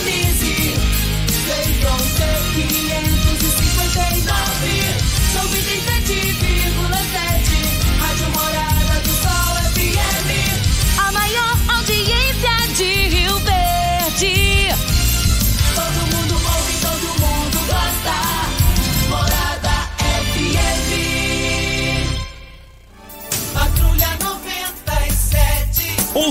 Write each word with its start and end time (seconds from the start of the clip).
lonely 0.00 0.27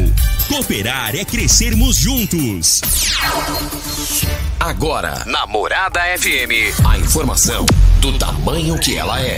Cooperar 0.47 1.15
é 1.15 1.25
crescermos 1.25 1.97
juntos. 1.97 2.81
Agora, 4.59 5.23
na 5.25 5.47
Morada 5.47 5.99
FM, 6.17 6.85
a 6.87 6.99
informação 6.99 7.65
do 7.99 8.15
tamanho 8.17 8.79
que 8.79 8.95
ela 8.95 9.19
é. 9.21 9.37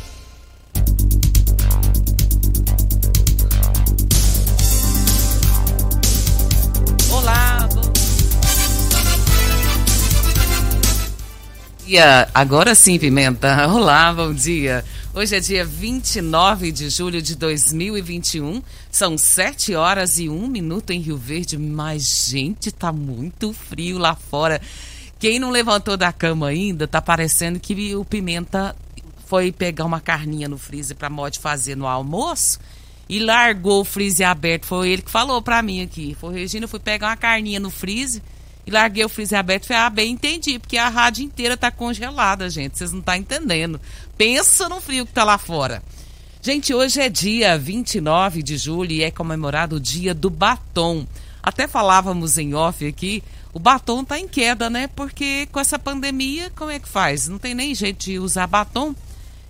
Dia. 11.91 12.29
Agora 12.33 12.73
sim, 12.73 12.97
Pimenta. 12.97 13.67
Olá, 13.67 14.13
bom 14.13 14.33
dia. 14.33 14.85
Hoje 15.13 15.35
é 15.35 15.41
dia 15.41 15.65
29 15.65 16.71
de 16.71 16.89
julho 16.89 17.21
de 17.21 17.35
2021. 17.35 18.63
São 18.89 19.17
7 19.17 19.75
horas 19.75 20.17
e 20.17 20.29
1 20.29 20.47
minuto 20.47 20.91
em 20.91 21.01
Rio 21.01 21.17
Verde. 21.17 21.57
Mas, 21.57 22.29
gente, 22.29 22.71
tá 22.71 22.93
muito 22.93 23.51
frio 23.51 23.97
lá 23.97 24.15
fora. 24.15 24.61
Quem 25.19 25.37
não 25.37 25.49
levantou 25.49 25.97
da 25.97 26.13
cama 26.13 26.47
ainda, 26.47 26.87
tá 26.87 27.01
parecendo 27.01 27.59
que 27.59 27.93
o 27.93 28.05
Pimenta 28.05 28.73
foi 29.27 29.51
pegar 29.51 29.83
uma 29.83 29.99
carninha 29.99 30.47
no 30.47 30.57
freezer 30.57 30.95
pra 30.95 31.09
mod 31.09 31.37
fazer 31.39 31.75
no 31.75 31.87
almoço 31.87 32.57
e 33.09 33.19
largou 33.19 33.81
o 33.81 33.85
freezer 33.85 34.29
aberto. 34.29 34.65
Foi 34.65 34.91
ele 34.91 35.01
que 35.01 35.11
falou 35.11 35.41
pra 35.41 35.61
mim 35.61 35.81
aqui. 35.81 36.15
Foi, 36.17 36.33
Regina, 36.33 36.63
eu 36.63 36.69
fui 36.69 36.79
pegar 36.79 37.09
uma 37.09 37.17
carninha 37.17 37.59
no 37.59 37.69
freezer 37.69 38.21
e 38.65 38.71
larguei 38.71 39.03
o 39.03 39.09
freezer 39.09 39.39
aberto. 39.39 39.67
Falei, 39.67 39.83
ah, 39.83 39.89
bem, 39.89 40.11
entendi, 40.11 40.59
porque 40.59 40.77
a 40.77 40.89
rádio 40.89 41.23
inteira 41.23 41.57
tá 41.57 41.71
congelada, 41.71 42.49
gente. 42.49 42.77
Vocês 42.77 42.91
não 42.91 42.99
estão 42.99 43.13
tá 43.13 43.17
entendendo. 43.17 43.79
Pensa 44.17 44.69
no 44.69 44.81
frio 44.81 45.05
que 45.05 45.13
tá 45.13 45.23
lá 45.23 45.37
fora. 45.37 45.81
Gente, 46.41 46.73
hoje 46.73 46.99
é 46.99 47.07
dia 47.07 47.57
29 47.57 48.41
de 48.41 48.57
julho 48.57 48.91
e 48.91 49.03
é 49.03 49.11
comemorado 49.11 49.75
o 49.75 49.79
dia 49.79 50.13
do 50.13 50.29
batom. 50.29 51.05
Até 51.43 51.67
falávamos 51.67 52.37
em 52.37 52.53
off 52.53 52.85
aqui, 52.85 53.23
o 53.53 53.59
batom 53.59 54.03
tá 54.03 54.17
em 54.17 54.27
queda, 54.27 54.69
né? 54.69 54.87
Porque 54.87 55.47
com 55.51 55.59
essa 55.59 55.77
pandemia, 55.77 56.51
como 56.55 56.71
é 56.71 56.79
que 56.79 56.87
faz? 56.87 57.27
Não 57.27 57.37
tem 57.37 57.53
nem 57.53 57.75
jeito 57.75 58.05
de 58.05 58.19
usar 58.19 58.47
batom. 58.47 58.95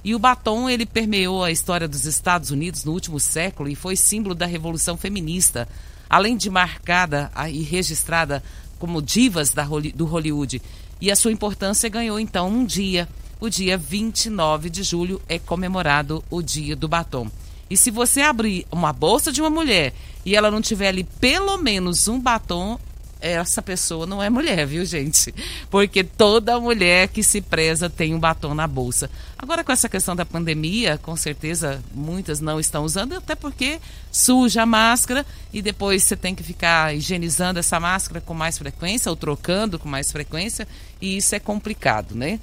E 0.03 0.15
o 0.15 0.19
batom, 0.19 0.69
ele 0.69 0.85
permeou 0.85 1.43
a 1.43 1.51
história 1.51 1.87
dos 1.87 2.05
Estados 2.05 2.49
Unidos 2.49 2.83
no 2.83 2.91
último 2.91 3.19
século 3.19 3.69
e 3.69 3.75
foi 3.75 3.95
símbolo 3.95 4.33
da 4.33 4.47
revolução 4.47 4.97
feminista, 4.97 5.69
além 6.09 6.35
de 6.35 6.49
marcada 6.49 7.31
e 7.51 7.61
registrada 7.61 8.43
como 8.81 8.99
divas 8.99 9.51
da, 9.51 9.63
do 9.93 10.05
Hollywood. 10.05 10.59
E 10.99 11.11
a 11.11 11.15
sua 11.15 11.31
importância 11.31 11.87
ganhou 11.87 12.19
então 12.19 12.49
um 12.49 12.65
dia. 12.65 13.07
O 13.39 13.47
dia 13.47 13.77
29 13.77 14.71
de 14.71 14.81
julho 14.81 15.21
é 15.29 15.37
comemorado 15.37 16.23
o 16.31 16.41
Dia 16.41 16.75
do 16.75 16.87
Batom. 16.87 17.29
E 17.69 17.77
se 17.77 17.91
você 17.91 18.21
abrir 18.21 18.65
uma 18.71 18.91
bolsa 18.91 19.31
de 19.31 19.39
uma 19.39 19.51
mulher 19.51 19.93
e 20.25 20.35
ela 20.35 20.49
não 20.49 20.61
tiver 20.61 20.87
ali 20.87 21.03
pelo 21.03 21.57
menos 21.57 22.07
um 22.07 22.19
batom, 22.19 22.79
essa 23.21 23.61
pessoa 23.61 24.05
não 24.05 24.21
é 24.21 24.29
mulher, 24.29 24.65
viu, 24.65 24.83
gente? 24.83 25.33
Porque 25.69 26.03
toda 26.03 26.59
mulher 26.59 27.07
que 27.07 27.23
se 27.23 27.39
preza 27.39 27.89
tem 27.89 28.13
um 28.13 28.19
batom 28.19 28.53
na 28.53 28.67
bolsa. 28.67 29.09
Agora, 29.37 29.63
com 29.63 29.71
essa 29.71 29.87
questão 29.87 30.15
da 30.15 30.25
pandemia, 30.25 30.97
com 30.97 31.15
certeza 31.15 31.81
muitas 31.93 32.39
não 32.39 32.59
estão 32.59 32.83
usando, 32.83 33.13
até 33.13 33.35
porque 33.35 33.79
suja 34.11 34.63
a 34.63 34.65
máscara 34.65 35.25
e 35.53 35.61
depois 35.61 36.03
você 36.03 36.15
tem 36.15 36.33
que 36.33 36.43
ficar 36.43 36.95
higienizando 36.95 37.59
essa 37.59 37.79
máscara 37.79 38.19
com 38.19 38.33
mais 38.33 38.57
frequência 38.57 39.09
ou 39.09 39.15
trocando 39.15 39.77
com 39.77 39.87
mais 39.87 40.11
frequência, 40.11 40.67
e 40.99 41.17
isso 41.17 41.35
é 41.35 41.39
complicado, 41.39 42.15
né? 42.15 42.39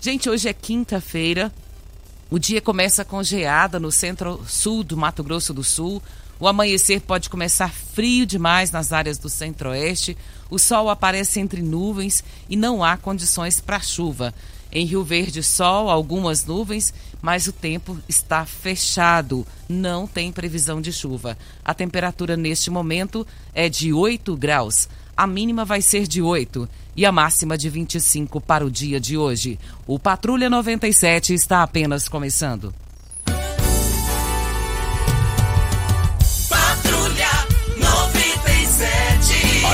Gente, 0.00 0.28
hoje 0.28 0.48
é 0.48 0.52
quinta-feira. 0.52 1.52
O 2.30 2.38
dia 2.38 2.60
começa 2.60 3.04
com 3.04 3.22
geada 3.22 3.80
no 3.80 3.90
centro-sul 3.92 4.84
do 4.84 4.96
Mato 4.96 5.22
Grosso 5.22 5.54
do 5.54 5.64
Sul. 5.64 6.02
O 6.40 6.48
amanhecer 6.48 7.00
pode 7.00 7.30
começar 7.30 7.72
frio 7.72 8.26
demais 8.26 8.70
nas 8.70 8.92
áreas 8.92 9.18
do 9.18 9.28
centro-oeste. 9.28 10.16
O 10.50 10.58
sol 10.58 10.90
aparece 10.90 11.40
entre 11.40 11.62
nuvens 11.62 12.24
e 12.48 12.56
não 12.56 12.82
há 12.82 12.96
condições 12.96 13.60
para 13.60 13.80
chuva. 13.80 14.34
Em 14.72 14.84
Rio 14.84 15.04
Verde, 15.04 15.40
sol, 15.40 15.88
algumas 15.88 16.44
nuvens, 16.44 16.92
mas 17.22 17.46
o 17.46 17.52
tempo 17.52 17.96
está 18.08 18.44
fechado. 18.44 19.46
Não 19.68 20.06
tem 20.06 20.32
previsão 20.32 20.80
de 20.80 20.92
chuva. 20.92 21.38
A 21.64 21.72
temperatura 21.72 22.36
neste 22.36 22.70
momento 22.70 23.24
é 23.54 23.68
de 23.68 23.92
8 23.92 24.36
graus. 24.36 24.88
A 25.16 25.28
mínima 25.28 25.64
vai 25.64 25.80
ser 25.80 26.08
de 26.08 26.20
8 26.20 26.68
e 26.96 27.06
a 27.06 27.12
máxima 27.12 27.56
de 27.56 27.70
25 27.70 28.40
para 28.40 28.66
o 28.66 28.70
dia 28.70 28.98
de 28.98 29.16
hoje. 29.16 29.60
O 29.86 29.96
Patrulha 29.96 30.50
97 30.50 31.32
está 31.32 31.62
apenas 31.62 32.08
começando. 32.08 32.74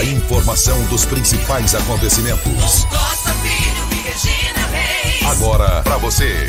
A 0.01 0.05
informação 0.05 0.83
dos 0.87 1.05
principais 1.05 1.75
acontecimentos. 1.75 2.85
Costa 2.85 3.35
Filho 3.35 3.93
e 3.93 4.09
Regina 4.09 4.67
Reis. 4.69 5.23
Agora 5.27 5.83
para 5.83 5.99
você. 5.99 6.49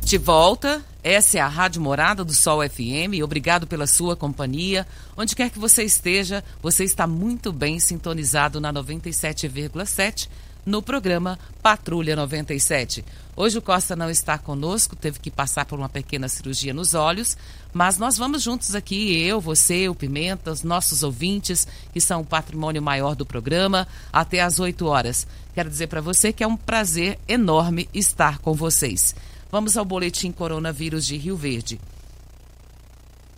De 0.00 0.18
volta, 0.18 0.84
essa 1.04 1.38
é 1.38 1.40
a 1.40 1.46
Rádio 1.46 1.80
Morada 1.80 2.24
do 2.24 2.34
Sol 2.34 2.68
FM. 2.68 3.22
Obrigado 3.22 3.68
pela 3.68 3.86
sua 3.86 4.16
companhia. 4.16 4.84
Onde 5.16 5.36
quer 5.36 5.48
que 5.48 5.58
você 5.60 5.84
esteja, 5.84 6.42
você 6.60 6.82
está 6.82 7.06
muito 7.06 7.52
bem 7.52 7.78
sintonizado 7.78 8.60
na 8.60 8.72
97,7 8.72 10.28
no 10.64 10.82
programa 10.82 11.38
Patrulha 11.62 12.16
97. 12.16 13.04
Hoje 13.36 13.58
o 13.58 13.62
Costa 13.62 13.96
não 13.96 14.08
está 14.08 14.38
conosco, 14.38 14.94
teve 14.94 15.18
que 15.18 15.30
passar 15.30 15.64
por 15.64 15.78
uma 15.78 15.88
pequena 15.88 16.28
cirurgia 16.28 16.72
nos 16.72 16.94
olhos, 16.94 17.36
mas 17.72 17.98
nós 17.98 18.16
vamos 18.16 18.42
juntos 18.42 18.74
aqui, 18.74 19.20
eu, 19.20 19.40
você, 19.40 19.88
o 19.88 19.94
Pimenta, 19.94 20.52
os 20.52 20.62
nossos 20.62 21.02
ouvintes, 21.02 21.66
que 21.92 22.00
são 22.00 22.20
o 22.20 22.26
patrimônio 22.26 22.80
maior 22.80 23.16
do 23.16 23.26
programa, 23.26 23.88
até 24.12 24.40
às 24.40 24.60
8 24.60 24.86
horas. 24.86 25.26
Quero 25.54 25.68
dizer 25.68 25.88
para 25.88 26.00
você 26.00 26.32
que 26.32 26.44
é 26.44 26.46
um 26.46 26.56
prazer 26.56 27.18
enorme 27.26 27.88
estar 27.92 28.38
com 28.38 28.54
vocês. 28.54 29.14
Vamos 29.50 29.76
ao 29.76 29.84
boletim 29.84 30.30
coronavírus 30.30 31.04
de 31.04 31.16
Rio 31.16 31.36
Verde 31.36 31.80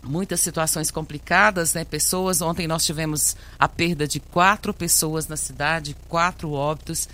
muitas 0.07 0.39
situações 0.39 0.89
complicadas, 0.89 1.73
né? 1.73 1.83
Pessoas, 1.83 2.41
ontem 2.41 2.67
nós 2.67 2.85
tivemos 2.85 3.35
a 3.59 3.67
perda 3.67 4.07
de 4.07 4.19
quatro 4.19 4.73
pessoas 4.73 5.27
na 5.27 5.37
cidade, 5.37 5.95
quatro 6.07 6.51
óbitos. 6.51 7.07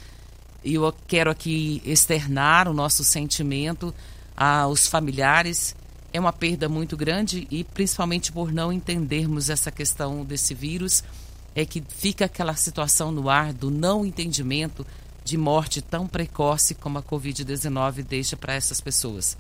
E 0.64 0.76
eu 0.76 0.94
quero 1.08 1.30
aqui 1.30 1.82
externar 1.84 2.68
o 2.68 2.74
nosso 2.74 3.04
sentimento 3.04 3.94
aos 4.36 4.88
familiares. 4.88 5.76
É 6.14 6.20
uma 6.20 6.32
perda 6.32 6.70
muito 6.70 6.96
grande 6.96 7.48
e 7.50 7.64
principalmente 7.64 8.32
por 8.32 8.52
não 8.52 8.72
entendermos 8.72 9.50
essa 9.50 9.72
questão 9.72 10.24
desse 10.24 10.54
vírus, 10.54 11.04
é 11.56 11.66
que 11.66 11.84
fica 11.88 12.26
aquela 12.26 12.56
situação 12.56 13.12
no 13.12 13.30
ar 13.30 13.52
do 13.52 13.70
não 13.70 14.06
entendimento 14.06 14.86
de 15.24 15.38
morte 15.38 15.82
tão 15.82 16.08
precoce 16.08 16.76
como 16.76 16.98
a 17.00 17.04
Covid-19 17.04 18.04
deixa 18.04 18.36
para 18.36 18.54
essas 18.54 18.82
pessoas. 18.82 19.38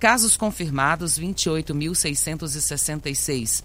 Casos 0.00 0.36
confirmados 0.36 1.16
28.666. 1.18 3.62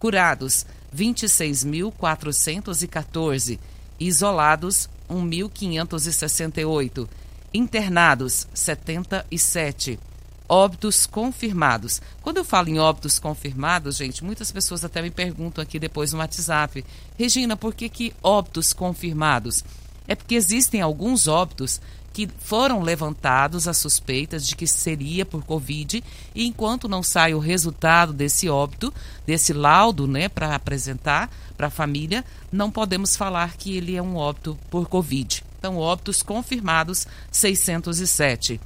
Curados 0.00 0.66
26.414. 0.94 3.58
Isolados 4.00 4.90
1.568. 5.08 7.08
Internados 7.54 8.48
77. 8.52 10.00
Óbitos 10.48 11.06
confirmados. 11.06 12.02
Quando 12.20 12.38
eu 12.38 12.44
falo 12.44 12.68
em 12.68 12.80
óbitos 12.80 13.20
confirmados, 13.20 13.98
gente, 13.98 14.24
muitas 14.24 14.50
pessoas 14.50 14.84
até 14.84 15.00
me 15.00 15.12
perguntam 15.12 15.62
aqui 15.62 15.78
depois 15.78 16.12
no 16.12 16.18
WhatsApp: 16.18 16.84
Regina, 17.16 17.56
por 17.56 17.72
que, 17.72 17.88
que 17.88 18.12
óbitos 18.20 18.72
confirmados? 18.72 19.62
É 20.08 20.16
porque 20.16 20.34
existem 20.34 20.80
alguns 20.80 21.28
óbitos 21.28 21.80
que 22.16 22.30
foram 22.38 22.80
levantados 22.80 23.68
as 23.68 23.76
suspeitas 23.76 24.46
de 24.46 24.56
que 24.56 24.66
seria 24.66 25.26
por 25.26 25.44
Covid, 25.44 26.02
e 26.34 26.46
enquanto 26.46 26.88
não 26.88 27.02
sai 27.02 27.34
o 27.34 27.38
resultado 27.38 28.10
desse 28.10 28.48
óbito, 28.48 28.90
desse 29.26 29.52
laudo, 29.52 30.06
né, 30.06 30.26
para 30.26 30.54
apresentar 30.54 31.30
para 31.58 31.66
a 31.66 31.70
família, 31.70 32.24
não 32.50 32.70
podemos 32.70 33.14
falar 33.16 33.58
que 33.58 33.76
ele 33.76 33.96
é 33.96 34.00
um 34.00 34.16
óbito 34.16 34.58
por 34.70 34.88
Covid. 34.88 35.44
Então, 35.58 35.76
óbitos 35.76 36.22
confirmados, 36.22 37.06
607. 37.30 38.58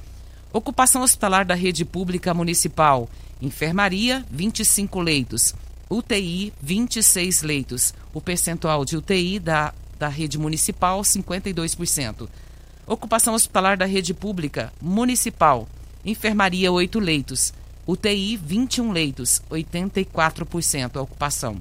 Ocupação 0.53 1.01
hospitalar 1.01 1.43
da 1.43 1.53
rede 1.53 1.83
pública 1.83 2.33
municipal. 2.33 3.09
Enfermaria, 3.41 4.25
25 4.31 4.97
leitos. 5.01 5.53
UTI, 5.89 6.53
26 6.61 7.41
leitos. 7.41 7.93
O 8.13 8.21
percentual 8.21 8.85
de 8.85 8.95
UTI 8.95 9.39
da, 9.39 9.73
da 9.99 10.07
rede 10.07 10.37
municipal, 10.37 11.01
52%. 11.01 12.29
Ocupação 12.87 13.33
hospitalar 13.33 13.77
da 13.77 13.85
rede 13.85 14.13
pública 14.13 14.71
municipal. 14.81 15.67
Enfermaria, 16.03 16.71
8 16.71 16.99
leitos. 16.99 17.53
UTI, 17.87 18.37
21 18.37 18.91
leitos, 18.91 19.41
84% 19.49 20.95
a 20.95 21.01
ocupação. 21.01 21.59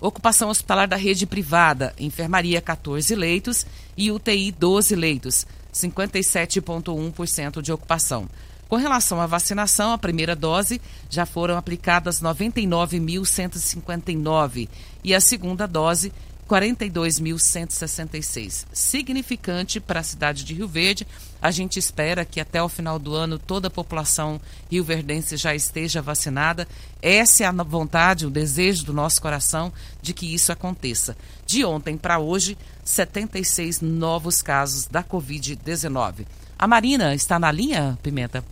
Ocupação 0.00 0.48
hospitalar 0.50 0.88
da 0.88 0.96
rede 0.96 1.26
privada. 1.26 1.94
Enfermaria, 1.98 2.60
14 2.60 3.14
leitos 3.14 3.64
e 3.96 4.10
UTI, 4.10 4.52
12 4.52 4.94
leitos, 4.94 5.46
57,1% 5.72 7.62
de 7.62 7.72
ocupação. 7.72 8.28
Com 8.68 8.76
relação 8.76 9.18
à 9.20 9.26
vacinação, 9.26 9.92
a 9.92 9.98
primeira 9.98 10.34
dose 10.34 10.80
já 11.08 11.24
foram 11.26 11.56
aplicadas 11.56 12.20
99.159 12.20 14.68
e 15.02 15.14
a 15.14 15.20
segunda 15.20 15.66
dose 15.66 16.12
42.166. 16.48 18.66
Significante 18.72 19.78
para 19.80 20.00
a 20.00 20.04
cidade 20.04 20.44
de 20.44 20.54
Rio 20.54 20.68
Verde. 20.68 21.06
A 21.40 21.50
gente 21.50 21.78
espera 21.78 22.22
que 22.24 22.40
até 22.40 22.62
o 22.62 22.68
final 22.68 22.98
do 22.98 23.14
ano 23.14 23.38
toda 23.38 23.68
a 23.68 23.70
população 23.70 24.40
rioverdense 24.70 25.36
já 25.36 25.54
esteja 25.54 26.02
vacinada. 26.02 26.66
Essa 27.00 27.44
é 27.44 27.46
a 27.46 27.52
vontade, 27.52 28.26
o 28.26 28.30
desejo 28.30 28.84
do 28.84 28.92
nosso 28.92 29.22
coração 29.22 29.72
de 30.02 30.12
que 30.12 30.34
isso 30.34 30.52
aconteça. 30.52 31.16
De 31.46 31.64
ontem 31.64 31.96
para 31.96 32.18
hoje, 32.18 32.58
76 32.84 33.80
novos 33.80 34.42
casos 34.42 34.86
da 34.86 35.02
Covid-19. 35.02 36.26
A 36.58 36.66
Marina 36.66 37.14
está 37.14 37.38
na 37.38 37.50
linha, 37.50 37.98
Pimenta? 38.02 38.44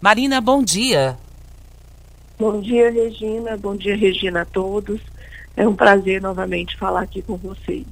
Marina, 0.00 0.40
bom 0.40 0.62
dia. 0.62 1.18
Bom 2.38 2.60
dia, 2.60 2.88
Regina. 2.90 3.56
Bom 3.56 3.76
dia, 3.76 3.96
Regina, 3.96 4.42
a 4.42 4.44
todos. 4.44 5.00
É 5.56 5.66
um 5.66 5.74
prazer 5.74 6.20
novamente 6.20 6.76
falar 6.76 7.02
aqui 7.02 7.22
com 7.22 7.36
vocês. 7.36 7.86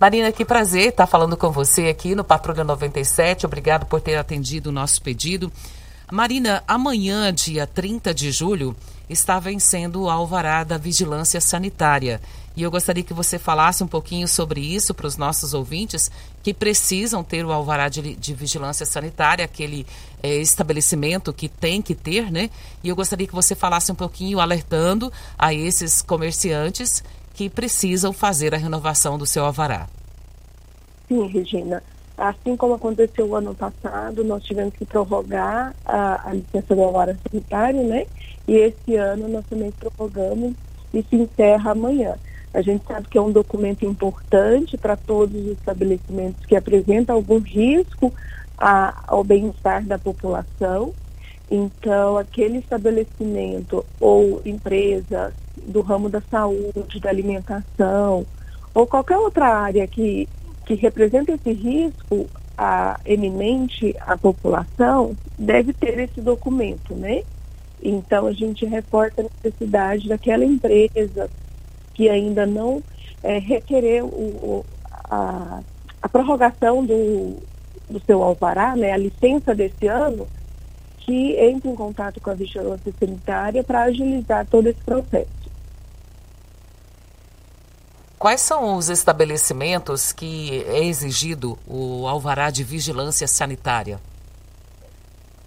Marina, 0.00 0.32
que 0.32 0.44
prazer 0.44 0.88
estar 0.88 1.06
falando 1.06 1.36
com 1.36 1.52
você 1.52 1.86
aqui 1.86 2.14
no 2.14 2.24
Patrulha 2.24 2.64
97. 2.64 3.46
Obrigado 3.46 3.86
por 3.86 4.00
ter 4.00 4.16
atendido 4.16 4.70
o 4.70 4.72
nosso 4.72 5.00
pedido. 5.00 5.52
Marina, 6.10 6.62
amanhã, 6.66 7.32
dia 7.32 7.66
30 7.66 8.12
de 8.12 8.32
julho, 8.32 8.76
está 9.08 9.38
vencendo 9.38 10.02
o 10.02 10.10
alvará 10.10 10.64
da 10.64 10.76
vigilância 10.76 11.40
sanitária. 11.40 12.20
E 12.56 12.62
eu 12.62 12.70
gostaria 12.70 13.02
que 13.02 13.14
você 13.14 13.38
falasse 13.38 13.82
um 13.82 13.86
pouquinho 13.86 14.28
sobre 14.28 14.60
isso 14.60 14.92
para 14.92 15.06
os 15.06 15.16
nossos 15.16 15.54
ouvintes 15.54 16.10
que 16.42 16.52
precisam 16.52 17.24
ter 17.24 17.44
o 17.44 17.52
alvará 17.52 17.88
de, 17.88 18.14
de 18.14 18.34
vigilância 18.34 18.84
sanitária, 18.84 19.44
aquele 19.44 19.86
é, 20.22 20.36
estabelecimento 20.36 21.32
que 21.32 21.48
tem 21.48 21.80
que 21.80 21.94
ter, 21.94 22.30
né? 22.30 22.50
E 22.84 22.88
eu 22.88 22.96
gostaria 22.96 23.26
que 23.26 23.34
você 23.34 23.54
falasse 23.54 23.90
um 23.90 23.94
pouquinho 23.94 24.38
alertando 24.38 25.10
a 25.38 25.54
esses 25.54 26.02
comerciantes 26.02 27.02
que 27.34 27.48
precisam 27.48 28.12
fazer 28.12 28.54
a 28.54 28.58
renovação 28.58 29.16
do 29.16 29.24
seu 29.24 29.44
alvará. 29.44 29.88
Sim, 31.08 31.26
Regina. 31.28 31.82
Assim 32.16 32.56
como 32.56 32.74
aconteceu 32.74 33.26
o 33.26 33.34
ano 33.34 33.54
passado, 33.54 34.22
nós 34.22 34.44
tivemos 34.44 34.74
que 34.74 34.84
prorrogar 34.84 35.74
a, 35.84 36.28
a 36.28 36.34
licença 36.34 36.74
do 36.74 36.82
alvará 36.82 37.16
sanitário, 37.26 37.82
né? 37.82 38.06
E 38.46 38.54
esse 38.54 38.96
ano 38.96 39.28
nós 39.28 39.44
também 39.46 39.70
prorrogamos 39.70 40.52
e 40.92 41.02
se 41.02 41.16
encerra 41.16 41.70
amanhã. 41.70 42.14
A 42.54 42.60
gente 42.60 42.84
sabe 42.86 43.08
que 43.08 43.16
é 43.16 43.20
um 43.20 43.32
documento 43.32 43.84
importante 43.84 44.76
para 44.76 44.96
todos 44.96 45.34
os 45.34 45.52
estabelecimentos 45.52 46.44
que 46.44 46.54
apresentam 46.54 47.16
algum 47.16 47.38
risco 47.38 48.12
a, 48.58 49.04
ao 49.06 49.24
bem-estar 49.24 49.84
da 49.84 49.98
população. 49.98 50.92
Então, 51.50 52.18
aquele 52.18 52.58
estabelecimento 52.58 53.84
ou 53.98 54.42
empresa 54.44 55.32
do 55.66 55.80
ramo 55.80 56.08
da 56.08 56.20
saúde, 56.20 57.00
da 57.00 57.08
alimentação, 57.08 58.26
ou 58.74 58.86
qualquer 58.86 59.18
outra 59.18 59.48
área 59.48 59.86
que, 59.86 60.28
que 60.66 60.74
representa 60.74 61.32
esse 61.32 61.52
risco 61.52 62.28
a, 62.56 63.00
eminente 63.04 63.94
à 64.00 64.16
população, 64.16 65.16
deve 65.38 65.72
ter 65.72 65.98
esse 65.98 66.20
documento, 66.20 66.94
né? 66.94 67.22
Então, 67.82 68.26
a 68.26 68.32
gente 68.32 68.64
reporta 68.64 69.22
a 69.22 69.24
necessidade 69.24 70.08
daquela 70.08 70.44
empresa 70.44 71.28
que 71.94 72.08
ainda 72.08 72.46
não 72.46 72.82
é, 73.22 73.38
o, 74.02 74.64
a, 75.10 75.60
a, 76.02 76.08
prorrogação 76.08 76.84
do, 76.84 77.36
do 77.88 78.00
seu 78.04 78.22
alvará, 78.22 78.74
né, 78.74 78.92
a 78.92 78.96
licença 78.96 79.54
desse 79.54 79.86
ano, 79.86 80.26
que 80.98 81.36
entre 81.36 81.68
em 81.68 81.74
contato 81.74 82.20
com 82.20 82.30
a 82.30 82.34
vigilância 82.34 82.92
sanitária 82.98 83.62
para 83.62 83.82
agilizar 83.82 84.46
todo 84.46 84.68
esse 84.68 84.80
processo. 84.80 85.42
Quais 88.18 88.40
são 88.40 88.76
os 88.76 88.88
estabelecimentos 88.88 90.12
que 90.12 90.62
é 90.68 90.84
exigido 90.84 91.58
o 91.66 92.06
alvará 92.06 92.50
de 92.50 92.62
vigilância 92.62 93.26
sanitária? 93.26 93.98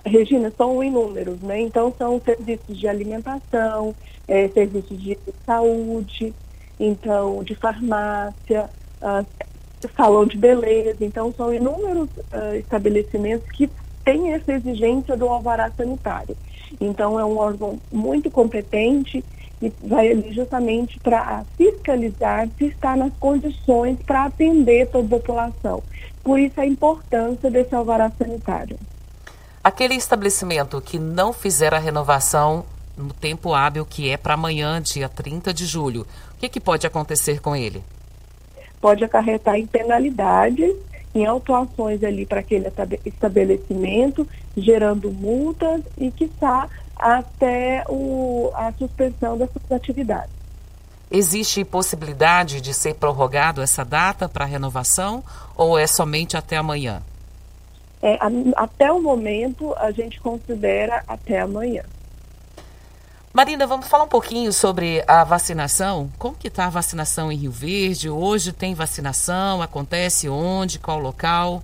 Regina, 0.06 0.54
são 0.56 0.84
inúmeros, 0.84 1.42
né? 1.42 1.60
Então, 1.62 1.92
são 1.98 2.22
serviços 2.22 2.78
de 2.78 2.88
alimentação, 2.88 3.96
é, 4.28 4.48
serviços 4.50 5.02
de 5.02 5.18
saúde, 5.46 6.34
então, 6.80 7.44
de 7.44 7.56
farmácia, 7.56 8.70
uh, 9.02 9.26
salão 9.96 10.26
de 10.26 10.38
beleza. 10.38 11.04
Então, 11.04 11.34
são 11.34 11.52
inúmeros 11.52 12.10
uh, 12.10 12.56
estabelecimentos 12.56 13.50
que 13.52 13.68
têm 14.04 14.34
essa 14.34 14.54
exigência 14.54 15.18
do 15.18 15.28
alvará 15.28 15.72
sanitário. 15.72 16.38
Então, 16.80 17.20
é 17.20 17.26
um 17.26 17.38
órgão 17.38 17.80
muito 17.92 18.30
competente 18.30 19.24
e 19.60 19.72
vai 19.82 20.12
ali 20.12 20.32
justamente 20.34 21.00
para 21.00 21.44
fiscalizar 21.58 22.48
se 22.58 22.66
está 22.66 22.96
nas 22.96 23.14
condições 23.18 23.98
para 24.06 24.26
atender 24.26 24.88
toda 24.88 25.08
a 25.08 25.20
população. 25.20 25.82
Por 26.24 26.40
isso, 26.40 26.62
a 26.62 26.66
importância 26.66 27.50
desse 27.50 27.74
alvará 27.74 28.12
sanitário. 28.12 28.78
Aquele 29.66 29.96
estabelecimento 29.96 30.80
que 30.80 31.00
não 31.00 31.34
fizer 31.34 31.74
a 31.74 31.80
renovação 31.80 32.68
no 32.96 33.12
tempo 33.12 33.52
hábil 33.52 33.84
que 33.84 34.12
é 34.12 34.16
para 34.16 34.36
amanhã, 34.36 34.80
dia 34.80 35.10
30 35.10 35.52
de 35.52 35.66
julho, 35.66 36.06
o 36.34 36.38
que, 36.38 36.48
que 36.48 36.60
pode 36.60 36.86
acontecer 36.86 37.42
com 37.42 37.56
ele? 37.56 37.84
Pode 38.80 39.04
acarretar 39.04 39.56
em 39.56 39.66
penalidades 39.66 40.72
em 41.16 41.26
autuações 41.26 42.04
ali 42.04 42.28
para 42.28 42.42
aquele 42.42 42.68
estabe- 42.68 43.02
estabelecimento, 43.04 44.28
gerando 44.56 45.12
multas 45.12 45.82
e, 45.98 46.12
quiçá, 46.12 46.70
até 46.96 47.84
o, 47.90 48.52
a 48.54 48.72
suspensão 48.74 49.36
das 49.36 49.50
suas 49.50 49.72
atividades. 49.72 50.30
Existe 51.10 51.66
possibilidade 51.66 52.62
de 52.62 52.72
ser 52.72 52.94
prorrogado 52.94 53.64
essa 53.64 53.84
data 53.84 54.30
para 54.30 54.46
renovação 54.46 55.24
ou 55.56 55.76
é 55.76 55.88
somente 55.88 56.38
até 56.38 56.56
amanhã? 56.56 57.02
É, 58.06 58.20
a- 58.22 58.64
até 58.64 58.92
o 58.92 59.02
momento, 59.02 59.74
a 59.78 59.90
gente 59.90 60.20
considera 60.20 61.04
até 61.08 61.40
amanhã. 61.40 61.82
Marina, 63.34 63.66
vamos 63.66 63.88
falar 63.88 64.04
um 64.04 64.08
pouquinho 64.08 64.54
sobre 64.54 65.04
a 65.08 65.24
vacinação. 65.24 66.12
Como 66.20 66.36
que 66.36 66.48
está 66.48 66.68
a 66.68 66.70
vacinação 66.70 67.32
em 67.32 67.36
Rio 67.36 67.52
Verde? 67.52 68.08
Hoje 68.08 68.54
tem 68.54 68.76
vacinação? 68.76 69.60
Acontece 69.60 70.30
onde? 70.30 70.78
Qual 70.78 71.00
local? 71.00 71.64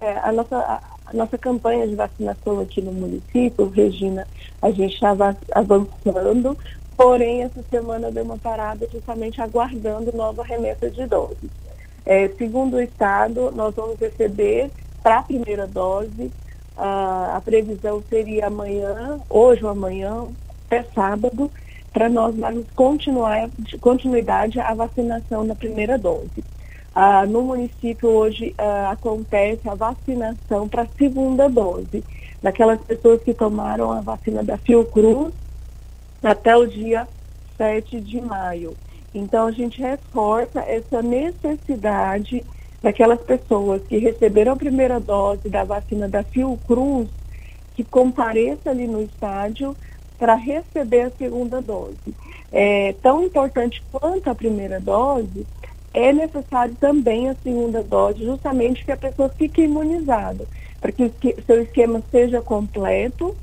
É, 0.00 0.18
a, 0.18 0.32
nossa, 0.32 0.56
a, 0.56 0.80
a 1.06 1.12
nossa 1.12 1.38
campanha 1.38 1.86
de 1.86 1.94
vacinação 1.94 2.58
aqui 2.58 2.82
no 2.82 2.90
município, 2.90 3.68
Regina, 3.70 4.26
a 4.60 4.72
gente 4.72 4.94
estava 4.94 5.36
avançando, 5.52 6.58
porém 6.96 7.44
essa 7.44 7.62
semana 7.70 8.10
deu 8.10 8.24
uma 8.24 8.36
parada 8.36 8.88
justamente 8.92 9.40
aguardando 9.40 10.10
nova 10.12 10.42
remessa 10.42 10.90
de 10.90 11.06
doses. 11.06 11.50
É, 12.04 12.28
segundo 12.36 12.74
o 12.74 12.80
Estado, 12.80 13.52
nós 13.52 13.72
vamos 13.76 13.96
receber 14.00 14.72
para 15.06 15.18
a 15.18 15.22
primeira 15.22 15.68
dose, 15.68 16.32
ah, 16.76 17.34
a 17.36 17.40
previsão 17.40 18.02
seria 18.10 18.48
amanhã, 18.48 19.20
hoje 19.30 19.62
ou 19.64 19.70
amanhã, 19.70 20.26
até 20.66 20.82
sábado, 20.92 21.48
para 21.92 22.08
nós 22.08 22.34
darmos 22.34 22.66
continuar, 22.74 23.48
continuidade 23.80 24.58
à 24.58 24.74
vacinação 24.74 25.44
na 25.44 25.54
primeira 25.54 25.96
dose. 25.96 26.42
Ah, 26.92 27.24
no 27.24 27.42
município 27.42 28.08
hoje 28.08 28.52
ah, 28.58 28.90
acontece 28.90 29.68
a 29.68 29.76
vacinação 29.76 30.68
para 30.68 30.82
a 30.82 30.88
segunda 30.98 31.48
dose, 31.48 32.02
daquelas 32.42 32.80
pessoas 32.80 33.22
que 33.22 33.32
tomaram 33.32 33.92
a 33.92 34.00
vacina 34.00 34.42
da 34.42 34.58
Fiocruz 34.58 35.32
até 36.20 36.56
o 36.56 36.66
dia 36.66 37.06
7 37.56 38.00
de 38.00 38.20
maio. 38.20 38.76
Então 39.14 39.46
a 39.46 39.52
gente 39.52 39.80
reforça 39.80 40.58
essa 40.62 41.00
necessidade 41.00 42.44
daquelas 42.86 43.20
pessoas 43.20 43.82
que 43.82 43.98
receberam 43.98 44.52
a 44.52 44.56
primeira 44.56 45.00
dose 45.00 45.48
da 45.48 45.64
vacina 45.64 46.08
da 46.08 46.22
Fiocruz 46.22 47.08
que 47.74 47.82
compareça 47.82 48.70
ali 48.70 48.86
no 48.86 49.02
estádio 49.02 49.76
para 50.16 50.36
receber 50.36 51.00
a 51.00 51.10
segunda 51.10 51.60
dose. 51.60 52.14
É 52.52 52.94
tão 53.02 53.24
importante 53.24 53.82
quanto 53.90 54.30
a 54.30 54.36
primeira 54.36 54.78
dose, 54.78 55.44
é 55.92 56.12
necessário 56.12 56.76
também 56.76 57.28
a 57.28 57.34
segunda 57.34 57.82
dose, 57.82 58.24
justamente 58.24 58.84
que 58.84 58.92
a 58.92 58.96
pessoa 58.96 59.28
fique 59.30 59.62
imunizada, 59.62 60.46
para 60.80 60.92
que 60.92 61.10
seu 61.44 61.62
esquema 61.64 62.00
seja 62.08 62.40
completo 62.40 63.34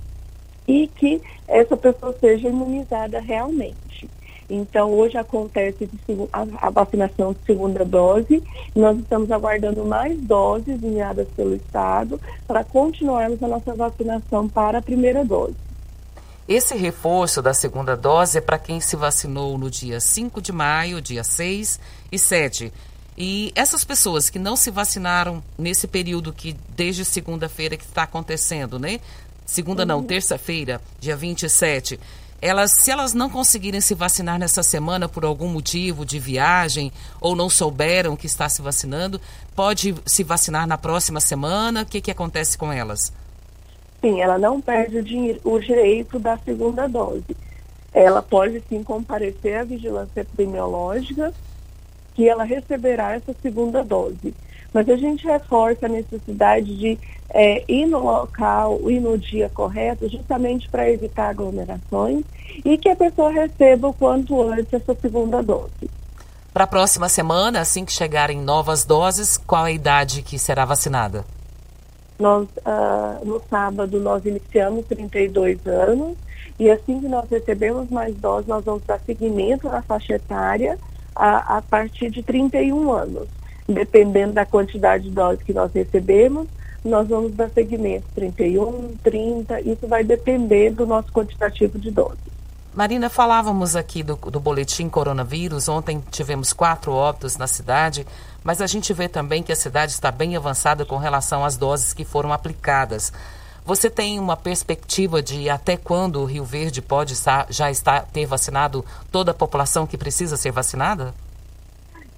e 0.65 0.87
que 0.87 1.21
essa 1.49 1.75
pessoa 1.75 2.15
seja 2.17 2.47
imunizada 2.47 3.19
realmente. 3.19 4.09
Então, 4.55 4.93
hoje 4.93 5.17
acontece 5.17 5.89
a, 6.31 6.69
vacinação 6.69 7.33
de 7.33 7.39
segunda 7.43 7.83
dose. 7.83 8.43
Nós 8.75 8.99
estamos 8.99 9.31
aguardando 9.31 9.83
mais 9.83 10.15
doses 10.21 10.81
enviadas 10.83 11.27
pelo 11.35 11.55
Estado 11.55 12.21
para 12.45 12.63
continuarmos 12.63 13.41
a 13.41 13.47
nossa 13.47 13.73
vacinação 13.73 14.47
para 14.47 14.77
a 14.77 14.81
primeira 14.81 15.25
dose. 15.25 15.55
Esse 16.47 16.75
reforço 16.75 17.41
da 17.41 17.53
segunda 17.53 17.97
dose 17.97 18.37
é 18.37 18.41
para 18.41 18.59
quem 18.59 18.79
se 18.79 18.95
vacinou 18.95 19.57
no 19.57 19.71
dia 19.71 19.99
5 19.99 20.39
de 20.39 20.51
maio, 20.51 21.01
dia 21.01 21.23
6 21.23 21.79
e 22.11 22.19
7. 22.19 22.71
E 23.17 23.51
essas 23.55 23.83
pessoas 23.83 24.29
que 24.29 24.37
não 24.37 24.55
se 24.55 24.69
vacinaram 24.69 25.41
nesse 25.57 25.87
período 25.87 26.31
que 26.31 26.55
desde 26.75 27.03
segunda-feira 27.05 27.75
que 27.75 27.85
está 27.85 28.03
acontecendo, 28.03 28.77
né? 28.77 28.99
Segunda 29.45 29.85
não, 29.85 30.03
terça-feira, 30.03 30.79
dia 30.99 31.15
27. 31.15 31.99
Elas, 32.45 32.71
se 32.73 32.91
elas 32.91 33.13
não 33.13 33.29
conseguirem 33.29 33.79
se 33.79 33.95
vacinar 33.95 34.37
nessa 34.37 34.61
semana 34.61 35.07
por 35.07 35.23
algum 35.23 35.47
motivo 35.47 36.05
de 36.05 36.19
viagem 36.19 36.91
ou 37.21 37.37
não 37.37 37.49
souberam 37.49 38.17
que 38.17 38.25
está 38.25 38.49
se 38.49 38.61
vacinando, 38.61 39.21
pode 39.55 39.95
se 40.05 40.25
vacinar 40.25 40.67
na 40.67 40.77
próxima 40.77 41.21
semana? 41.21 41.83
O 41.83 41.85
que, 41.85 42.01
que 42.01 42.11
acontece 42.11 42.57
com 42.57 42.69
elas? 42.69 43.13
Sim, 44.01 44.19
ela 44.19 44.37
não 44.37 44.59
perde 44.59 44.97
o, 44.97 45.03
dinhe- 45.03 45.39
o 45.41 45.57
direito 45.57 46.19
da 46.19 46.37
segunda 46.37 46.85
dose. 46.85 47.23
Ela 47.93 48.21
pode 48.21 48.61
sim 48.67 48.83
comparecer 48.83 49.59
à 49.59 49.63
vigilância 49.63 50.19
epidemiológica 50.19 51.33
que 52.13 52.27
ela 52.27 52.43
receberá 52.43 53.13
essa 53.13 53.33
segunda 53.41 53.85
dose. 53.85 54.35
Mas 54.73 54.89
a 54.89 54.95
gente 54.95 55.25
reforça 55.25 55.85
a 55.85 55.89
necessidade 55.89 56.75
de 56.77 56.97
eh, 57.33 57.63
ir 57.67 57.85
no 57.85 57.99
local, 57.99 58.79
ir 58.89 58.99
no 58.99 59.17
dia 59.17 59.49
correto, 59.49 60.09
justamente 60.09 60.69
para 60.69 60.89
evitar 60.89 61.29
aglomerações 61.29 62.23
e 62.63 62.77
que 62.77 62.89
a 62.89 62.95
pessoa 62.95 63.31
receba 63.31 63.87
o 63.87 63.93
quanto 63.93 64.41
antes 64.41 64.73
essa 64.73 64.95
segunda 64.95 65.41
dose. 65.41 65.89
Para 66.53 66.65
a 66.65 66.67
próxima 66.67 67.09
semana, 67.09 67.61
assim 67.61 67.83
que 67.83 67.91
chegarem 67.91 68.39
novas 68.39 68.85
doses, 68.85 69.37
qual 69.37 69.65
é 69.65 69.69
a 69.69 69.73
idade 69.73 70.21
que 70.21 70.37
será 70.37 70.65
vacinada? 70.65 71.25
Nós, 72.19 72.47
ah, 72.63 73.19
no 73.23 73.41
sábado, 73.49 73.99
nós 73.99 74.23
iniciamos 74.23 74.85
32 74.85 75.65
anos 75.65 76.15
e 76.59 76.69
assim 76.69 76.99
que 76.99 77.07
nós 77.07 77.27
recebemos 77.29 77.89
mais 77.89 78.15
doses, 78.15 78.47
nós 78.47 78.63
vamos 78.63 78.83
dar 78.83 78.99
seguimento 78.99 79.67
na 79.67 79.81
faixa 79.81 80.13
etária 80.13 80.77
a, 81.15 81.57
a 81.57 81.61
partir 81.63 82.11
de 82.11 82.21
31 82.21 82.91
anos. 82.91 83.27
Dependendo 83.67 84.33
da 84.33 84.45
quantidade 84.45 85.05
de 85.05 85.11
doses 85.11 85.43
que 85.43 85.53
nós 85.53 85.71
recebemos, 85.73 86.47
nós 86.83 87.07
vamos 87.07 87.33
dar 87.33 87.49
seguimento 87.49 88.05
31, 88.13 88.95
30, 89.01 89.61
isso 89.61 89.87
vai 89.87 90.03
depender 90.03 90.71
do 90.71 90.85
nosso 90.85 91.11
quantitativo 91.11 91.79
de 91.79 91.89
doses. 91.89 92.33
Marina, 92.75 93.07
falávamos 93.07 93.75
aqui 93.75 94.01
do, 94.01 94.15
do 94.15 94.39
boletim 94.39 94.89
coronavírus. 94.89 95.69
Ontem 95.69 96.03
tivemos 96.09 96.51
quatro 96.51 96.91
óbitos 96.91 97.37
na 97.37 97.45
cidade, 97.45 98.05
mas 98.43 98.61
a 98.61 98.67
gente 98.67 98.91
vê 98.93 99.07
também 99.07 99.43
que 99.43 99.51
a 99.51 99.55
cidade 99.55 99.91
está 99.91 100.11
bem 100.11 100.35
avançada 100.35 100.83
com 100.83 100.97
relação 100.97 101.45
às 101.45 101.55
doses 101.55 101.93
que 101.93 102.03
foram 102.03 102.33
aplicadas. 102.33 103.13
Você 103.63 103.89
tem 103.89 104.19
uma 104.19 104.35
perspectiva 104.35 105.21
de 105.21 105.49
até 105.49 105.77
quando 105.77 106.19
o 106.19 106.25
Rio 106.25 106.43
Verde 106.43 106.81
pode 106.81 107.13
estar, 107.13 107.45
já 107.49 107.69
estar, 107.69 108.07
ter 108.07 108.25
vacinado 108.25 108.83
toda 109.11 109.31
a 109.31 109.35
população 109.35 109.85
que 109.85 109.97
precisa 109.97 110.35
ser 110.35 110.51
vacinada? 110.51 111.13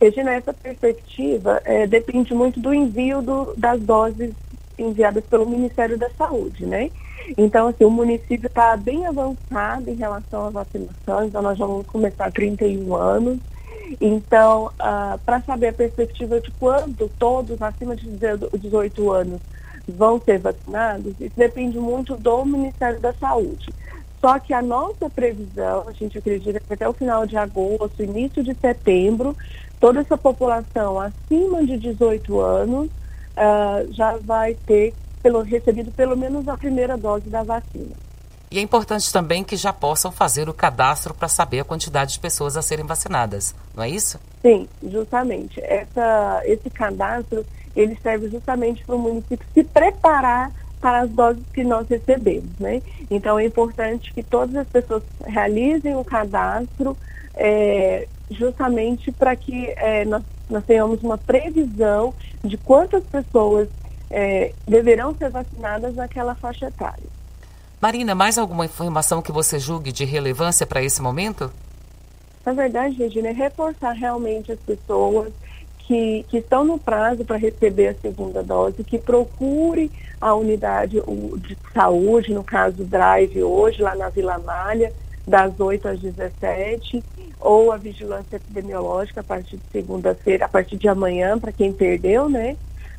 Regina, 0.02 0.34
essa 0.34 0.54
perspectiva 0.54 1.62
eh, 1.66 1.88
depende 1.88 2.34
muito 2.34 2.60
do 2.60 2.74
envio 2.74 3.22
do- 3.22 3.54
das 3.58 3.82
doses 3.82 4.34
enviadas 4.78 5.26
pelo 5.26 5.50
Ministério 5.50 5.98
da 5.98 6.10
Saúde, 6.18 6.66
né? 6.66 6.92
Então, 7.38 7.68
assim, 7.70 7.86
o 7.86 7.90
município 7.90 8.48
está 8.48 8.76
bem 8.76 9.06
avançado 9.08 9.90
em 9.90 9.96
relação 9.96 10.48
à 10.48 10.50
vacinação, 10.50 11.24
então 11.26 11.42
nós 11.42 11.58
vamos 11.58 11.88
começar 11.88 12.32
31 12.32 12.94
anos. 12.96 13.40
Então, 14.02 14.72
para 15.26 15.42
saber 15.46 15.68
a 15.70 15.74
perspectiva 15.74 16.42
de 16.42 16.52
quando 16.60 17.10
todos 17.18 17.62
acima 17.62 17.96
de 17.96 18.06
18 18.60 19.12
anos 19.12 19.42
vão 19.88 20.20
ser 20.20 20.40
vacinados, 20.40 21.16
isso 21.20 21.34
depende 21.38 21.80
muito 21.80 22.18
do 22.18 22.46
Ministério 22.46 23.00
da 23.00 23.14
Saúde. 23.14 23.74
Só 24.20 24.40
que 24.40 24.54
a 24.54 24.62
nossa 24.62 25.10
previsão, 25.10 25.88
a 25.88 25.92
gente 25.94 26.18
acredita 26.18 26.60
que 26.60 26.74
até 26.74 26.88
o 26.90 26.94
final 26.94 27.26
de 27.28 27.38
agosto, 27.38 28.02
início 28.02 28.44
de 28.44 28.56
setembro, 28.56 29.38
toda 29.86 30.00
essa 30.00 30.18
população 30.18 31.00
acima 31.00 31.64
de 31.64 31.78
18 31.78 32.40
anos 32.40 32.90
ah, 33.38 33.84
já 33.92 34.18
vai 34.18 34.56
ter 34.66 34.96
pelo, 35.22 35.44
recebido 35.44 35.92
pelo 35.92 36.18
menos 36.18 36.48
a 36.48 36.58
primeira 36.58 36.98
dose 36.98 37.30
da 37.30 37.44
vacina. 37.44 37.96
E 38.50 38.58
é 38.58 38.62
importante 38.64 39.14
também 39.14 39.44
que 39.44 39.56
já 39.56 39.72
possam 39.72 40.12
fazer 40.12 40.50
o 40.50 40.54
cadastro 40.56 41.14
para 41.14 41.28
saber 41.28 41.60
a 41.60 41.64
quantidade 41.64 42.14
de 42.14 42.20
pessoas 42.20 42.58
a 42.58 42.64
serem 42.64 42.84
vacinadas, 42.84 43.54
não 43.76 43.84
é 43.84 43.90
isso? 43.90 44.20
Sim, 44.42 44.68
justamente. 44.82 45.62
Essa, 45.62 46.42
esse 46.46 46.68
cadastro, 46.72 47.46
ele 47.76 47.96
serve 48.02 48.28
justamente 48.30 48.84
para 48.84 48.96
o 48.96 49.00
município 49.00 49.46
se 49.54 49.64
preparar 49.64 50.52
para 50.82 51.02
as 51.02 51.12
doses 51.12 51.44
que 51.54 51.64
nós 51.64 51.88
recebemos, 51.88 52.58
né? 52.60 52.82
Então 53.12 53.38
é 53.38 53.46
importante 53.46 54.12
que 54.12 54.24
todas 54.24 54.56
as 54.56 54.68
pessoas 54.68 55.04
realizem 55.28 55.96
o 55.96 56.04
cadastro 56.04 56.98
é, 57.36 58.08
justamente 58.30 59.12
para 59.12 59.36
que 59.36 59.68
é, 59.78 60.06
nós, 60.06 60.24
nós 60.50 60.64
tenhamos 60.66 61.02
uma 61.04 61.18
previsão 61.18 62.14
de 62.44 62.58
quantas 62.58 63.04
pessoas 63.04 63.68
é, 64.10 64.54
deverão 64.68 65.16
ser 65.16 65.30
vacinadas 65.30 65.96
naquela 65.96 66.36
faixa 66.36 66.68
etária. 66.68 67.16
Marina, 67.82 68.16
mais 68.16 68.38
alguma 68.38 68.66
informação 68.66 69.22
que 69.22 69.32
você 69.32 69.60
julgue 69.60 69.92
de 69.92 70.06
relevância 70.06 70.66
para 70.66 70.82
esse 70.82 71.02
momento? 71.02 71.52
Na 72.46 72.54
verdade, 72.54 72.96
Regina, 72.96 73.30
é 73.30 73.32
reforçar 73.32 73.94
realmente 73.94 74.52
as 74.52 74.60
pessoas 74.60 75.32
que, 75.80 76.26
que 76.30 76.38
estão 76.38 76.64
no 76.64 76.80
prazo 76.80 77.24
para 77.26 77.38
receber 77.38 77.90
a 77.90 77.96
segunda 77.96 78.42
dose, 78.42 78.84
que 78.84 78.98
procure 78.98 79.92
a 80.20 80.34
unidade 80.34 81.02
de 81.40 81.58
saúde, 81.74 82.34
no 82.34 82.44
caso 82.44 82.84
Drive 82.84 83.44
hoje, 83.44 83.82
lá 83.82 83.96
na 83.96 84.10
Vila 84.10 84.40
Malha, 84.40 84.92
das 85.28 85.60
8 85.60 85.88
às 85.88 86.00
17, 86.00 87.04
ou 87.40 87.72
a 87.72 87.78
vigilância 87.78 88.38
epidemiológica 88.38 89.22
a 89.22 89.24
partir 89.24 89.58
de 89.58 89.64
segunda-feira, 89.72 90.46
a 90.46 90.50
partir 90.50 90.78
de 90.78 90.88
amanhã, 90.88 91.38
para 91.40 91.52
quem 91.52 91.74
perdeu, 91.74 92.30
né? 92.30 92.56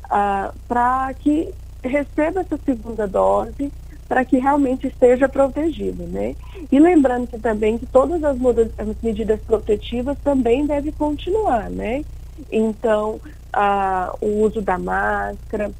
ah, 0.09 0.53
para 0.67 1.13
que 1.13 1.53
receba 1.83 2.41
essa 2.41 2.57
segunda 2.65 3.07
dose, 3.07 3.71
para 4.07 4.23
que 4.23 4.37
realmente 4.37 4.87
esteja 4.87 5.27
protegido, 5.27 6.03
né? 6.03 6.35
E 6.71 6.79
lembrando 6.79 7.27
que 7.27 7.37
também 7.37 7.77
que 7.77 7.85
todas 7.85 8.23
as, 8.23 8.37
as 8.77 9.01
medidas 9.01 9.39
protetivas 9.41 10.17
também 10.23 10.65
devem 10.65 10.91
continuar, 10.93 11.69
né? 11.69 12.03
Então, 12.51 13.19
ah, 13.51 14.13
o 14.21 14.43
uso 14.43 14.61
da 14.61 14.77
máscara, 14.77 15.71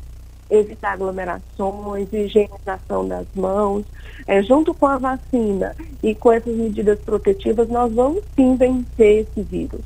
evitar 0.49 0.93
aglomerações, 0.93 2.11
higienização 2.11 3.07
das 3.07 3.27
mãos, 3.35 3.85
eh, 4.27 4.41
junto 4.43 4.73
com 4.73 4.85
a 4.85 4.97
vacina 4.97 5.75
e 6.01 6.13
com 6.15 6.31
essas 6.31 6.55
medidas 6.55 6.99
protetivas, 6.99 7.67
nós 7.69 7.91
vamos 7.93 8.23
sim 8.35 8.55
vencer 8.55 9.27
esse 9.27 9.41
vírus. 9.41 9.81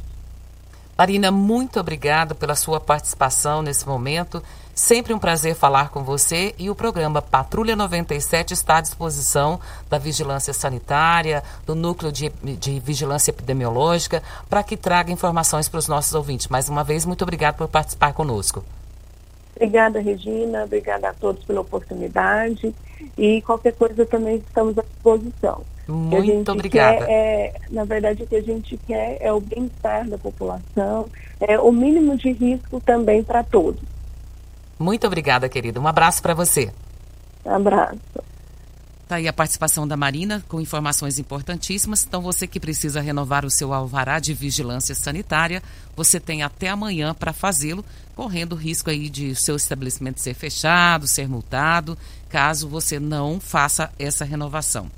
Marina, 0.98 1.32
muito 1.32 1.80
obrigado 1.80 2.36
pela 2.36 2.56
sua 2.56 2.80
participação 2.80 3.64
nesse 3.64 3.88
momento. 3.88 4.44
Sempre 4.76 5.14
um 5.14 5.20
prazer 5.20 5.56
falar 5.56 5.90
com 5.90 6.04
você 6.04 6.54
e 6.60 6.70
o 6.70 6.76
programa 6.76 7.22
Patrulha 7.22 7.76
97 7.76 8.54
está 8.54 8.78
à 8.78 8.82
disposição 8.82 9.60
da 9.90 9.98
Vigilância 9.98 10.54
Sanitária, 10.54 11.44
do 11.66 11.74
Núcleo 11.74 12.12
de, 12.12 12.30
de 12.56 12.80
Vigilância 12.80 13.32
Epidemiológica, 13.32 14.22
para 14.50 14.62
que 14.62 14.78
traga 14.78 15.12
informações 15.12 15.68
para 15.68 15.80
os 15.80 15.88
nossos 15.88 16.14
ouvintes. 16.14 16.48
Mais 16.48 16.70
uma 16.70 16.84
vez, 16.84 17.04
muito 17.04 17.24
obrigado 17.24 17.56
por 17.56 17.68
participar 17.68 18.14
conosco. 18.14 18.64
Obrigada, 19.62 20.00
Regina. 20.00 20.64
Obrigada 20.64 21.10
a 21.10 21.14
todos 21.14 21.44
pela 21.44 21.62
oportunidade. 21.62 22.74
E 23.16 23.44
qualquer 23.44 23.74
coisa 23.74 24.04
também 24.08 24.38
estamos 24.38 24.76
à 24.76 24.82
disposição. 24.82 25.62
Muito 25.88 26.52
obrigada. 26.52 27.06
quer 27.06 27.12
é, 27.12 27.54
na 27.70 27.84
verdade, 27.84 28.24
o 28.24 28.28
que 28.28 28.36
a 28.36 28.42
gente 28.42 28.76
quer 28.88 29.18
é 29.22 29.32
o 29.32 29.40
bem-estar 29.40 30.10
da 30.10 30.18
população, 30.18 31.08
é 31.40 31.60
o 31.60 31.72
mínimo 31.72 32.18
de 32.18 32.32
risco 32.32 32.82
também 32.82 33.24
para 33.24 33.44
todos. 33.44 33.82
Muito 34.80 35.06
obrigada, 35.06 35.48
querida. 35.48 35.80
Um 35.80 35.88
abraço 35.88 36.24
para 36.24 36.34
você. 36.34 36.72
Abraço. 37.46 38.00
Tá 39.12 39.18
aí 39.18 39.28
a 39.28 39.34
participação 39.34 39.86
da 39.86 39.98
Marina 39.98 40.42
com 40.48 40.62
informações 40.62 41.20
importantíssimas. 41.20 42.06
Então, 42.08 42.22
você 42.22 42.48
que 42.48 42.62
precisa 42.62 43.02
renovar 43.02 43.44
o 43.44 43.50
seu 43.50 43.74
alvará 43.74 44.22
de 44.22 44.34
vigilância 44.34 44.96
sanitária, 44.96 45.62
você 45.98 46.18
tem 46.18 46.44
até 46.44 46.70
amanhã 46.70 47.14
para 47.14 47.34
fazê-lo, 47.34 47.84
correndo 48.16 48.54
o 48.54 48.56
risco 48.56 48.90
aí 48.90 49.10
de 49.10 49.36
seu 49.36 49.58
estabelecimento 49.58 50.22
ser 50.22 50.34
fechado, 50.34 51.08
ser 51.08 51.28
multado, 51.28 51.98
caso 52.30 52.70
você 52.70 53.02
não 53.02 53.38
faça 53.38 53.92
essa 54.00 54.24
renovação. 54.24 54.90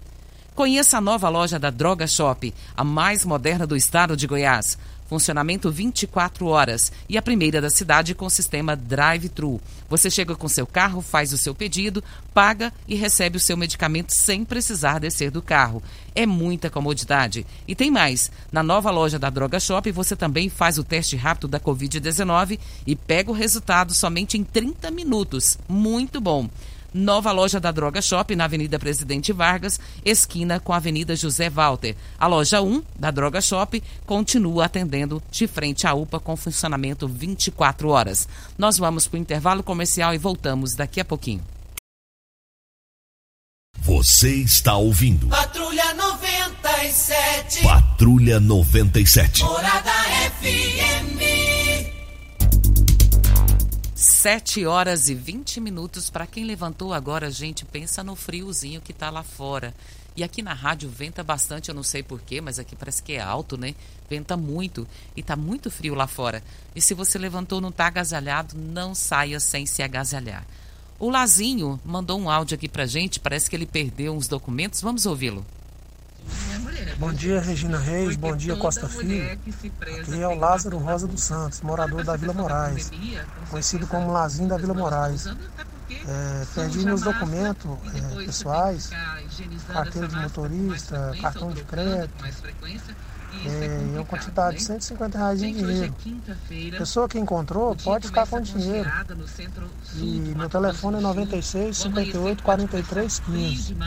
Conheça 0.53 0.99
a 0.99 1.01
nova 1.01 1.27
loja 1.27 1.57
da 1.57 1.71
Droga 1.71 2.05
Shop, 2.05 2.53
a 2.77 2.83
mais 2.83 3.25
moderna 3.25 3.65
do 3.65 3.75
estado 3.75 4.15
de 4.15 4.27
Goiás. 4.27 4.77
Funcionamento 5.13 5.69
24 5.69 6.47
horas 6.47 6.91
e 7.07 7.19
a 7.19 7.21
primeira 7.21 7.61
da 7.61 7.69
cidade 7.69 8.15
com 8.15 8.27
sistema 8.31 8.75
drive-thru. 8.75 9.61
Você 9.87 10.09
chega 10.09 10.35
com 10.35 10.47
seu 10.47 10.65
carro, 10.65 11.03
faz 11.03 11.31
o 11.31 11.37
seu 11.37 11.53
pedido, 11.53 12.03
paga 12.33 12.73
e 12.87 12.95
recebe 12.95 13.37
o 13.37 13.39
seu 13.39 13.55
medicamento 13.55 14.11
sem 14.11 14.43
precisar 14.43 14.97
descer 14.97 15.29
do 15.29 15.39
carro. 15.39 15.83
É 16.15 16.25
muita 16.25 16.67
comodidade. 16.67 17.45
E 17.67 17.75
tem 17.75 17.91
mais: 17.91 18.31
na 18.51 18.63
nova 18.63 18.89
loja 18.89 19.19
da 19.19 19.29
Droga 19.29 19.59
Shop 19.59 19.91
você 19.91 20.15
também 20.15 20.49
faz 20.49 20.79
o 20.79 20.83
teste 20.83 21.15
rápido 21.15 21.47
da 21.47 21.59
Covid-19 21.59 22.57
e 22.87 22.95
pega 22.95 23.29
o 23.29 23.35
resultado 23.35 23.93
somente 23.93 24.35
em 24.35 24.43
30 24.43 24.89
minutos. 24.89 25.59
Muito 25.69 26.19
bom. 26.19 26.49
Nova 26.93 27.31
loja 27.31 27.59
da 27.59 27.71
Droga 27.71 28.01
Shop 28.01 28.35
na 28.35 28.45
Avenida 28.45 28.77
Presidente 28.77 29.33
Vargas, 29.33 29.79
esquina 30.05 30.59
com 30.59 30.73
a 30.73 30.77
Avenida 30.77 31.15
José 31.15 31.49
Walter. 31.49 31.95
A 32.19 32.27
loja 32.27 32.61
1 32.61 32.83
da 32.97 33.09
Droga 33.09 33.41
Shop 33.41 33.81
continua 34.05 34.65
atendendo 34.65 35.21
de 35.31 35.47
frente 35.47 35.87
à 35.87 35.93
UPA 35.93 36.19
com 36.19 36.35
funcionamento 36.35 37.07
24 37.07 37.89
horas. 37.89 38.27
Nós 38.57 38.77
vamos 38.77 39.07
para 39.07 39.17
o 39.17 39.21
intervalo 39.21 39.63
comercial 39.63 40.13
e 40.13 40.17
voltamos 40.17 40.75
daqui 40.75 40.99
a 40.99 41.05
pouquinho. 41.05 41.41
Você 43.79 44.35
está 44.35 44.77
ouvindo 44.77 45.27
Patrulha 45.27 45.93
97. 45.93 47.63
Patrulha 47.63 48.39
97. 48.39 49.43
Morada 49.43 49.91
FM. 50.39 51.02
7 54.23 54.65
horas 54.65 55.09
e 55.09 55.13
20 55.13 55.59
minutos. 55.59 56.09
Para 56.09 56.25
quem 56.25 56.45
levantou 56.45 56.93
agora, 56.93 57.29
gente, 57.29 57.65
pensa 57.65 58.01
no 58.05 58.15
friozinho 58.15 58.79
que 58.79 58.93
tá 58.93 59.09
lá 59.09 59.21
fora. 59.21 59.75
E 60.15 60.23
aqui 60.23 60.41
na 60.41 60.53
rádio 60.53 60.89
venta 60.89 61.21
bastante, 61.21 61.67
eu 61.67 61.75
não 61.75 61.83
sei 61.83 62.01
porquê, 62.01 62.39
mas 62.39 62.57
aqui 62.57 62.73
parece 62.73 63.03
que 63.03 63.11
é 63.11 63.19
alto, 63.19 63.57
né? 63.57 63.75
Venta 64.09 64.37
muito 64.37 64.87
e 65.13 65.21
tá 65.21 65.35
muito 65.35 65.69
frio 65.69 65.93
lá 65.93 66.07
fora. 66.07 66.41
E 66.73 66.79
se 66.79 66.93
você 66.93 67.17
levantou 67.17 67.59
não 67.59 67.69
tá 67.69 67.87
agasalhado, 67.87 68.55
não 68.57 68.95
saia 68.95 69.41
sem 69.41 69.65
se 69.65 69.83
agasalhar. 69.83 70.47
O 70.97 71.09
Lazinho 71.09 71.77
mandou 71.83 72.17
um 72.17 72.29
áudio 72.29 72.55
aqui 72.55 72.69
pra 72.69 72.85
gente, 72.85 73.19
parece 73.19 73.49
que 73.49 73.57
ele 73.57 73.65
perdeu 73.65 74.15
uns 74.15 74.29
documentos. 74.29 74.79
Vamos 74.79 75.05
ouvi-lo. 75.05 75.45
Bom 76.97 77.11
dia, 77.11 77.41
Regina 77.41 77.77
Reis. 77.77 78.15
Bom 78.15 78.35
dia, 78.35 78.55
Costa 78.55 78.87
Filho. 78.87 79.31
Aqui 79.31 80.21
é 80.21 80.27
o 80.27 80.35
Lázaro 80.35 80.77
Rosa 80.77 81.07
dos 81.07 81.23
Santos, 81.23 81.61
morador 81.61 82.03
da 82.03 82.15
Vila 82.15 82.33
Moraes, 82.33 82.91
conhecido 83.49 83.87
como 83.87 84.11
Lazinho 84.11 84.47
da 84.47 84.57
Vila 84.57 84.73
Moraes. 84.73 85.27
É, 86.05 86.45
perdi 86.55 86.79
meus 86.79 87.01
documentos 87.01 87.77
é, 87.93 88.25
pessoais, 88.25 88.89
carteira 89.67 90.07
de 90.07 90.15
motorista, 90.15 91.13
cartão 91.21 91.51
de 91.51 91.63
crédito, 91.63 92.25
é, 93.45 93.95
uma 93.95 94.05
quantidade 94.05 94.57
de 94.57 94.63
150 94.63 95.17
reais 95.17 95.41
em 95.41 95.53
dinheiro. 95.53 95.95
Pessoa 96.77 97.07
que 97.09 97.19
encontrou 97.19 97.75
pode 97.75 98.07
ficar 98.07 98.27
com 98.27 98.37
o 98.37 98.41
dinheiro. 98.41 98.89
E 99.95 100.05
meu 100.35 100.49
telefone 100.49 100.97
é 100.97 101.01
96 101.01 101.77
58 101.77 102.43
43 102.43 103.19
15. 103.19 103.77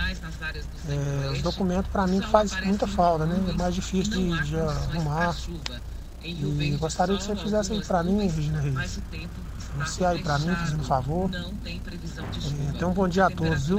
É, 0.88 1.30
os 1.32 1.42
documentos 1.42 1.90
para 1.90 2.06
mim 2.06 2.20
faz 2.22 2.58
muita 2.64 2.86
falta, 2.86 3.26
né? 3.26 3.36
É 3.48 3.52
mais 3.52 3.74
difícil 3.74 4.12
de, 4.12 4.42
de 4.44 4.56
arrumar. 4.56 5.34
E 6.22 6.76
gostaria 6.80 7.16
que 7.16 7.22
você 7.22 7.36
fizesse 7.36 7.72
aí 7.72 7.84
para 7.84 8.02
mim, 8.02 8.26
Regina 8.26 8.60
Reis. 8.60 9.00
Anunciar 9.74 10.12
aí 10.12 10.22
para 10.22 10.38
mim, 10.38 10.54
fazendo 10.56 10.80
um 10.80 10.84
favor. 10.84 11.30
É, 11.34 12.70
então, 12.74 12.90
um 12.90 12.94
bom 12.94 13.06
dia 13.08 13.26
a 13.26 13.30
todos, 13.30 13.66
viu? 13.66 13.78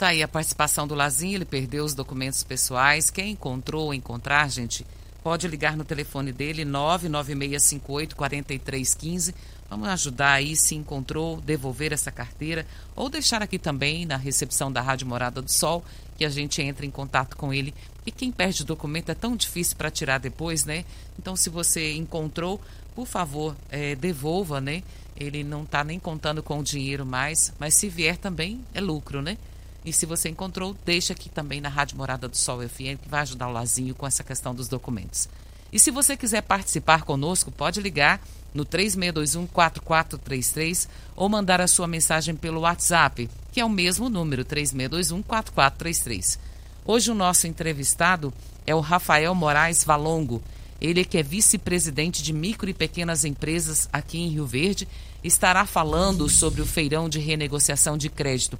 Tá 0.00 0.08
aí 0.08 0.22
a 0.22 0.28
participação 0.28 0.88
do 0.88 0.94
Lazinho, 0.94 1.34
ele 1.34 1.44
perdeu 1.44 1.84
os 1.84 1.92
documentos 1.92 2.42
pessoais. 2.42 3.10
Quem 3.10 3.32
encontrou 3.32 3.84
ou 3.84 3.92
encontrar, 3.92 4.50
gente, 4.50 4.86
pode 5.22 5.46
ligar 5.46 5.76
no 5.76 5.84
telefone 5.84 6.32
dele, 6.32 6.64
99658-4315. 6.64 9.34
Vamos 9.68 9.90
ajudar 9.90 10.32
aí, 10.32 10.56
se 10.56 10.74
encontrou, 10.74 11.38
devolver 11.42 11.92
essa 11.92 12.10
carteira 12.10 12.66
ou 12.96 13.10
deixar 13.10 13.42
aqui 13.42 13.58
também 13.58 14.06
na 14.06 14.16
recepção 14.16 14.72
da 14.72 14.80
Rádio 14.80 15.06
Morada 15.06 15.42
do 15.42 15.52
Sol, 15.52 15.84
que 16.16 16.24
a 16.24 16.30
gente 16.30 16.62
entre 16.62 16.86
em 16.86 16.90
contato 16.90 17.36
com 17.36 17.52
ele. 17.52 17.74
E 18.06 18.10
quem 18.10 18.32
perde 18.32 18.64
documento 18.64 19.10
é 19.10 19.14
tão 19.14 19.36
difícil 19.36 19.76
para 19.76 19.90
tirar 19.90 20.16
depois, 20.16 20.64
né? 20.64 20.86
Então, 21.18 21.36
se 21.36 21.50
você 21.50 21.92
encontrou, 21.92 22.58
por 22.94 23.06
favor, 23.06 23.54
eh, 23.70 23.96
devolva, 23.96 24.62
né? 24.62 24.82
Ele 25.14 25.44
não 25.44 25.64
está 25.64 25.84
nem 25.84 25.98
contando 25.98 26.42
com 26.42 26.58
o 26.58 26.64
dinheiro 26.64 27.04
mais, 27.04 27.52
mas 27.58 27.74
se 27.74 27.90
vier 27.90 28.16
também 28.16 28.64
é 28.72 28.80
lucro, 28.80 29.20
né? 29.20 29.36
E 29.84 29.92
se 29.92 30.06
você 30.06 30.28
encontrou, 30.28 30.76
deixa 30.84 31.12
aqui 31.12 31.28
também 31.28 31.60
na 31.60 31.68
Rádio 31.68 31.96
Morada 31.96 32.28
do 32.28 32.36
Sol 32.36 32.60
FM, 32.60 33.02
que 33.02 33.08
vai 33.08 33.22
ajudar 33.22 33.48
o 33.48 33.52
Lazinho 33.52 33.94
com 33.94 34.06
essa 34.06 34.22
questão 34.22 34.54
dos 34.54 34.68
documentos. 34.68 35.28
E 35.72 35.78
se 35.78 35.90
você 35.90 36.16
quiser 36.16 36.42
participar 36.42 37.02
conosco, 37.02 37.50
pode 37.50 37.80
ligar 37.80 38.20
no 38.52 38.66
3621-4433 38.66 40.88
ou 41.14 41.28
mandar 41.28 41.60
a 41.60 41.68
sua 41.68 41.86
mensagem 41.86 42.34
pelo 42.34 42.60
WhatsApp, 42.60 43.28
que 43.52 43.60
é 43.60 43.64
o 43.64 43.70
mesmo 43.70 44.08
número, 44.08 44.44
3621-4433. 44.44 46.38
Hoje 46.84 47.10
o 47.10 47.14
nosso 47.14 47.46
entrevistado 47.46 48.32
é 48.66 48.74
o 48.74 48.80
Rafael 48.80 49.34
Moraes 49.34 49.84
Valongo. 49.84 50.42
Ele 50.80 51.04
que 51.04 51.18
é 51.18 51.22
vice-presidente 51.22 52.22
de 52.22 52.32
micro 52.32 52.68
e 52.68 52.74
pequenas 52.74 53.24
empresas 53.24 53.88
aqui 53.92 54.18
em 54.18 54.28
Rio 54.28 54.46
Verde, 54.46 54.88
estará 55.22 55.66
falando 55.66 56.28
sobre 56.28 56.62
o 56.62 56.66
feirão 56.66 57.08
de 57.08 57.18
renegociação 57.18 57.96
de 57.96 58.08
crédito. 58.08 58.58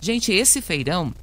Gente, 0.00 0.32
esse 0.32 0.62
feirão 0.62 1.14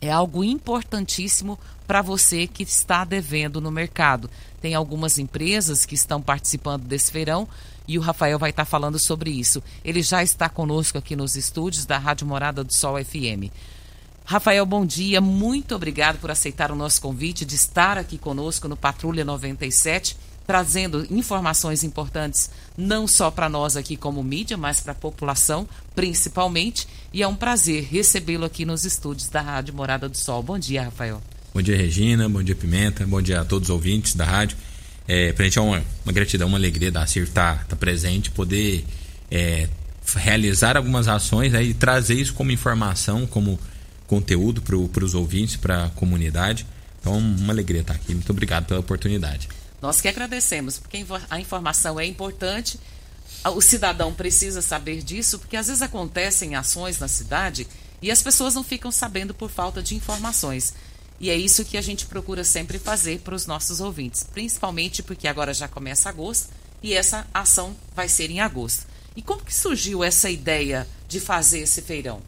é 0.00 0.10
algo 0.10 0.44
importantíssimo 0.44 1.58
para 1.86 2.02
você 2.02 2.46
que 2.46 2.62
está 2.62 3.04
devendo 3.04 3.60
no 3.60 3.70
mercado. 3.70 4.30
Tem 4.60 4.74
algumas 4.74 5.18
empresas 5.18 5.84
que 5.84 5.94
estão 5.94 6.20
participando 6.20 6.84
desse 6.84 7.10
feirão 7.10 7.48
e 7.86 7.98
o 7.98 8.00
Rafael 8.02 8.38
vai 8.38 8.50
estar 8.50 8.64
falando 8.64 8.98
sobre 8.98 9.30
isso. 9.30 9.62
Ele 9.84 10.02
já 10.02 10.22
está 10.22 10.48
conosco 10.48 10.98
aqui 10.98 11.16
nos 11.16 11.36
estúdios 11.36 11.84
da 11.84 11.98
Rádio 11.98 12.26
Morada 12.26 12.62
do 12.62 12.74
Sol 12.74 13.02
FM. 13.02 13.50
Rafael, 14.24 14.66
bom 14.66 14.84
dia. 14.84 15.20
Muito 15.20 15.74
obrigado 15.74 16.18
por 16.18 16.30
aceitar 16.30 16.72
o 16.72 16.76
nosso 16.76 17.00
convite 17.00 17.44
de 17.44 17.54
estar 17.54 17.96
aqui 17.96 18.18
conosco 18.18 18.66
no 18.66 18.76
Patrulha 18.76 19.24
97, 19.24 20.16
trazendo 20.46 21.06
informações 21.10 21.82
importantes 21.82 22.50
não 22.76 23.06
só 23.06 23.30
para 23.30 23.48
nós 23.48 23.76
aqui 23.76 23.96
como 23.96 24.22
mídia, 24.22 24.56
mas 24.56 24.80
para 24.80 24.92
a 24.92 24.94
população 24.94 25.68
principalmente. 25.94 26.86
E 27.12 27.22
é 27.22 27.28
um 27.28 27.34
prazer 27.34 27.88
recebê-lo 27.90 28.44
aqui 28.44 28.64
nos 28.64 28.84
estúdios 28.84 29.28
da 29.28 29.40
Rádio 29.40 29.74
Morada 29.74 30.08
do 30.08 30.16
Sol. 30.16 30.42
Bom 30.42 30.58
dia, 30.58 30.84
Rafael. 30.84 31.20
Bom 31.52 31.62
dia, 31.62 31.76
Regina. 31.76 32.28
Bom 32.28 32.42
dia, 32.42 32.54
Pimenta. 32.54 33.06
Bom 33.06 33.20
dia 33.20 33.40
a 33.40 33.44
todos 33.44 33.70
os 33.70 33.74
ouvintes 33.74 34.14
da 34.14 34.24
rádio. 34.24 34.56
É, 35.08 35.32
pra 35.32 35.44
gente 35.44 35.58
é 35.58 35.62
uma, 35.62 35.82
uma 36.04 36.12
gratidão, 36.12 36.48
uma 36.48 36.58
alegria 36.58 36.90
da 36.90 37.06
CIR 37.06 37.24
estar 37.24 37.58
tá, 37.58 37.64
tá 37.64 37.76
presente, 37.76 38.30
poder 38.30 38.84
é, 39.30 39.68
realizar 40.16 40.76
algumas 40.76 41.08
ações 41.08 41.52
né, 41.52 41.62
e 41.62 41.72
trazer 41.72 42.14
isso 42.14 42.34
como 42.34 42.50
informação, 42.50 43.26
como 43.26 43.58
conteúdo 44.06 44.62
para 44.62 45.04
os 45.04 45.14
ouvintes, 45.14 45.56
para 45.56 45.84
a 45.84 45.90
comunidade. 45.90 46.66
Então, 47.00 47.16
uma 47.18 47.52
alegria 47.52 47.80
estar 47.80 47.94
aqui. 47.94 48.14
Muito 48.14 48.30
obrigado 48.30 48.66
pela 48.66 48.80
oportunidade. 48.80 49.48
Nós 49.86 50.00
que 50.00 50.08
agradecemos, 50.08 50.78
porque 50.78 51.06
a 51.30 51.38
informação 51.38 52.00
é 52.00 52.04
importante. 52.04 52.76
O 53.54 53.60
cidadão 53.60 54.12
precisa 54.12 54.60
saber 54.60 55.00
disso, 55.00 55.38
porque 55.38 55.56
às 55.56 55.68
vezes 55.68 55.80
acontecem 55.80 56.56
ações 56.56 56.98
na 56.98 57.06
cidade 57.06 57.68
e 58.02 58.10
as 58.10 58.20
pessoas 58.20 58.52
não 58.52 58.64
ficam 58.64 58.90
sabendo 58.90 59.32
por 59.32 59.48
falta 59.48 59.80
de 59.80 59.94
informações. 59.94 60.74
E 61.20 61.30
é 61.30 61.36
isso 61.36 61.64
que 61.64 61.76
a 61.76 61.80
gente 61.80 62.04
procura 62.06 62.42
sempre 62.42 62.80
fazer 62.80 63.20
para 63.20 63.36
os 63.36 63.46
nossos 63.46 63.78
ouvintes, 63.78 64.24
principalmente 64.24 65.04
porque 65.04 65.28
agora 65.28 65.54
já 65.54 65.68
começa 65.68 66.08
agosto 66.08 66.48
e 66.82 66.92
essa 66.92 67.24
ação 67.32 67.76
vai 67.94 68.08
ser 68.08 68.28
em 68.28 68.40
agosto. 68.40 68.88
E 69.14 69.22
como 69.22 69.44
que 69.44 69.54
surgiu 69.54 70.02
essa 70.02 70.28
ideia 70.28 70.84
de 71.06 71.20
fazer 71.20 71.60
esse 71.60 71.80
feirão? 71.80 72.20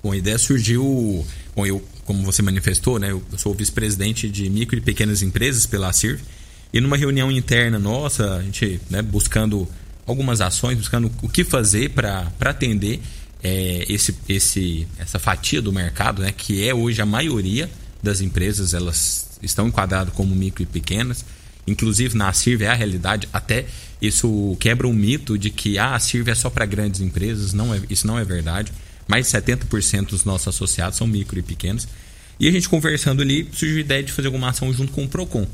Bom, 0.00 0.12
a 0.12 0.16
ideia 0.16 0.38
surgiu. 0.38 1.26
Bom, 1.56 1.66
eu, 1.66 1.84
como 2.04 2.22
você 2.22 2.40
manifestou, 2.40 3.00
né, 3.00 3.10
eu 3.10 3.24
sou 3.36 3.52
vice-presidente 3.52 4.30
de 4.30 4.48
micro 4.48 4.78
e 4.78 4.80
pequenas 4.80 5.22
empresas 5.22 5.66
pela 5.66 5.92
CIRV. 5.92 6.22
E 6.74 6.80
numa 6.80 6.96
reunião 6.96 7.30
interna 7.30 7.78
nossa, 7.78 8.34
a 8.34 8.42
gente 8.42 8.80
né, 8.90 9.00
buscando 9.00 9.68
algumas 10.04 10.40
ações, 10.40 10.76
buscando 10.76 11.10
o 11.22 11.28
que 11.28 11.44
fazer 11.44 11.90
para 11.90 12.30
atender 12.40 13.00
é, 13.42 13.86
esse, 13.88 14.14
esse, 14.28 14.86
essa 14.98 15.18
fatia 15.18 15.62
do 15.62 15.72
mercado, 15.72 16.20
né, 16.20 16.32
que 16.36 16.68
é 16.68 16.74
hoje 16.74 17.00
a 17.00 17.06
maioria 17.06 17.70
das 18.02 18.20
empresas, 18.20 18.74
elas 18.74 19.38
estão 19.40 19.68
enquadradas 19.68 20.12
como 20.12 20.34
micro 20.34 20.64
e 20.64 20.66
pequenas. 20.66 21.24
Inclusive 21.66 22.16
na 22.16 22.32
CIRV 22.32 22.64
é 22.64 22.68
a 22.68 22.74
realidade, 22.74 23.28
até 23.32 23.66
isso 24.02 24.54
quebra 24.60 24.86
o 24.86 24.92
mito 24.92 25.38
de 25.38 25.50
que 25.50 25.78
ah, 25.78 25.94
a 25.94 26.00
CIRV 26.00 26.32
é 26.32 26.34
só 26.34 26.50
para 26.50 26.66
grandes 26.66 27.00
empresas, 27.00 27.54
não 27.54 27.72
é, 27.72 27.80
isso 27.88 28.06
não 28.06 28.18
é 28.18 28.24
verdade 28.24 28.70
mais 29.06 29.30
de 29.30 29.38
70% 29.38 30.08
dos 30.08 30.24
nossos 30.24 30.48
associados 30.48 30.98
são 30.98 31.06
micro 31.06 31.38
e 31.38 31.42
pequenos. 31.42 31.86
E 32.38 32.48
a 32.48 32.50
gente 32.50 32.68
conversando 32.68 33.22
ali, 33.22 33.48
surgiu 33.52 33.78
a 33.78 33.80
ideia 33.80 34.02
de 34.02 34.12
fazer 34.12 34.26
alguma 34.26 34.48
ação 34.48 34.72
junto 34.72 34.92
com 34.92 35.04
o 35.04 35.08
PROCON. 35.08 35.46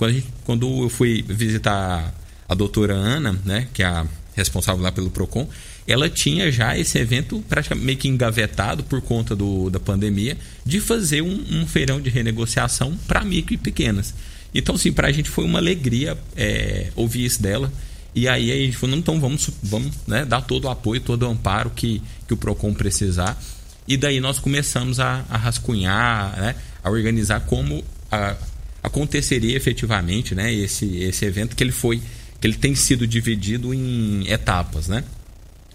Quando, 0.00 0.14
gente, 0.14 0.26
quando 0.46 0.84
eu 0.84 0.88
fui 0.88 1.22
visitar 1.28 2.14
a 2.48 2.54
doutora 2.54 2.94
Ana, 2.94 3.38
né, 3.44 3.68
que 3.70 3.82
é 3.82 3.86
a 3.86 4.06
responsável 4.34 4.82
lá 4.82 4.90
pelo 4.90 5.10
PROCON, 5.10 5.46
ela 5.86 6.08
tinha 6.08 6.50
já 6.50 6.74
esse 6.78 6.98
evento 6.98 7.44
praticamente 7.46 7.84
meio 7.84 7.98
que 7.98 8.08
engavetado 8.08 8.82
por 8.82 9.02
conta 9.02 9.36
do, 9.36 9.68
da 9.68 9.78
pandemia, 9.78 10.38
de 10.64 10.80
fazer 10.80 11.20
um, 11.20 11.44
um 11.50 11.66
feirão 11.66 12.00
de 12.00 12.08
renegociação 12.08 12.96
para 13.06 13.22
micro 13.22 13.52
e 13.52 13.58
pequenas. 13.58 14.14
Então, 14.54 14.76
assim, 14.76 14.90
para 14.90 15.08
a 15.08 15.12
gente 15.12 15.28
foi 15.28 15.44
uma 15.44 15.58
alegria 15.58 16.16
é, 16.34 16.90
ouvir 16.96 17.26
isso 17.26 17.42
dela. 17.42 17.70
E 18.14 18.26
aí 18.26 18.50
a 18.50 18.56
gente 18.56 18.78
falou, 18.78 18.96
então 18.96 19.20
vamos, 19.20 19.50
vamos 19.62 19.92
né, 20.06 20.24
dar 20.24 20.40
todo 20.40 20.64
o 20.64 20.70
apoio, 20.70 21.02
todo 21.02 21.24
o 21.24 21.28
amparo 21.28 21.68
que, 21.76 22.00
que 22.26 22.32
o 22.32 22.38
PROCON 22.38 22.72
precisar. 22.72 23.38
E 23.86 23.98
daí 23.98 24.18
nós 24.18 24.38
começamos 24.38 24.98
a, 24.98 25.26
a 25.28 25.36
rascunhar, 25.36 26.40
né, 26.40 26.54
a 26.82 26.88
organizar 26.88 27.40
como 27.40 27.84
a, 28.10 28.34
aconteceria 28.82 29.56
efetivamente 29.56 30.34
né, 30.34 30.52
esse, 30.52 30.96
esse 30.98 31.24
evento 31.24 31.54
que 31.54 31.62
ele 31.62 31.72
foi 31.72 32.00
que 32.40 32.46
ele 32.46 32.56
tem 32.56 32.74
sido 32.74 33.06
dividido 33.06 33.74
em 33.74 34.26
etapas, 34.26 34.88
né? 34.88 35.04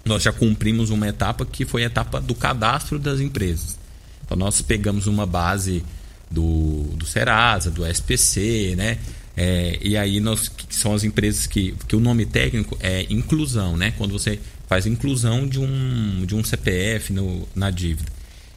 Nós 0.04 0.24
já 0.24 0.34
cumprimos 0.34 0.90
uma 0.90 1.08
etapa 1.08 1.46
que 1.46 1.64
foi 1.64 1.84
a 1.84 1.86
etapa 1.86 2.20
do 2.20 2.34
cadastro 2.34 2.98
das 2.98 3.20
empresas. 3.20 3.78
Então 4.26 4.36
nós 4.36 4.62
pegamos 4.62 5.06
uma 5.06 5.28
base 5.28 5.84
do, 6.30 6.84
do 6.96 7.06
Serasa, 7.06 7.70
do 7.70 7.86
SPC, 7.86 8.74
né? 8.76 8.98
É, 9.38 9.78
e 9.82 9.96
aí 9.96 10.20
nós 10.20 10.48
que 10.48 10.74
são 10.74 10.94
as 10.94 11.04
empresas 11.04 11.46
que, 11.46 11.76
que 11.88 11.96
o 11.96 12.00
nome 12.00 12.26
técnico 12.26 12.78
é 12.80 13.06
inclusão, 13.12 13.78
né? 13.78 13.94
Quando 13.98 14.14
você 14.14 14.40
faz 14.68 14.86
inclusão 14.88 15.48
de 15.48 15.60
um, 15.60 16.26
de 16.26 16.36
um 16.36 16.44
CPF 16.44 17.14
no, 17.14 17.48
na 17.56 17.70
dívida. 17.70 18.12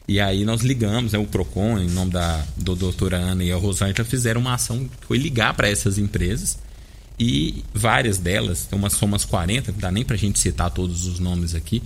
E 0.09 0.19
aí 0.19 0.43
nós 0.43 0.61
ligamos, 0.61 1.13
né, 1.13 1.19
o 1.19 1.27
Procon, 1.27 1.77
em 1.77 1.87
nome 1.87 2.11
da 2.11 2.43
do 2.57 2.75
doutora 2.75 3.17
Ana 3.17 3.43
e 3.43 3.51
a 3.51 3.55
Rosângela, 3.55 4.03
fizeram 4.03 4.41
uma 4.41 4.55
ação 4.55 4.79
que 4.79 5.05
foi 5.05 5.19
ligar 5.19 5.53
para 5.53 5.69
essas 5.69 5.99
empresas 5.99 6.57
e 7.19 7.63
várias 7.71 8.17
delas, 8.17 8.67
umas 8.71 8.93
somas 8.93 9.23
40, 9.23 9.71
não 9.71 9.79
dá 9.79 9.91
nem 9.91 10.03
para 10.03 10.15
a 10.15 10.17
gente 10.17 10.39
citar 10.39 10.71
todos 10.71 11.05
os 11.05 11.19
nomes 11.19 11.53
aqui, 11.53 11.83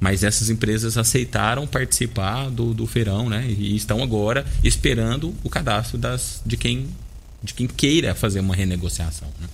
mas 0.00 0.24
essas 0.24 0.48
empresas 0.48 0.96
aceitaram 0.96 1.66
participar 1.66 2.48
do, 2.48 2.72
do 2.72 2.86
feirão, 2.86 3.28
né? 3.28 3.46
E 3.46 3.76
estão 3.76 4.02
agora 4.02 4.46
esperando 4.64 5.34
o 5.44 5.50
cadastro 5.50 5.98
das, 5.98 6.40
de 6.46 6.56
quem 6.56 6.88
de 7.42 7.52
quem 7.52 7.66
queira 7.66 8.14
fazer 8.14 8.40
uma 8.40 8.56
renegociação. 8.56 9.28
Né? 9.38 9.48